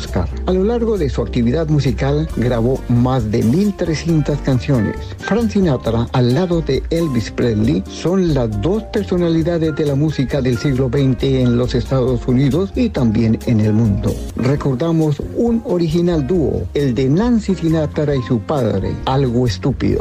A 0.47 0.53
lo 0.53 0.65
largo 0.65 0.97
de 0.97 1.11
su 1.11 1.23
actividad 1.23 1.69
musical, 1.69 2.29
grabó 2.37 2.81
más 2.89 3.31
de 3.31 3.45
1.300 3.45 4.41
canciones. 4.43 4.97
Frank 5.19 5.51
Sinatra, 5.51 6.07
al 6.13 6.35
lado 6.35 6.63
de 6.63 6.83
Elvis 6.91 7.31
Presley, 7.31 7.85
son 7.89 8.33
las 8.33 8.61
dos 8.63 8.83
personalidades 8.85 9.75
de 9.77 9.87
la 9.87 9.95
música 9.95 10.41
del 10.41 10.57
siglo 10.59 10.89
XX 10.89 11.23
en 11.25 11.59
los 11.59 11.75
Estados 11.75 12.27
Unidos 12.27 12.73
y 12.75 12.89
también 12.89 13.39
en 13.47 13.61
el 13.61 13.73
mundo. 13.73 14.15
Recordamos 14.37 15.21
un 15.37 15.63
original 15.65 16.27
dúo, 16.27 16.67
el 16.75 16.95
de 16.95 17.09
Nancy 17.09 17.55
Sinatra 17.55 18.15
y 18.15 18.23
su 18.23 18.41
padre, 18.41 18.95
algo 19.05 19.47
estúpido. 19.47 20.01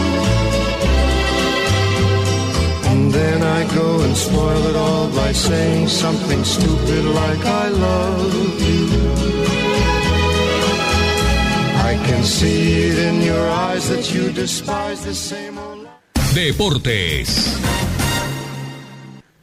And 3.11 3.19
then 3.19 3.43
I 3.43 3.67
go 3.75 3.99
and 4.03 4.15
spoil 4.15 4.69
it 4.69 4.75
all 4.77 5.09
by 5.09 5.33
saying 5.33 5.89
something 5.89 6.45
stupid 6.45 7.03
like 7.03 7.45
I 7.45 7.67
love 7.67 8.61
you. 8.61 8.87
I 11.91 11.99
can 12.07 12.23
see 12.23 12.87
it 12.87 12.97
in 12.99 13.21
your 13.21 13.49
eyes 13.49 13.89
that 13.89 14.13
you 14.13 14.31
despise 14.31 15.03
the 15.03 15.13
same 15.13 15.57
old. 15.57 15.89
Deportes. 16.33 17.59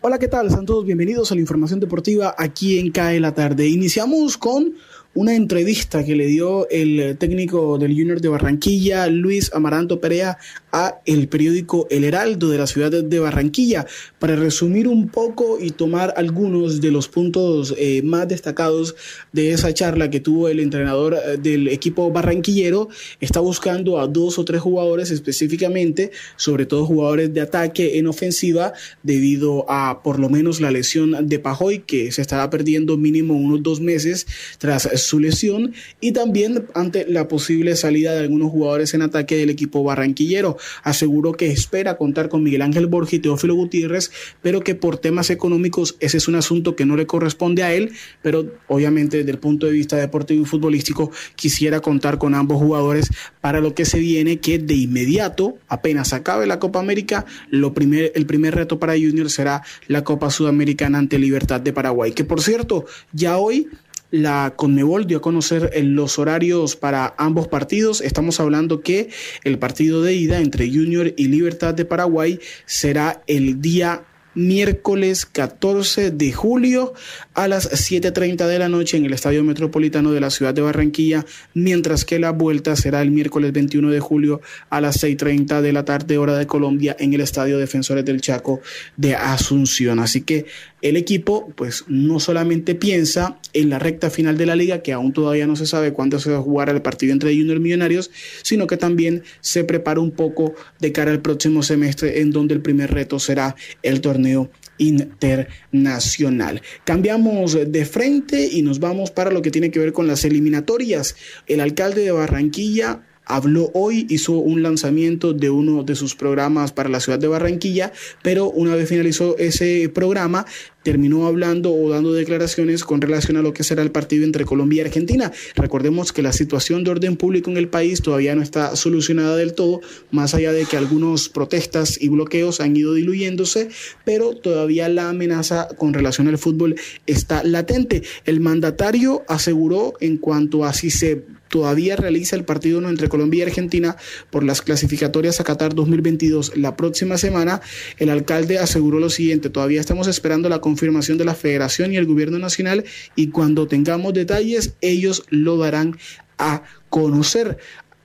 Hola, 0.00 0.18
¿qué 0.18 0.28
tal? 0.28 0.48
Sean 0.48 0.64
todos 0.64 0.86
bienvenidos 0.86 1.30
a 1.30 1.34
la 1.34 1.42
información 1.42 1.78
deportiva 1.78 2.34
aquí 2.38 2.78
en 2.78 2.90
CAE 2.90 3.20
la 3.20 3.34
tarde. 3.34 3.68
Iniciamos 3.68 4.38
con 4.38 4.76
una 5.18 5.34
entrevista 5.34 6.04
que 6.04 6.14
le 6.14 6.26
dio 6.26 6.68
el 6.70 7.18
técnico 7.18 7.76
del 7.76 7.90
Junior 7.90 8.20
de 8.20 8.28
Barranquilla, 8.28 9.08
Luis 9.08 9.50
Amaranto 9.52 10.00
Perea, 10.00 10.38
a 10.70 11.00
el 11.06 11.26
periódico 11.26 11.88
El 11.90 12.04
Heraldo 12.04 12.50
de 12.50 12.58
la 12.58 12.68
ciudad 12.68 12.92
de 12.92 13.18
Barranquilla, 13.18 13.84
para 14.20 14.36
resumir 14.36 14.86
un 14.86 15.08
poco 15.08 15.58
y 15.60 15.70
tomar 15.70 16.14
algunos 16.16 16.80
de 16.80 16.92
los 16.92 17.08
puntos 17.08 17.74
eh, 17.76 18.00
más 18.02 18.28
destacados 18.28 18.94
de 19.32 19.50
esa 19.50 19.74
charla 19.74 20.08
que 20.08 20.20
tuvo 20.20 20.48
el 20.48 20.60
entrenador 20.60 21.14
eh, 21.14 21.36
del 21.36 21.66
equipo 21.66 22.12
barranquillero. 22.12 22.88
Está 23.18 23.40
buscando 23.40 23.98
a 23.98 24.06
dos 24.06 24.38
o 24.38 24.44
tres 24.44 24.60
jugadores 24.60 25.10
específicamente, 25.10 26.12
sobre 26.36 26.64
todo 26.64 26.86
jugadores 26.86 27.34
de 27.34 27.40
ataque 27.40 27.98
en 27.98 28.06
ofensiva, 28.06 28.72
debido 29.02 29.68
a 29.68 30.00
por 30.04 30.20
lo 30.20 30.28
menos 30.28 30.60
la 30.60 30.70
lesión 30.70 31.26
de 31.28 31.40
Pajoy, 31.40 31.80
que 31.80 32.12
se 32.12 32.22
estará 32.22 32.50
perdiendo 32.50 32.96
mínimo 32.96 33.34
unos 33.34 33.64
dos 33.64 33.80
meses 33.80 34.28
tras 34.58 34.88
su 35.08 35.18
lesión 35.18 35.72
y 36.00 36.12
también 36.12 36.66
ante 36.74 37.06
la 37.08 37.28
posible 37.28 37.74
salida 37.76 38.12
de 38.12 38.20
algunos 38.20 38.50
jugadores 38.50 38.94
en 38.94 39.02
ataque 39.02 39.36
del 39.36 39.50
equipo 39.50 39.82
barranquillero. 39.82 40.56
Aseguró 40.82 41.32
que 41.32 41.50
espera 41.50 41.96
contar 41.96 42.28
con 42.28 42.42
Miguel 42.42 42.62
Ángel 42.62 42.86
Borges 42.86 43.14
y 43.14 43.18
Teófilo 43.18 43.54
Gutiérrez, 43.54 44.10
pero 44.42 44.60
que 44.60 44.74
por 44.74 44.98
temas 44.98 45.30
económicos 45.30 45.96
ese 46.00 46.18
es 46.18 46.28
un 46.28 46.34
asunto 46.34 46.76
que 46.76 46.86
no 46.86 46.96
le 46.96 47.06
corresponde 47.06 47.62
a 47.62 47.72
él, 47.74 47.92
pero 48.22 48.46
obviamente 48.68 49.18
desde 49.18 49.30
el 49.30 49.38
punto 49.38 49.66
de 49.66 49.72
vista 49.72 49.96
deportivo 49.96 50.42
y 50.42 50.46
futbolístico 50.46 51.10
quisiera 51.36 51.80
contar 51.80 52.18
con 52.18 52.34
ambos 52.34 52.58
jugadores 52.58 53.08
para 53.40 53.60
lo 53.60 53.74
que 53.74 53.84
se 53.84 53.98
viene, 53.98 54.38
que 54.40 54.58
de 54.58 54.74
inmediato, 54.74 55.58
apenas 55.68 56.12
acabe 56.12 56.46
la 56.46 56.58
Copa 56.58 56.80
América, 56.80 57.24
lo 57.50 57.72
primer, 57.72 58.12
el 58.14 58.26
primer 58.26 58.54
reto 58.54 58.78
para 58.78 58.94
Junior 58.94 59.30
será 59.30 59.62
la 59.86 60.04
Copa 60.04 60.30
Sudamericana 60.30 60.98
ante 60.98 61.18
Libertad 61.18 61.60
de 61.60 61.72
Paraguay, 61.72 62.12
que 62.12 62.24
por 62.24 62.42
cierto, 62.42 62.86
ya 63.12 63.38
hoy 63.38 63.68
la 64.10 64.54
Conmebol 64.56 65.06
dio 65.06 65.18
a 65.18 65.22
conocer 65.22 65.70
los 65.82 66.18
horarios 66.18 66.76
para 66.76 67.14
ambos 67.18 67.48
partidos. 67.48 68.00
Estamos 68.00 68.40
hablando 68.40 68.80
que 68.80 69.10
el 69.44 69.58
partido 69.58 70.02
de 70.02 70.14
ida 70.14 70.40
entre 70.40 70.68
Junior 70.68 71.12
y 71.16 71.28
Libertad 71.28 71.74
de 71.74 71.84
Paraguay 71.84 72.40
será 72.66 73.22
el 73.26 73.60
día 73.60 74.04
miércoles 74.38 75.26
14 75.26 76.12
de 76.12 76.32
julio 76.32 76.92
a 77.34 77.48
las 77.48 77.70
7.30 77.88 78.46
de 78.46 78.58
la 78.58 78.68
noche 78.68 78.96
en 78.96 79.04
el 79.04 79.12
Estadio 79.12 79.42
Metropolitano 79.42 80.12
de 80.12 80.20
la 80.20 80.30
ciudad 80.30 80.54
de 80.54 80.62
Barranquilla, 80.62 81.26
mientras 81.54 82.04
que 82.04 82.20
la 82.20 82.30
vuelta 82.30 82.76
será 82.76 83.02
el 83.02 83.10
miércoles 83.10 83.52
21 83.52 83.90
de 83.90 83.98
julio 83.98 84.40
a 84.70 84.80
las 84.80 85.02
6.30 85.02 85.60
de 85.60 85.72
la 85.72 85.84
tarde 85.84 86.18
hora 86.18 86.36
de 86.36 86.46
Colombia 86.46 86.96
en 87.00 87.14
el 87.14 87.20
Estadio 87.20 87.58
Defensores 87.58 88.04
del 88.04 88.20
Chaco 88.20 88.60
de 88.96 89.16
Asunción. 89.16 89.98
Así 89.98 90.20
que 90.20 90.46
el 90.82 90.96
equipo 90.96 91.52
pues 91.56 91.84
no 91.88 92.20
solamente 92.20 92.74
piensa 92.74 93.38
en 93.52 93.70
la 93.70 93.78
recta 93.78 94.10
final 94.10 94.36
de 94.36 94.46
la 94.46 94.56
liga, 94.56 94.82
que 94.82 94.92
aún 94.92 95.12
todavía 95.12 95.46
no 95.46 95.56
se 95.56 95.66
sabe 95.66 95.92
cuándo 95.92 96.18
se 96.20 96.30
va 96.30 96.38
a 96.38 96.42
jugar 96.42 96.68
el 96.68 96.82
partido 96.82 97.12
entre 97.12 97.36
Junior 97.36 97.60
Millonarios, 97.60 98.10
sino 98.42 98.66
que 98.66 98.76
también 98.76 99.22
se 99.40 99.64
prepara 99.64 100.00
un 100.00 100.12
poco 100.12 100.54
de 100.78 100.92
cara 100.92 101.10
al 101.10 101.20
próximo 101.20 101.62
semestre 101.62 102.20
en 102.20 102.30
donde 102.30 102.54
el 102.54 102.60
primer 102.60 102.92
reto 102.92 103.18
será 103.18 103.56
el 103.82 104.00
torneo 104.00 104.50
internacional. 104.78 106.62
Cambiamos 106.84 107.58
de 107.66 107.84
frente 107.84 108.48
y 108.50 108.62
nos 108.62 108.78
vamos 108.78 109.10
para 109.10 109.30
lo 109.30 109.42
que 109.42 109.50
tiene 109.50 109.70
que 109.70 109.80
ver 109.80 109.92
con 109.92 110.06
las 110.06 110.24
eliminatorias. 110.24 111.16
El 111.46 111.60
alcalde 111.60 112.02
de 112.02 112.12
Barranquilla 112.12 113.02
habló 113.28 113.70
hoy, 113.74 114.06
hizo 114.08 114.32
un 114.32 114.62
lanzamiento 114.62 115.32
de 115.32 115.50
uno 115.50 115.84
de 115.84 115.94
sus 115.94 116.16
programas 116.16 116.72
para 116.72 116.88
la 116.88 117.00
ciudad 117.00 117.18
de 117.18 117.28
Barranquilla, 117.28 117.92
pero 118.22 118.50
una 118.50 118.74
vez 118.74 118.88
finalizó 118.88 119.36
ese 119.38 119.88
programa, 119.90 120.46
terminó 120.82 121.26
hablando 121.26 121.74
o 121.74 121.90
dando 121.90 122.14
declaraciones 122.14 122.82
con 122.82 123.00
relación 123.00 123.36
a 123.36 123.42
lo 123.42 123.52
que 123.52 123.62
será 123.62 123.82
el 123.82 123.90
partido 123.90 124.24
entre 124.24 124.46
Colombia 124.46 124.82
y 124.82 124.86
Argentina. 124.86 125.30
Recordemos 125.54 126.12
que 126.12 126.22
la 126.22 126.32
situación 126.32 126.82
de 126.82 126.90
orden 126.90 127.16
público 127.16 127.50
en 127.50 127.58
el 127.58 127.68
país 127.68 128.00
todavía 128.00 128.34
no 128.34 128.42
está 128.42 128.74
solucionada 128.74 129.36
del 129.36 129.52
todo, 129.52 129.82
más 130.10 130.34
allá 130.34 130.52
de 130.52 130.64
que 130.64 130.78
algunos 130.78 131.28
protestas 131.28 132.00
y 132.00 132.08
bloqueos 132.08 132.60
han 132.60 132.74
ido 132.74 132.94
diluyéndose, 132.94 133.68
pero 134.04 134.34
todavía 134.34 134.88
la 134.88 135.10
amenaza 135.10 135.68
con 135.76 135.92
relación 135.92 136.28
al 136.28 136.38
fútbol 136.38 136.76
está 137.06 137.44
latente. 137.44 138.02
El 138.24 138.40
mandatario 138.40 139.24
aseguró 139.28 139.92
en 140.00 140.16
cuanto 140.16 140.64
a 140.64 140.72
si 140.72 140.90
se 140.90 141.24
todavía 141.48 141.96
realiza 141.96 142.36
el 142.36 142.44
partido 142.44 142.78
entre 142.88 143.08
Colombia 143.08 143.40
y 143.40 143.48
Argentina 143.48 143.96
por 144.30 144.44
las 144.44 144.62
clasificatorias 144.62 145.40
a 145.40 145.44
Qatar 145.44 145.74
2022 145.74 146.56
la 146.56 146.76
próxima 146.76 147.18
semana, 147.18 147.60
el 147.98 148.10
alcalde 148.10 148.58
aseguró 148.58 148.98
lo 149.00 149.10
siguiente, 149.10 149.50
todavía 149.50 149.80
estamos 149.80 150.06
esperando 150.06 150.48
la 150.48 150.60
confirmación 150.60 151.18
de 151.18 151.24
la 151.24 151.34
federación 151.34 151.92
y 151.92 151.96
el 151.96 152.06
gobierno 152.06 152.38
nacional 152.38 152.84
y 153.16 153.28
cuando 153.28 153.66
tengamos 153.66 154.14
detalles 154.14 154.74
ellos 154.80 155.24
lo 155.28 155.56
darán 155.56 155.98
a 156.38 156.62
conocer. 156.88 157.58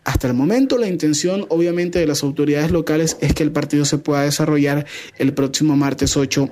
Hasta 0.04 0.28
el 0.28 0.34
momento 0.34 0.78
la 0.78 0.88
intención 0.88 1.46
obviamente 1.50 2.00
de 2.00 2.08
las 2.08 2.24
autoridades 2.24 2.72
locales 2.72 3.18
es 3.22 3.34
que 3.34 3.44
el 3.44 3.52
partido 3.52 3.86
se 3.86 4.00
pueda 4.00 4.24
desarrollar 4.24 4.86
el 5.18 5.34
próximo 5.34 5.78
martes 5.78 6.18
8 6.18 6.50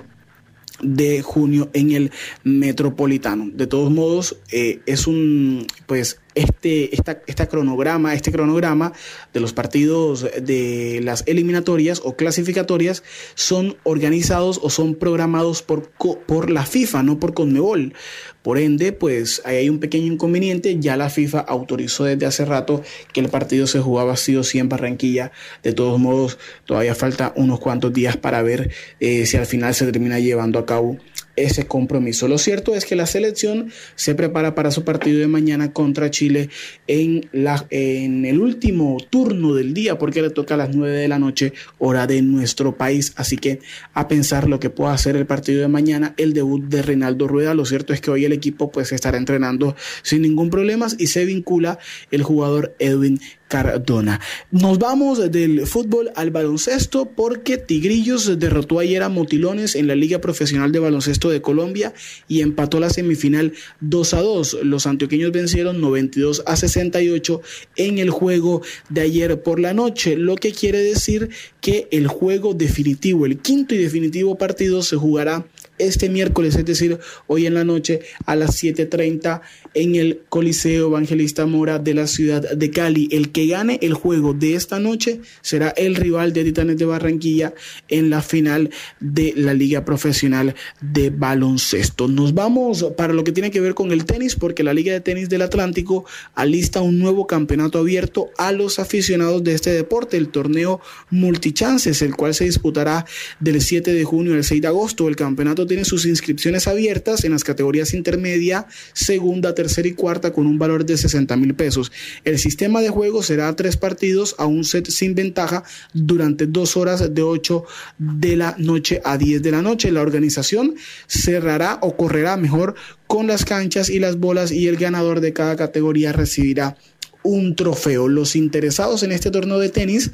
de 0.82 1.22
junio 1.22 1.70
en 1.72 1.92
el 1.92 2.10
metropolitano. 2.44 3.50
De 3.52 3.66
todos 3.66 3.90
modos, 3.90 4.38
eh, 4.50 4.80
es 4.86 5.06
un, 5.06 5.66
pues 5.86 6.18
este, 6.34 6.94
esta, 6.94 7.22
esta 7.26 7.46
cronograma, 7.46 8.14
este 8.14 8.32
cronograma 8.32 8.92
de 9.32 9.40
los 9.40 9.52
partidos 9.52 10.26
de 10.40 11.00
las 11.02 11.24
eliminatorias 11.26 12.00
o 12.04 12.16
clasificatorias 12.16 13.02
son 13.34 13.76
organizados 13.84 14.60
o 14.62 14.70
son 14.70 14.94
programados 14.94 15.62
por, 15.62 15.90
por 16.26 16.50
la 16.50 16.64
FIFA, 16.64 17.02
no 17.02 17.18
por 17.18 17.34
Conmebol. 17.34 17.94
Por 18.42 18.58
ende, 18.58 18.92
pues 18.92 19.40
ahí 19.44 19.56
hay 19.56 19.68
un 19.68 19.78
pequeño 19.78 20.12
inconveniente. 20.12 20.76
Ya 20.80 20.96
la 20.96 21.10
FIFA 21.10 21.40
autorizó 21.40 22.04
desde 22.04 22.26
hace 22.26 22.44
rato 22.44 22.82
que 23.12 23.20
el 23.20 23.28
partido 23.28 23.68
se 23.68 23.80
jugaba 23.80 24.14
así 24.14 24.34
o 24.36 24.42
sí 24.42 24.58
en 24.58 24.68
Barranquilla. 24.68 25.30
De 25.62 25.72
todos 25.72 26.00
modos, 26.00 26.38
todavía 26.64 26.94
falta 26.96 27.32
unos 27.36 27.60
cuantos 27.60 27.92
días 27.92 28.16
para 28.16 28.42
ver 28.42 28.70
eh, 28.98 29.26
si 29.26 29.36
al 29.36 29.46
final 29.46 29.74
se 29.74 29.86
termina 29.86 30.18
llevando 30.18 30.58
a 30.58 30.66
cabo 30.66 30.98
ese 31.36 31.66
compromiso. 31.66 32.28
Lo 32.28 32.38
cierto 32.38 32.74
es 32.74 32.84
que 32.84 32.96
la 32.96 33.06
selección 33.06 33.70
se 33.94 34.14
prepara 34.14 34.54
para 34.54 34.70
su 34.70 34.84
partido 34.84 35.20
de 35.20 35.26
mañana 35.26 35.72
contra 35.72 36.10
Chile 36.10 36.50
en, 36.86 37.28
la, 37.32 37.66
en 37.70 38.24
el 38.24 38.40
último 38.40 38.98
turno 39.10 39.54
del 39.54 39.74
día, 39.74 39.98
porque 39.98 40.22
le 40.22 40.30
toca 40.30 40.54
a 40.54 40.58
las 40.58 40.74
9 40.74 40.96
de 40.96 41.08
la 41.08 41.18
noche, 41.18 41.52
hora 41.78 42.06
de 42.06 42.22
nuestro 42.22 42.76
país. 42.76 43.12
Así 43.16 43.36
que 43.36 43.60
a 43.94 44.08
pensar 44.08 44.48
lo 44.48 44.60
que 44.60 44.70
pueda 44.70 44.92
hacer 44.92 45.16
el 45.16 45.26
partido 45.26 45.60
de 45.60 45.68
mañana, 45.68 46.14
el 46.16 46.32
debut 46.32 46.64
de 46.64 46.82
Reinaldo 46.82 47.28
Rueda. 47.28 47.54
Lo 47.54 47.64
cierto 47.64 47.92
es 47.92 48.00
que 48.00 48.10
hoy 48.10 48.24
el 48.24 48.32
equipo 48.32 48.70
pues 48.70 48.92
estará 48.92 49.18
entrenando 49.18 49.76
sin 50.02 50.22
ningún 50.22 50.50
problema 50.50 50.86
y 50.98 51.06
se 51.06 51.24
vincula 51.24 51.78
el 52.10 52.22
jugador 52.22 52.74
Edwin 52.78 53.20
Cardona. 53.52 54.18
Nos 54.50 54.78
vamos 54.78 55.30
del 55.30 55.66
fútbol 55.66 56.10
al 56.14 56.30
baloncesto 56.30 57.10
porque 57.14 57.58
Tigrillos 57.58 58.38
derrotó 58.38 58.78
ayer 58.78 59.02
a 59.02 59.10
Motilones 59.10 59.74
en 59.74 59.88
la 59.88 59.94
Liga 59.94 60.22
Profesional 60.22 60.72
de 60.72 60.78
Baloncesto 60.78 61.28
de 61.28 61.42
Colombia 61.42 61.92
y 62.28 62.40
empató 62.40 62.80
la 62.80 62.88
semifinal 62.88 63.52
2 63.80 64.14
a 64.14 64.22
2. 64.22 64.58
Los 64.62 64.86
antioqueños 64.86 65.32
vencieron 65.32 65.82
92 65.82 66.44
a 66.46 66.56
68 66.56 67.42
en 67.76 67.98
el 67.98 68.08
juego 68.08 68.62
de 68.88 69.02
ayer 69.02 69.42
por 69.42 69.60
la 69.60 69.74
noche, 69.74 70.16
lo 70.16 70.36
que 70.36 70.52
quiere 70.52 70.78
decir 70.78 71.28
que 71.60 71.88
el 71.90 72.06
juego 72.06 72.54
definitivo, 72.54 73.26
el 73.26 73.36
quinto 73.36 73.74
y 73.74 73.78
definitivo 73.78 74.38
partido 74.38 74.82
se 74.82 74.96
jugará 74.96 75.44
este 75.78 76.08
miércoles, 76.08 76.54
es 76.56 76.64
decir, 76.64 76.98
hoy 77.26 77.46
en 77.46 77.54
la 77.54 77.64
noche 77.64 78.00
a 78.26 78.36
las 78.36 78.62
7.30 78.62 79.40
en 79.74 79.94
el 79.94 80.20
Coliseo 80.28 80.88
Evangelista 80.88 81.46
Mora 81.46 81.78
de 81.78 81.94
la 81.94 82.06
ciudad 82.06 82.50
de 82.52 82.70
Cali. 82.70 83.08
El 83.10 83.32
que 83.32 83.46
gane 83.46 83.78
el 83.82 83.94
juego 83.94 84.34
de 84.34 84.54
esta 84.54 84.78
noche 84.78 85.20
será 85.40 85.70
el 85.70 85.94
rival 85.94 86.32
de 86.32 86.44
Titanes 86.44 86.78
de 86.78 86.84
Barranquilla 86.84 87.54
en 87.88 88.10
la 88.10 88.22
final 88.22 88.70
de 89.00 89.32
la 89.36 89.54
Liga 89.54 89.84
Profesional 89.84 90.54
de 90.80 91.10
Baloncesto. 91.10 92.08
Nos 92.08 92.34
vamos 92.34 92.86
para 92.96 93.12
lo 93.12 93.24
que 93.24 93.32
tiene 93.32 93.50
que 93.50 93.60
ver 93.60 93.74
con 93.74 93.92
el 93.92 94.04
tenis, 94.04 94.36
porque 94.36 94.62
la 94.62 94.74
Liga 94.74 94.92
de 94.92 95.00
Tenis 95.00 95.28
del 95.28 95.42
Atlántico 95.42 96.04
alista 96.34 96.80
un 96.80 96.98
nuevo 96.98 97.26
campeonato 97.26 97.78
abierto 97.78 98.30
a 98.38 98.52
los 98.52 98.78
aficionados 98.78 99.42
de 99.42 99.54
este 99.54 99.70
deporte, 99.70 100.16
el 100.16 100.28
torneo 100.28 100.80
Multichances, 101.10 102.02
el 102.02 102.14
cual 102.14 102.34
se 102.34 102.44
disputará 102.44 103.06
del 103.40 103.60
7 103.60 103.92
de 103.92 104.04
junio 104.04 104.34
al 104.34 104.44
6 104.44 104.62
de 104.62 104.68
agosto. 104.68 105.08
El 105.08 105.16
campeonato 105.16 105.66
tiene 105.66 105.84
sus 105.84 106.06
inscripciones 106.06 106.68
abiertas 106.68 107.24
en 107.24 107.32
las 107.32 107.44
categorías 107.44 107.94
intermedia, 107.94 108.66
segunda, 108.92 109.54
tercera 109.54 109.61
y 109.84 109.92
cuarta 109.94 110.32
con 110.32 110.46
un 110.46 110.58
valor 110.58 110.84
de 110.84 110.96
60 110.96 111.36
mil 111.36 111.54
pesos. 111.54 111.92
El 112.24 112.38
sistema 112.38 112.80
de 112.80 112.90
juego 112.90 113.22
será 113.22 113.54
tres 113.54 113.76
partidos 113.76 114.34
a 114.38 114.46
un 114.46 114.64
set 114.64 114.88
sin 114.88 115.14
ventaja 115.14 115.64
durante 115.92 116.46
dos 116.46 116.76
horas 116.76 117.14
de 117.14 117.22
8 117.22 117.64
de 117.98 118.36
la 118.36 118.54
noche 118.58 119.00
a 119.04 119.16
10 119.16 119.42
de 119.42 119.50
la 119.50 119.62
noche. 119.62 119.90
La 119.90 120.02
organización 120.02 120.74
cerrará 121.06 121.78
o 121.82 121.96
correrá 121.96 122.36
mejor 122.36 122.74
con 123.06 123.26
las 123.26 123.44
canchas 123.44 123.90
y 123.90 123.98
las 123.98 124.18
bolas 124.18 124.52
y 124.52 124.68
el 124.68 124.76
ganador 124.76 125.20
de 125.20 125.32
cada 125.32 125.56
categoría 125.56 126.12
recibirá 126.12 126.76
un 127.22 127.54
trofeo. 127.56 128.08
Los 128.08 128.36
interesados 128.36 129.02
en 129.02 129.12
este 129.12 129.30
torneo 129.30 129.58
de 129.58 129.68
tenis 129.68 130.10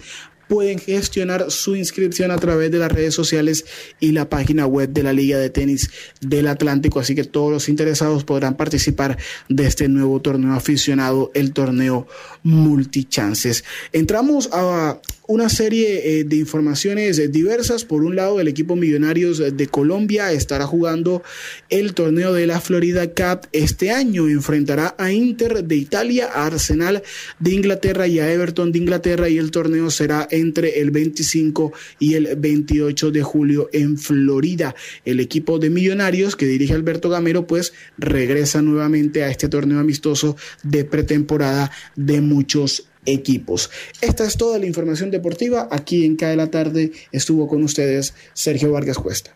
pueden 0.49 0.79
gestionar 0.79 1.51
su 1.51 1.77
inscripción 1.77 2.31
a 2.31 2.39
través 2.39 2.71
de 2.71 2.79
las 2.79 2.91
redes 2.91 3.15
sociales 3.15 3.65
y 4.01 4.13
la 4.13 4.29
página 4.29 4.67
web 4.67 4.91
de 4.91 5.03
la 5.03 5.13
Liga 5.13 5.39
de 5.39 5.51
Tenis 5.51 5.91
del 6.21 6.49
Atlántico. 6.49 7.01
Así 7.01 7.15
que 7.15 7.25
todos 7.25 7.53
los 7.53 7.69
interesados 7.69 8.25
podrán 8.25 8.57
participar 8.57 9.19
de 9.49 9.67
este 9.67 9.89
nuevo 9.89 10.21
torneo 10.21 10.55
aficionado, 10.55 11.31
el 11.35 11.53
torneo 11.53 12.07
Multichances. 12.43 13.65
Entramos 13.93 14.49
a 14.53 15.01
una 15.29 15.51
serie 15.51 16.21
eh, 16.21 16.25
de 16.25 16.37
informaciones 16.37 17.31
diversas. 17.31 17.85
Por 17.85 18.03
un 18.03 18.17
lado, 18.17 18.41
el 18.41 18.49
equipo 18.49 18.77
Millonarios 18.77 19.39
de 19.39 19.67
Colombia 19.67 20.33
estará 20.33 20.67
jugando 20.67 21.23
el 21.69 21.93
torneo 21.93 22.33
de 22.33 22.47
la 22.47 22.63
Florida 22.63 23.07
Cup 23.09 23.47
este 23.53 23.91
año. 23.91 24.27
Enfrentará 24.27 24.95
a 24.97 25.13
Inter 25.13 25.65
de 25.65 25.77
Italia, 25.77 26.31
a 26.33 26.47
Arsenal 26.47 27.03
de 27.39 27.53
Inglaterra 27.53 28.07
y 28.07 28.21
a 28.21 28.33
Everton 28.33 28.73
de 28.73 28.79
Inglaterra 28.79 29.29
y 29.29 29.37
el 29.37 29.51
torneo 29.51 29.91
será 29.91 30.27
entre 30.31 30.81
el 30.81 30.91
25 30.91 31.75
y 31.99 32.15
el 32.15 32.35
28 32.35 33.11
de 33.11 33.23
julio 33.23 33.69
en 33.75 33.99
Florida. 33.99 34.75
El 35.05 35.21
equipo 35.21 35.59
de 35.59 35.69
Millonarios 35.69 36.37
que 36.37 36.47
dirige 36.47 36.73
Alberto 36.73 37.11
Gamero 37.11 37.47
pues 37.47 37.75
regresa 37.99 38.63
nuevamente 38.63 39.25
a 39.25 39.31
este 39.31 39.51
torneo 39.51 39.79
amistoso 39.79 40.39
de 40.63 40.87
pretemporada 40.87 41.71
de 41.97 42.23
muchos 42.23 42.88
equipos. 43.13 43.71
Esta 44.01 44.25
es 44.25 44.37
toda 44.37 44.59
la 44.59 44.67
información 44.67 45.11
deportiva. 45.11 45.69
Aquí 45.71 46.05
en 46.05 46.17
CAE 46.17 46.37
la 46.37 46.51
tarde 46.51 46.93
estuvo 47.13 47.49
con 47.49 47.63
ustedes 47.63 48.15
Sergio 48.35 48.73
Vargas 48.73 48.99
Cuesta. 48.99 49.35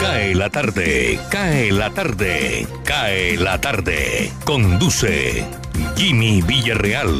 Cae 0.00 0.34
la 0.34 0.50
tarde, 0.50 1.18
cae 1.30 1.72
la 1.72 1.90
tarde, 1.92 2.66
cae 2.84 3.36
la 3.36 3.60
tarde. 3.60 4.30
Conduce 4.44 5.44
Jimmy 5.96 6.42
Villarreal. 6.42 7.10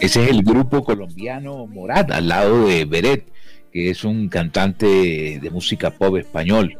Ese 0.00 0.24
es 0.24 0.30
el 0.30 0.42
grupo 0.42 0.82
colombiano 0.82 1.66
Morat, 1.66 2.10
al 2.10 2.28
lado 2.28 2.66
de 2.66 2.84
Beret, 2.86 3.26
que 3.72 3.90
es 3.90 4.04
un 4.04 4.28
cantante 4.28 5.38
de 5.40 5.50
música 5.50 5.90
pop 5.90 6.16
español. 6.16 6.78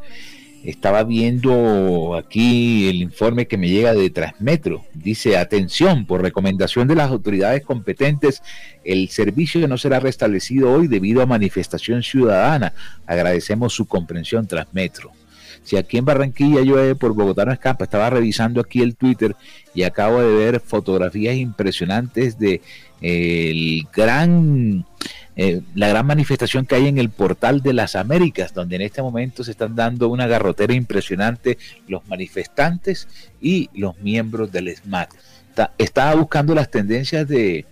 Estaba 0.64 1.04
viendo 1.04 2.14
aquí 2.16 2.88
el 2.88 2.96
informe 2.96 3.46
que 3.46 3.56
me 3.56 3.68
llega 3.68 3.94
de 3.94 4.10
Transmetro. 4.10 4.84
Dice, 4.92 5.38
atención, 5.38 6.04
por 6.04 6.20
recomendación 6.20 6.86
de 6.86 6.96
las 6.96 7.10
autoridades 7.10 7.62
competentes, 7.62 8.42
el 8.84 9.08
servicio 9.08 9.66
no 9.68 9.78
será 9.78 10.00
restablecido 10.00 10.70
hoy 10.72 10.86
debido 10.86 11.22
a 11.22 11.26
manifestación 11.26 12.02
ciudadana. 12.02 12.74
Agradecemos 13.06 13.72
su 13.72 13.86
comprensión, 13.86 14.46
Transmetro. 14.46 15.12
Si 15.62 15.76
aquí 15.76 15.98
en 15.98 16.04
Barranquilla 16.04 16.62
llueve 16.62 16.94
por 16.94 17.14
Bogotá 17.14 17.44
no 17.44 17.52
escapa, 17.52 17.84
estaba 17.84 18.10
revisando 18.10 18.60
aquí 18.60 18.80
el 18.82 18.96
Twitter 18.96 19.36
y 19.74 19.82
acabo 19.82 20.20
de 20.20 20.34
ver 20.34 20.60
fotografías 20.60 21.36
impresionantes 21.36 22.38
de 22.38 22.60
eh, 23.02 23.82
eh, 25.36 25.60
la 25.74 25.88
gran 25.88 26.06
manifestación 26.06 26.66
que 26.66 26.74
hay 26.74 26.88
en 26.88 26.98
el 26.98 27.10
portal 27.10 27.62
de 27.62 27.72
las 27.72 27.94
Américas, 27.96 28.52
donde 28.52 28.76
en 28.76 28.82
este 28.82 29.00
momento 29.00 29.44
se 29.44 29.52
están 29.52 29.76
dando 29.76 30.08
una 30.08 30.26
garrotera 30.26 30.74
impresionante 30.74 31.56
los 31.88 32.06
manifestantes 32.08 33.08
y 33.40 33.70
los 33.74 33.98
miembros 34.00 34.50
del 34.52 34.74
SMAT. 34.74 35.10
Estaba 35.78 36.14
buscando 36.14 36.54
las 36.54 36.70
tendencias 36.70 37.28
de, 37.28 37.66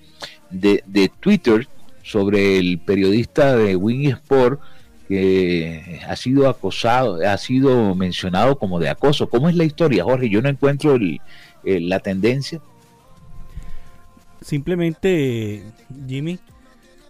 de, 0.51 0.83
de 0.87 1.11
Twitter 1.21 1.67
sobre 2.03 2.59
el 2.59 2.79
periodista 2.79 3.57
de 3.57 3.77
Wing 3.77 4.09
Sport 4.09 4.61
que 5.09 6.01
ha 6.07 6.15
sido 6.17 6.49
acosado, 6.49 7.19
ha 7.27 7.37
sido 7.39 7.95
mencionado 7.95 8.59
como 8.59 8.79
de 8.79 8.91
acoso. 8.91 9.29
¿Cómo 9.31 9.49
es 9.49 9.57
la 9.57 9.65
historia, 9.65 10.05
Jorge? 10.05 10.29
Yo 10.29 10.43
no 10.43 10.49
encuentro 10.51 10.95
el- 10.97 11.21
el- 11.65 11.89
la 11.89 12.01
tendencia. 12.01 12.61
Simplemente, 14.41 15.65
Jimmy, 16.07 16.39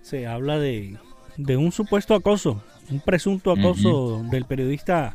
se 0.02 0.26
habla 0.26 0.58
de, 0.58 0.96
de 1.36 1.56
un 1.56 1.72
supuesto 1.72 2.14
acoso, 2.14 2.62
un 2.90 3.00
presunto 3.00 3.52
acoso 3.52 4.22
del 4.30 4.44
periodista 4.46 5.14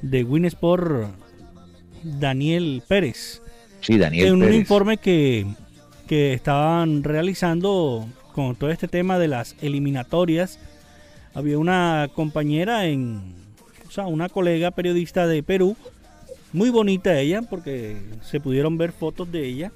de 0.00 0.24
Winsport, 0.24 1.10
Daniel 2.02 2.82
Pérez. 2.88 3.42
Sí, 3.80 3.98
Daniel 3.98 4.28
en 4.28 4.34
un 4.42 4.54
informe 4.54 4.96
que, 4.96 5.46
que 6.06 6.32
estaban 6.32 7.04
realizando 7.04 8.06
con 8.32 8.56
todo 8.56 8.70
este 8.70 8.88
tema 8.88 9.18
de 9.18 9.28
las 9.28 9.54
eliminatorias, 9.60 10.58
había 11.34 11.58
una 11.58 12.08
compañera 12.14 12.86
en, 12.86 13.34
o 13.86 13.90
sea, 13.90 14.06
una 14.06 14.28
colega 14.28 14.70
periodista 14.70 15.26
de 15.26 15.42
Perú, 15.42 15.76
muy 16.52 16.70
bonita 16.70 17.18
ella, 17.18 17.42
porque 17.42 17.96
se 18.22 18.40
pudieron 18.40 18.78
ver 18.78 18.92
fotos 18.92 19.30
de 19.30 19.44
ella. 19.44 19.72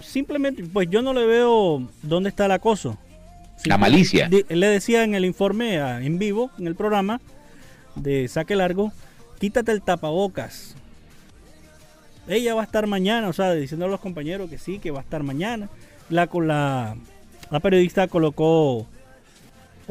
Simplemente, 0.00 0.64
pues 0.64 0.90
yo 0.90 1.00
no 1.00 1.14
le 1.14 1.24
veo 1.24 1.88
dónde 2.02 2.28
está 2.28 2.46
el 2.46 2.52
acoso. 2.52 2.98
La 3.64 3.78
malicia. 3.78 4.28
Le 4.28 4.66
decía 4.66 5.04
en 5.04 5.14
el 5.14 5.24
informe 5.24 5.76
en 5.76 6.18
vivo, 6.18 6.50
en 6.58 6.66
el 6.66 6.74
programa 6.74 7.20
de 7.94 8.26
Saque 8.26 8.56
Largo, 8.56 8.92
quítate 9.38 9.70
el 9.70 9.82
tapabocas. 9.82 10.74
Ella 12.26 12.54
va 12.54 12.62
a 12.62 12.64
estar 12.64 12.86
mañana, 12.86 13.28
o 13.28 13.32
sea, 13.32 13.52
diciendo 13.52 13.86
a 13.86 13.88
los 13.88 14.00
compañeros 14.00 14.50
que 14.50 14.58
sí, 14.58 14.78
que 14.80 14.90
va 14.90 15.00
a 15.00 15.02
estar 15.02 15.22
mañana. 15.22 15.68
La, 16.10 16.28
la, 16.32 16.96
la 17.50 17.60
periodista 17.60 18.08
colocó, 18.08 18.86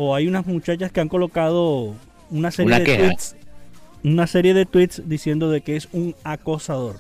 o 0.04 0.16
hay 0.16 0.28
unas 0.28 0.48
muchachas 0.48 0.92
que 0.92 1.00
han 1.00 1.10
colocado 1.10 1.94
una 2.32 2.50
serie 2.50 2.68
Una 2.68 2.80
de 2.80 2.86
queja. 2.86 3.04
tweets, 3.08 3.36
una 4.04 4.26
serie 4.26 4.54
de 4.56 4.66
tweets 4.66 5.04
diciendo 5.08 5.50
de 5.52 5.62
que 5.62 5.76
es 5.76 5.88
un 5.92 6.16
acosador. 6.24 6.96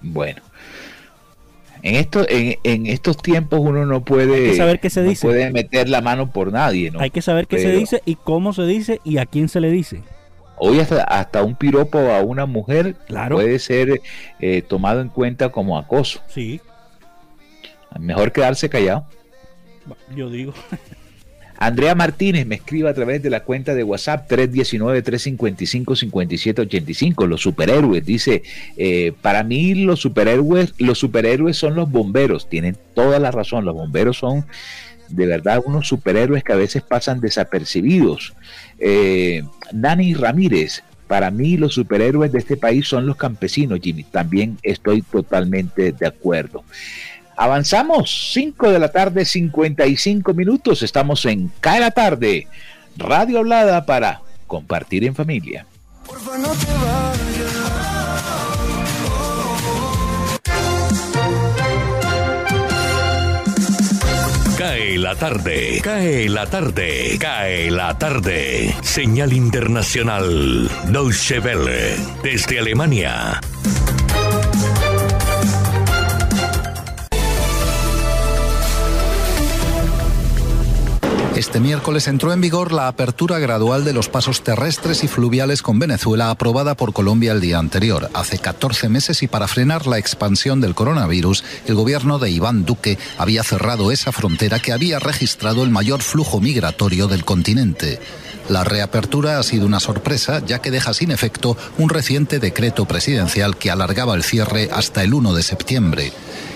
Bueno. 0.00 0.42
En, 1.82 1.94
esto, 1.96 2.26
en, 2.28 2.56
en 2.64 2.86
estos 2.86 3.18
tiempos 3.18 3.60
uno 3.60 3.84
no 3.86 4.04
puede, 4.04 4.50
que 4.50 4.56
saber 4.56 4.80
qué 4.80 4.90
se 4.90 5.02
no 5.02 5.10
dice. 5.10 5.26
puede 5.26 5.50
meter 5.52 5.88
la 5.88 6.00
mano 6.00 6.30
por 6.32 6.50
nadie, 6.50 6.90
¿no? 6.90 6.98
Hay 6.98 7.10
que 7.10 7.22
saber 7.22 7.46
qué 7.46 7.58
se 7.58 7.70
dice 7.72 8.02
y 8.06 8.16
cómo 8.16 8.52
se 8.52 8.62
dice 8.66 9.00
y 9.04 9.18
a 9.18 9.26
quién 9.26 9.48
se 9.48 9.60
le 9.60 9.70
dice. 9.70 10.02
Hoy 10.56 10.80
hasta, 10.80 11.02
hasta 11.04 11.42
un 11.44 11.54
piropo 11.56 11.98
a 11.98 12.20
una 12.22 12.46
mujer 12.46 12.94
Claro. 13.06 13.36
puede 13.36 13.58
ser 13.58 14.00
eh, 14.40 14.62
tomado 14.62 15.00
en 15.02 15.08
cuenta 15.08 15.50
como 15.50 15.78
acoso. 15.78 16.20
Sí, 16.28 16.60
Mejor 18.00 18.32
quedarse 18.32 18.68
callado. 18.68 19.06
yo 20.16 20.30
digo. 20.30 20.52
Andrea 21.64 21.94
Martínez 21.94 22.46
me 22.46 22.56
escribe 22.56 22.90
a 22.90 22.94
través 22.94 23.22
de 23.22 23.30
la 23.30 23.42
cuenta 23.42 23.74
de 23.74 23.84
WhatsApp 23.84 24.30
319-355-5785. 24.30 27.26
Los 27.26 27.40
superhéroes, 27.40 28.04
dice, 28.04 28.42
eh, 28.76 29.14
para 29.22 29.42
mí 29.44 29.74
los 29.74 30.00
superhéroes, 30.00 30.74
los 30.76 30.98
superhéroes 30.98 31.56
son 31.56 31.74
los 31.74 31.90
bomberos. 31.90 32.50
Tienen 32.50 32.76
toda 32.92 33.18
la 33.18 33.30
razón. 33.30 33.64
Los 33.64 33.74
bomberos 33.74 34.18
son 34.18 34.44
de 35.08 35.24
verdad 35.24 35.62
unos 35.64 35.88
superhéroes 35.88 36.44
que 36.44 36.52
a 36.52 36.56
veces 36.56 36.82
pasan 36.82 37.22
desapercibidos. 37.22 38.34
Eh, 38.78 39.42
Nani 39.72 40.12
Ramírez, 40.12 40.82
para 41.06 41.30
mí 41.30 41.56
los 41.56 41.72
superhéroes 41.72 42.30
de 42.30 42.40
este 42.40 42.58
país 42.58 42.86
son 42.86 43.06
los 43.06 43.16
campesinos, 43.16 43.80
Jimmy. 43.82 44.04
También 44.04 44.58
estoy 44.62 45.00
totalmente 45.00 45.92
de 45.92 46.06
acuerdo. 46.06 46.62
Avanzamos, 47.36 48.32
5 48.32 48.70
de 48.70 48.78
la 48.78 48.90
tarde, 48.90 49.24
55 49.24 50.34
minutos. 50.34 50.82
Estamos 50.82 51.24
en 51.26 51.50
Cae 51.60 51.80
la 51.80 51.90
tarde, 51.90 52.46
radio 52.96 53.38
hablada 53.38 53.84
para 53.86 54.20
compartir 54.46 55.04
en 55.04 55.14
familia. 55.14 55.66
Cae 64.56 64.98
la 64.98 65.14
tarde, 65.16 65.80
cae 65.82 66.28
la 66.28 66.46
tarde, 66.46 67.16
cae 67.18 67.70
la 67.70 67.98
tarde. 67.98 68.74
Señal 68.82 69.32
internacional, 69.32 70.70
Deutsche 70.86 71.40
Welle, 71.40 71.96
desde 72.22 72.60
Alemania. 72.60 73.40
Este 81.36 81.58
miércoles 81.58 82.06
entró 82.06 82.32
en 82.32 82.40
vigor 82.40 82.72
la 82.72 82.86
apertura 82.86 83.40
gradual 83.40 83.84
de 83.84 83.92
los 83.92 84.08
pasos 84.08 84.44
terrestres 84.44 85.02
y 85.02 85.08
fluviales 85.08 85.62
con 85.62 85.80
Venezuela 85.80 86.30
aprobada 86.30 86.76
por 86.76 86.92
Colombia 86.92 87.32
el 87.32 87.40
día 87.40 87.58
anterior, 87.58 88.08
hace 88.14 88.38
14 88.38 88.88
meses 88.88 89.20
y 89.24 89.26
para 89.26 89.48
frenar 89.48 89.88
la 89.88 89.98
expansión 89.98 90.60
del 90.60 90.76
coronavirus, 90.76 91.42
el 91.66 91.74
gobierno 91.74 92.20
de 92.20 92.30
Iván 92.30 92.64
Duque 92.64 92.98
había 93.18 93.42
cerrado 93.42 93.90
esa 93.90 94.12
frontera 94.12 94.60
que 94.60 94.70
había 94.70 95.00
registrado 95.00 95.64
el 95.64 95.70
mayor 95.70 96.02
flujo 96.02 96.40
migratorio 96.40 97.08
del 97.08 97.24
continente. 97.24 97.98
La 98.48 98.62
reapertura 98.62 99.40
ha 99.40 99.42
sido 99.42 99.66
una 99.66 99.80
sorpresa 99.80 100.40
ya 100.46 100.60
que 100.60 100.70
deja 100.70 100.94
sin 100.94 101.10
efecto 101.10 101.56
un 101.78 101.88
reciente 101.88 102.38
decreto 102.38 102.84
presidencial 102.84 103.56
que 103.56 103.72
alargaba 103.72 104.14
el 104.14 104.22
cierre 104.22 104.68
hasta 104.72 105.02
el 105.02 105.12
1 105.12 105.34
de 105.34 105.42
septiembre. 105.42 106.12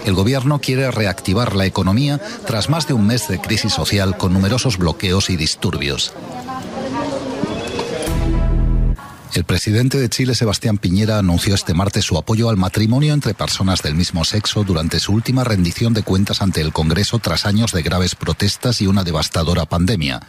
El 0.08 0.14
gobierno 0.14 0.58
quiere 0.58 0.90
reactivar 0.90 1.54
la 1.54 1.66
economía 1.66 2.18
tras 2.46 2.70
más 2.70 2.88
de 2.88 2.94
un 2.94 3.06
mes 3.06 3.28
de 3.28 3.38
crisis 3.42 3.74
social 3.74 4.16
con 4.16 4.32
numerosos 4.32 4.78
bloqueos 4.78 5.28
y 5.28 5.36
disturbios. 5.36 6.14
El 9.34 9.44
presidente 9.44 9.98
de 9.98 10.08
Chile, 10.08 10.34
Sebastián 10.34 10.78
Piñera, 10.78 11.18
anunció 11.18 11.54
este 11.54 11.74
martes 11.74 12.06
su 12.06 12.16
apoyo 12.16 12.48
al 12.48 12.56
matrimonio 12.56 13.12
entre 13.12 13.34
personas 13.34 13.82
del 13.82 13.96
mismo 13.96 14.24
sexo 14.24 14.64
durante 14.64 14.98
su 14.98 15.12
última 15.12 15.44
rendición 15.44 15.92
de 15.92 16.02
cuentas 16.02 16.40
ante 16.40 16.62
el 16.62 16.72
Congreso 16.72 17.18
tras 17.18 17.44
años 17.44 17.72
de 17.72 17.82
graves 17.82 18.14
protestas 18.14 18.80
y 18.80 18.86
una 18.86 19.04
devastadora 19.04 19.66
pandemia. 19.66 20.22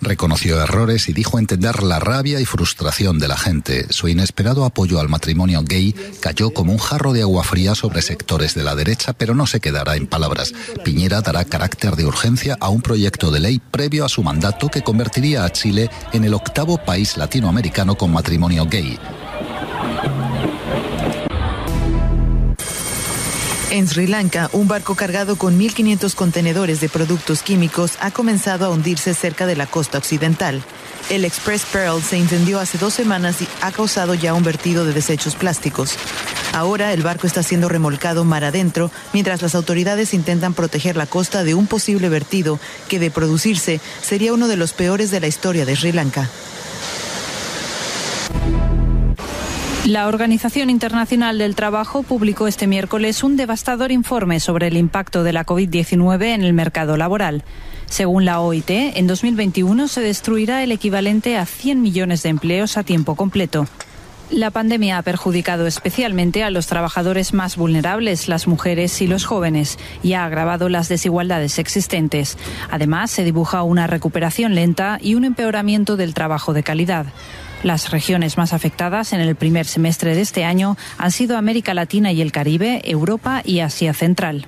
Reconoció 0.00 0.62
errores 0.62 1.08
y 1.08 1.12
dijo 1.12 1.38
entender 1.38 1.82
la 1.82 1.98
rabia 1.98 2.40
y 2.40 2.44
frustración 2.44 3.18
de 3.18 3.28
la 3.28 3.36
gente. 3.36 3.86
Su 3.90 4.08
inesperado 4.08 4.64
apoyo 4.64 5.00
al 5.00 5.08
matrimonio 5.08 5.62
gay 5.64 5.94
cayó 6.20 6.52
como 6.52 6.72
un 6.72 6.78
jarro 6.78 7.12
de 7.12 7.22
agua 7.22 7.44
fría 7.44 7.74
sobre 7.74 8.02
sectores 8.02 8.54
de 8.54 8.64
la 8.64 8.74
derecha, 8.74 9.14
pero 9.14 9.34
no 9.34 9.46
se 9.46 9.60
quedará 9.60 9.96
en 9.96 10.06
palabras. 10.06 10.52
Piñera 10.84 11.22
dará 11.22 11.44
carácter 11.44 11.96
de 11.96 12.04
urgencia 12.04 12.56
a 12.60 12.68
un 12.68 12.82
proyecto 12.82 13.30
de 13.30 13.40
ley 13.40 13.58
previo 13.58 14.04
a 14.04 14.08
su 14.08 14.22
mandato 14.22 14.68
que 14.68 14.82
convertiría 14.82 15.44
a 15.44 15.52
Chile 15.52 15.90
en 16.12 16.24
el 16.24 16.34
octavo 16.34 16.78
país 16.78 17.16
latinoamericano 17.16 17.96
con 17.96 18.12
matrimonio 18.12 18.66
gay. 18.66 18.98
En 23.76 23.86
Sri 23.86 24.06
Lanka, 24.06 24.48
un 24.54 24.68
barco 24.68 24.94
cargado 24.94 25.36
con 25.36 25.60
1.500 25.60 26.14
contenedores 26.14 26.80
de 26.80 26.88
productos 26.88 27.42
químicos 27.42 27.98
ha 28.00 28.10
comenzado 28.10 28.64
a 28.64 28.70
hundirse 28.70 29.12
cerca 29.12 29.44
de 29.44 29.54
la 29.54 29.66
costa 29.66 29.98
occidental. 29.98 30.62
El 31.10 31.26
Express 31.26 31.66
Pearl 31.70 32.00
se 32.00 32.16
incendió 32.16 32.58
hace 32.58 32.78
dos 32.78 32.94
semanas 32.94 33.42
y 33.42 33.48
ha 33.60 33.70
causado 33.72 34.14
ya 34.14 34.32
un 34.32 34.44
vertido 34.44 34.86
de 34.86 34.94
desechos 34.94 35.34
plásticos. 35.34 35.98
Ahora 36.54 36.94
el 36.94 37.02
barco 37.02 37.26
está 37.26 37.42
siendo 37.42 37.68
remolcado 37.68 38.24
mar 38.24 38.44
adentro 38.44 38.90
mientras 39.12 39.42
las 39.42 39.54
autoridades 39.54 40.14
intentan 40.14 40.54
proteger 40.54 40.96
la 40.96 41.04
costa 41.04 41.44
de 41.44 41.52
un 41.52 41.66
posible 41.66 42.08
vertido 42.08 42.58
que 42.88 42.98
de 42.98 43.10
producirse 43.10 43.82
sería 44.00 44.32
uno 44.32 44.48
de 44.48 44.56
los 44.56 44.72
peores 44.72 45.10
de 45.10 45.20
la 45.20 45.26
historia 45.26 45.66
de 45.66 45.76
Sri 45.76 45.92
Lanka. 45.92 46.30
La 49.86 50.08
Organización 50.08 50.68
Internacional 50.68 51.38
del 51.38 51.54
Trabajo 51.54 52.02
publicó 52.02 52.48
este 52.48 52.66
miércoles 52.66 53.22
un 53.22 53.36
devastador 53.36 53.92
informe 53.92 54.40
sobre 54.40 54.66
el 54.66 54.76
impacto 54.76 55.22
de 55.22 55.32
la 55.32 55.46
COVID-19 55.46 56.34
en 56.34 56.42
el 56.42 56.52
mercado 56.54 56.96
laboral. 56.96 57.44
Según 57.84 58.24
la 58.24 58.40
OIT, 58.40 58.68
en 58.68 59.06
2021 59.06 59.86
se 59.86 60.00
destruirá 60.00 60.64
el 60.64 60.72
equivalente 60.72 61.36
a 61.36 61.46
100 61.46 61.82
millones 61.82 62.24
de 62.24 62.30
empleos 62.30 62.76
a 62.76 62.82
tiempo 62.82 63.14
completo. 63.14 63.68
La 64.28 64.50
pandemia 64.50 64.98
ha 64.98 65.02
perjudicado 65.02 65.68
especialmente 65.68 66.42
a 66.42 66.50
los 66.50 66.66
trabajadores 66.66 67.32
más 67.32 67.56
vulnerables, 67.56 68.26
las 68.26 68.48
mujeres 68.48 69.00
y 69.00 69.06
los 69.06 69.24
jóvenes, 69.24 69.78
y 70.02 70.14
ha 70.14 70.24
agravado 70.24 70.68
las 70.68 70.88
desigualdades 70.88 71.60
existentes. 71.60 72.36
Además, 72.72 73.12
se 73.12 73.22
dibuja 73.22 73.62
una 73.62 73.86
recuperación 73.86 74.56
lenta 74.56 74.98
y 75.00 75.14
un 75.14 75.24
empeoramiento 75.24 75.96
del 75.96 76.12
trabajo 76.12 76.54
de 76.54 76.64
calidad. 76.64 77.06
Las 77.66 77.90
regiones 77.90 78.38
más 78.38 78.52
afectadas 78.52 79.12
en 79.12 79.18
el 79.18 79.34
primer 79.34 79.66
semestre 79.66 80.14
de 80.14 80.20
este 80.20 80.44
año 80.44 80.76
han 80.98 81.10
sido 81.10 81.36
América 81.36 81.74
Latina 81.74 82.12
y 82.12 82.22
el 82.22 82.30
Caribe, 82.30 82.80
Europa 82.84 83.42
y 83.44 83.58
Asia 83.58 83.92
Central. 83.92 84.46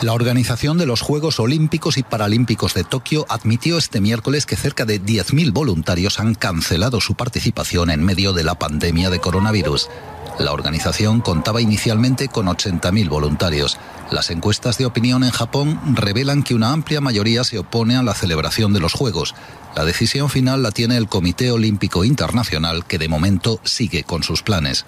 La 0.00 0.14
organización 0.14 0.78
de 0.78 0.86
los 0.86 1.02
Juegos 1.02 1.38
Olímpicos 1.38 1.98
y 1.98 2.02
Paralímpicos 2.02 2.72
de 2.72 2.84
Tokio 2.84 3.26
admitió 3.28 3.76
este 3.76 4.00
miércoles 4.00 4.46
que 4.46 4.56
cerca 4.56 4.86
de 4.86 5.02
10.000 5.02 5.52
voluntarios 5.52 6.18
han 6.18 6.34
cancelado 6.34 7.02
su 7.02 7.14
participación 7.14 7.90
en 7.90 8.02
medio 8.02 8.32
de 8.32 8.44
la 8.44 8.54
pandemia 8.54 9.10
de 9.10 9.18
coronavirus. 9.18 9.90
La 10.38 10.52
organización 10.52 11.20
contaba 11.20 11.60
inicialmente 11.60 12.28
con 12.28 12.46
80.000 12.46 13.08
voluntarios. 13.08 13.76
Las 14.12 14.30
encuestas 14.30 14.78
de 14.78 14.86
opinión 14.86 15.24
en 15.24 15.30
Japón 15.30 15.80
revelan 15.96 16.44
que 16.44 16.54
una 16.54 16.72
amplia 16.72 17.00
mayoría 17.00 17.42
se 17.42 17.58
opone 17.58 17.96
a 17.96 18.04
la 18.04 18.14
celebración 18.14 18.72
de 18.72 18.78
los 18.78 18.92
Juegos. 18.92 19.34
La 19.74 19.84
decisión 19.84 20.30
final 20.30 20.62
la 20.62 20.70
tiene 20.70 20.96
el 20.96 21.08
Comité 21.08 21.50
Olímpico 21.50 22.04
Internacional, 22.04 22.84
que 22.86 22.98
de 22.98 23.08
momento 23.08 23.60
sigue 23.64 24.04
con 24.04 24.22
sus 24.22 24.42
planes. 24.42 24.86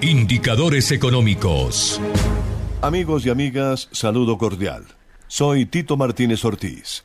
Indicadores 0.00 0.92
económicos. 0.92 2.00
Amigos 2.80 3.26
y 3.26 3.30
amigas, 3.30 3.90
saludo 3.92 4.38
cordial. 4.38 4.86
Soy 5.28 5.66
Tito 5.66 5.98
Martínez 5.98 6.42
Ortiz. 6.46 7.04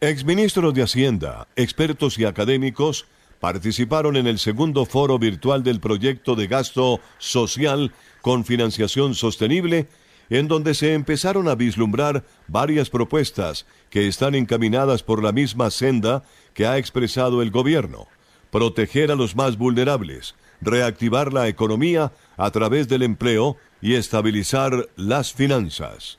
Exministros 0.00 0.72
de 0.72 0.84
Hacienda, 0.84 1.48
expertos 1.56 2.16
y 2.16 2.24
académicos 2.24 3.06
participaron 3.40 4.16
en 4.16 4.26
el 4.26 4.38
segundo 4.38 4.84
foro 4.84 5.18
virtual 5.18 5.62
del 5.62 5.80
proyecto 5.80 6.36
de 6.36 6.46
gasto 6.46 7.00
social 7.18 7.92
con 8.20 8.44
financiación 8.44 9.14
sostenible, 9.14 9.88
en 10.28 10.46
donde 10.46 10.74
se 10.74 10.94
empezaron 10.94 11.48
a 11.48 11.54
vislumbrar 11.54 12.24
varias 12.46 12.90
propuestas 12.90 13.66
que 13.88 14.06
están 14.06 14.34
encaminadas 14.34 15.02
por 15.02 15.24
la 15.24 15.32
misma 15.32 15.70
senda 15.70 16.22
que 16.54 16.66
ha 16.66 16.78
expresado 16.78 17.42
el 17.42 17.50
gobierno. 17.50 18.06
Proteger 18.50 19.10
a 19.10 19.16
los 19.16 19.34
más 19.34 19.56
vulnerables, 19.56 20.34
reactivar 20.60 21.32
la 21.32 21.48
economía 21.48 22.12
a 22.36 22.50
través 22.50 22.88
del 22.88 23.02
empleo 23.02 23.56
y 23.80 23.94
estabilizar 23.94 24.88
las 24.96 25.32
finanzas. 25.32 26.18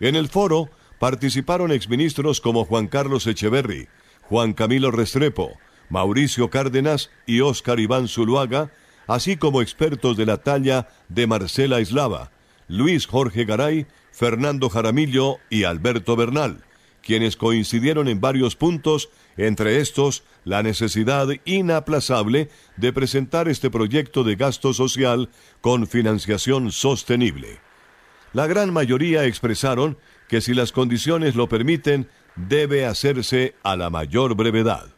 En 0.00 0.16
el 0.16 0.28
foro 0.28 0.68
participaron 0.98 1.70
exministros 1.70 2.40
como 2.40 2.64
Juan 2.64 2.88
Carlos 2.88 3.26
Echeverry, 3.26 3.88
Juan 4.22 4.52
Camilo 4.52 4.90
Restrepo, 4.90 5.52
Mauricio 5.92 6.48
Cárdenas 6.48 7.10
y 7.26 7.40
Óscar 7.40 7.78
Iván 7.78 8.08
Zuluaga, 8.08 8.72
así 9.06 9.36
como 9.36 9.60
expertos 9.60 10.16
de 10.16 10.24
la 10.24 10.38
talla 10.38 10.88
de 11.10 11.26
Marcela 11.26 11.82
Islava, 11.82 12.30
Luis 12.66 13.06
Jorge 13.06 13.44
Garay, 13.44 13.86
Fernando 14.10 14.70
Jaramillo 14.70 15.36
y 15.50 15.64
Alberto 15.64 16.16
Bernal, 16.16 16.64
quienes 17.02 17.36
coincidieron 17.36 18.08
en 18.08 18.22
varios 18.22 18.56
puntos, 18.56 19.10
entre 19.36 19.80
estos 19.80 20.24
la 20.44 20.62
necesidad 20.62 21.28
inaplazable 21.44 22.48
de 22.78 22.92
presentar 22.94 23.46
este 23.48 23.68
proyecto 23.68 24.24
de 24.24 24.36
gasto 24.36 24.72
social 24.72 25.28
con 25.60 25.86
financiación 25.86 26.72
sostenible. 26.72 27.60
La 28.32 28.46
gran 28.46 28.72
mayoría 28.72 29.26
expresaron 29.26 29.98
que 30.26 30.40
si 30.40 30.54
las 30.54 30.72
condiciones 30.72 31.34
lo 31.34 31.50
permiten, 31.50 32.08
debe 32.34 32.86
hacerse 32.86 33.56
a 33.62 33.76
la 33.76 33.90
mayor 33.90 34.34
brevedad. 34.34 34.94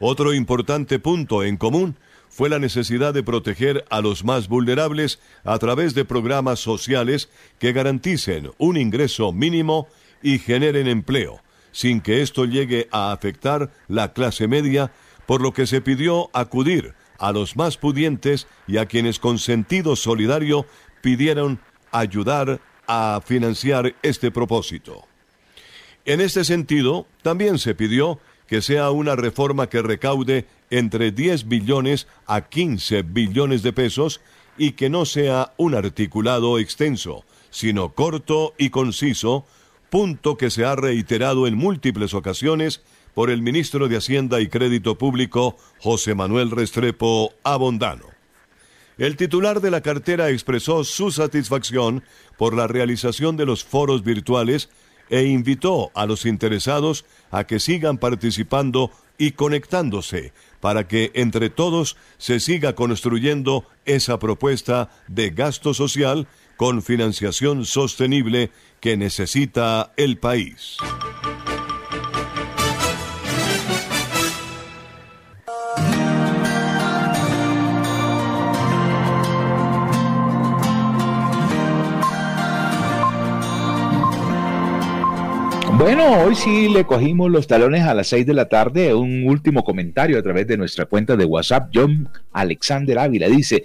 Otro 0.00 0.34
importante 0.34 0.98
punto 0.98 1.44
en 1.44 1.56
común 1.56 1.96
fue 2.28 2.48
la 2.48 2.58
necesidad 2.58 3.14
de 3.14 3.22
proteger 3.22 3.84
a 3.90 4.00
los 4.00 4.24
más 4.24 4.48
vulnerables 4.48 5.20
a 5.44 5.56
través 5.58 5.94
de 5.94 6.04
programas 6.04 6.58
sociales 6.58 7.28
que 7.60 7.72
garanticen 7.72 8.50
un 8.58 8.76
ingreso 8.76 9.32
mínimo 9.32 9.86
y 10.20 10.40
generen 10.40 10.88
empleo, 10.88 11.40
sin 11.70 12.00
que 12.00 12.22
esto 12.22 12.44
llegue 12.44 12.88
a 12.90 13.12
afectar 13.12 13.70
la 13.86 14.12
clase 14.12 14.48
media, 14.48 14.90
por 15.26 15.40
lo 15.40 15.52
que 15.52 15.66
se 15.66 15.80
pidió 15.80 16.28
acudir 16.32 16.94
a 17.18 17.30
los 17.30 17.56
más 17.56 17.76
pudientes 17.76 18.48
y 18.66 18.78
a 18.78 18.86
quienes 18.86 19.20
con 19.20 19.38
sentido 19.38 19.94
solidario 19.94 20.66
pidieron 21.02 21.60
ayudar 21.92 22.60
a 22.88 23.20
financiar 23.24 23.94
este 24.02 24.32
propósito. 24.32 25.06
En 26.04 26.20
este 26.20 26.44
sentido, 26.44 27.06
también 27.22 27.58
se 27.58 27.74
pidió 27.74 28.18
que 28.46 28.62
sea 28.62 28.90
una 28.90 29.16
reforma 29.16 29.68
que 29.68 29.82
recaude 29.82 30.46
entre 30.70 31.12
10 31.12 31.48
billones 31.48 32.06
a 32.26 32.42
15 32.42 33.02
billones 33.02 33.62
de 33.62 33.72
pesos 33.72 34.20
y 34.56 34.72
que 34.72 34.90
no 34.90 35.04
sea 35.04 35.52
un 35.56 35.74
articulado 35.74 36.58
extenso, 36.58 37.24
sino 37.50 37.94
corto 37.94 38.54
y 38.58 38.70
conciso, 38.70 39.46
punto 39.90 40.36
que 40.36 40.50
se 40.50 40.64
ha 40.64 40.76
reiterado 40.76 41.46
en 41.46 41.56
múltiples 41.56 42.14
ocasiones 42.14 42.82
por 43.14 43.30
el 43.30 43.42
ministro 43.42 43.88
de 43.88 43.96
Hacienda 43.96 44.40
y 44.40 44.48
Crédito 44.48 44.98
Público, 44.98 45.56
José 45.78 46.14
Manuel 46.14 46.50
Restrepo 46.50 47.32
Abondano. 47.44 48.06
El 48.98 49.16
titular 49.16 49.60
de 49.60 49.70
la 49.70 49.80
cartera 49.80 50.30
expresó 50.30 50.84
su 50.84 51.10
satisfacción 51.10 52.04
por 52.36 52.54
la 52.54 52.66
realización 52.66 53.36
de 53.36 53.46
los 53.46 53.64
foros 53.64 54.04
virtuales 54.04 54.68
e 55.10 55.24
invitó 55.24 55.90
a 55.94 56.06
los 56.06 56.26
interesados 56.26 57.04
a 57.30 57.44
que 57.44 57.60
sigan 57.60 57.98
participando 57.98 58.90
y 59.18 59.32
conectándose 59.32 60.32
para 60.60 60.88
que 60.88 61.10
entre 61.14 61.50
todos 61.50 61.96
se 62.18 62.40
siga 62.40 62.74
construyendo 62.74 63.66
esa 63.84 64.18
propuesta 64.18 64.90
de 65.08 65.30
gasto 65.30 65.74
social 65.74 66.26
con 66.56 66.82
financiación 66.82 67.64
sostenible 67.66 68.50
que 68.80 68.96
necesita 68.96 69.92
el 69.96 70.18
país. 70.18 70.78
Bueno, 85.76 86.22
hoy 86.22 86.36
sí 86.36 86.68
le 86.68 86.84
cogimos 86.84 87.30
los 87.30 87.48
talones 87.48 87.82
a 87.82 87.94
las 87.94 88.06
seis 88.06 88.24
de 88.24 88.32
la 88.32 88.48
tarde. 88.48 88.94
Un 88.94 89.26
último 89.26 89.64
comentario 89.64 90.18
a 90.18 90.22
través 90.22 90.46
de 90.46 90.56
nuestra 90.56 90.86
cuenta 90.86 91.16
de 91.16 91.24
WhatsApp. 91.24 91.70
John 91.74 92.08
Alexander 92.32 92.98
Ávila 93.00 93.28
dice, 93.28 93.64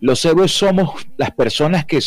los 0.00 0.24
héroes 0.24 0.50
somos 0.50 1.06
las 1.16 1.30
personas 1.30 1.84
que... 1.84 2.00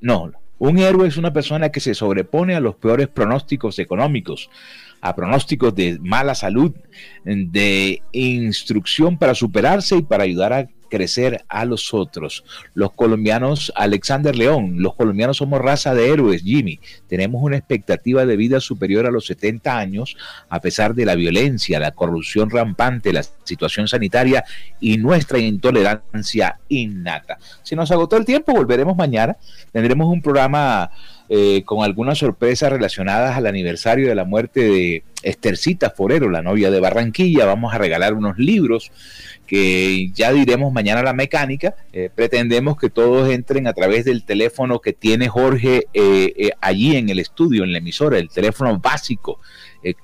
No, 0.00 0.30
un 0.58 0.78
héroe 0.78 1.08
es 1.08 1.16
una 1.16 1.32
persona 1.32 1.70
que 1.70 1.80
se 1.80 1.94
sobrepone 1.94 2.54
a 2.54 2.60
los 2.60 2.76
peores 2.76 3.08
pronósticos 3.08 3.78
económicos, 3.78 4.50
a 5.00 5.16
pronósticos 5.16 5.74
de 5.74 5.98
mala 6.00 6.34
salud, 6.34 6.72
de 7.24 8.02
instrucción 8.12 9.18
para 9.18 9.34
superarse 9.34 9.96
y 9.96 10.02
para 10.02 10.24
ayudar 10.24 10.52
a 10.52 10.68
crecer 10.92 11.42
a 11.48 11.64
los 11.64 11.94
otros. 11.94 12.44
Los 12.74 12.92
colombianos, 12.92 13.72
Alexander 13.74 14.36
León, 14.36 14.74
los 14.82 14.94
colombianos 14.94 15.38
somos 15.38 15.58
raza 15.58 15.94
de 15.94 16.10
héroes, 16.10 16.42
Jimmy. 16.42 16.80
Tenemos 17.08 17.42
una 17.42 17.56
expectativa 17.56 18.26
de 18.26 18.36
vida 18.36 18.60
superior 18.60 19.06
a 19.06 19.10
los 19.10 19.24
70 19.24 19.78
años, 19.78 20.18
a 20.50 20.60
pesar 20.60 20.94
de 20.94 21.06
la 21.06 21.14
violencia, 21.14 21.80
la 21.80 21.92
corrupción 21.92 22.50
rampante, 22.50 23.10
la 23.10 23.22
situación 23.22 23.88
sanitaria 23.88 24.44
y 24.80 24.98
nuestra 24.98 25.38
intolerancia 25.38 26.58
innata. 26.68 27.38
Si 27.62 27.74
nos 27.74 27.90
agotó 27.90 28.18
el 28.18 28.26
tiempo, 28.26 28.52
volveremos 28.52 28.94
mañana. 28.94 29.38
Tendremos 29.72 30.08
un 30.08 30.20
programa 30.20 30.90
eh, 31.30 31.62
con 31.64 31.82
algunas 31.82 32.18
sorpresas 32.18 32.70
relacionadas 32.70 33.34
al 33.38 33.46
aniversario 33.46 34.08
de 34.08 34.14
la 34.14 34.26
muerte 34.26 34.60
de 34.60 35.04
Estercita 35.22 35.88
Forero, 35.88 36.28
la 36.28 36.42
novia 36.42 36.70
de 36.70 36.80
Barranquilla. 36.80 37.46
Vamos 37.46 37.72
a 37.72 37.78
regalar 37.78 38.12
unos 38.12 38.36
libros 38.36 38.92
que 39.52 40.10
ya 40.14 40.32
diremos 40.32 40.72
mañana 40.72 41.02
la 41.02 41.12
mecánica. 41.12 41.76
Eh, 41.92 42.08
pretendemos 42.14 42.78
que 42.78 42.88
todos 42.88 43.28
entren 43.28 43.66
a 43.66 43.74
través 43.74 44.06
del 44.06 44.24
teléfono 44.24 44.80
que 44.80 44.94
tiene 44.94 45.28
Jorge 45.28 45.88
eh, 45.92 46.32
eh, 46.38 46.52
allí 46.62 46.96
en 46.96 47.10
el 47.10 47.18
estudio, 47.18 47.62
en 47.62 47.72
la 47.72 47.76
emisora, 47.76 48.16
el 48.16 48.30
teléfono 48.30 48.78
básico, 48.78 49.40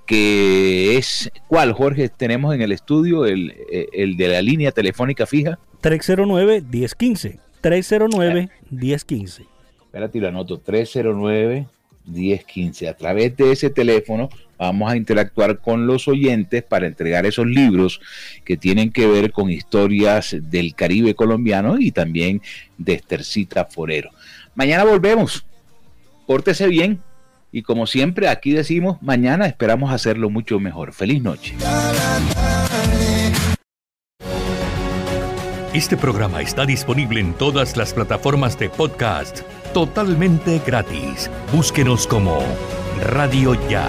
que 0.05 0.99
es, 0.99 1.33
¿cuál 1.47 1.73
Jorge 1.73 2.11
tenemos 2.11 2.55
en 2.55 2.61
el 2.61 2.73
estudio? 2.73 3.25
El, 3.25 3.55
el 3.91 4.19
de 4.19 4.29
la 4.29 4.43
línea 4.43 4.71
telefónica 4.71 5.25
fija. 5.25 5.59
309-1015. 5.83 7.39
309-1015. 7.63 9.47
Espérate, 9.81 10.21
lo 10.21 10.29
anoto. 10.29 10.59
309 10.59 11.69
1015. 12.05 12.87
A 12.87 12.95
través 12.95 13.35
de 13.35 13.53
ese 13.53 13.71
teléfono 13.71 14.29
vamos 14.59 14.91
a 14.91 14.97
interactuar 14.97 15.59
con 15.59 15.87
los 15.87 16.09
oyentes 16.09 16.63
para 16.63 16.87
entregar 16.87 17.27
esos 17.27 17.47
libros 17.47 18.01
que 18.45 18.57
tienen 18.57 18.91
que 18.91 19.07
ver 19.07 19.33
con 19.33 19.51
historias 19.51 20.37
del 20.41 20.75
Caribe 20.75 21.15
colombiano 21.15 21.79
y 21.79 21.93
también 21.93 22.43
de 22.77 22.95
Estercita 22.95 23.65
Forero. 23.65 24.11
Mañana 24.55 24.85
volvemos. 24.85 25.47
Pórtese 26.27 26.67
bien 26.67 27.01
y 27.51 27.63
como 27.63 27.87
siempre 27.87 28.29
aquí 28.29 28.53
decimos, 28.53 28.99
mañana 29.01 29.47
esperamos 29.47 29.93
hacerlo 29.93 30.29
mucho 30.29 30.61
mejor. 30.61 30.93
Feliz 30.93 31.23
noche. 31.23 31.55
Este 35.73 35.97
programa 35.97 36.43
está 36.43 36.67
disponible 36.67 37.21
en 37.21 37.35
todas 37.35 37.77
las 37.77 37.95
plataformas 37.95 38.59
de 38.59 38.69
podcast 38.69 39.43
totalmente 39.73 40.61
gratis. 40.67 41.31
Búsquenos 41.53 42.07
como 42.07 42.43
Radio 43.01 43.55
Ya. 43.69 43.89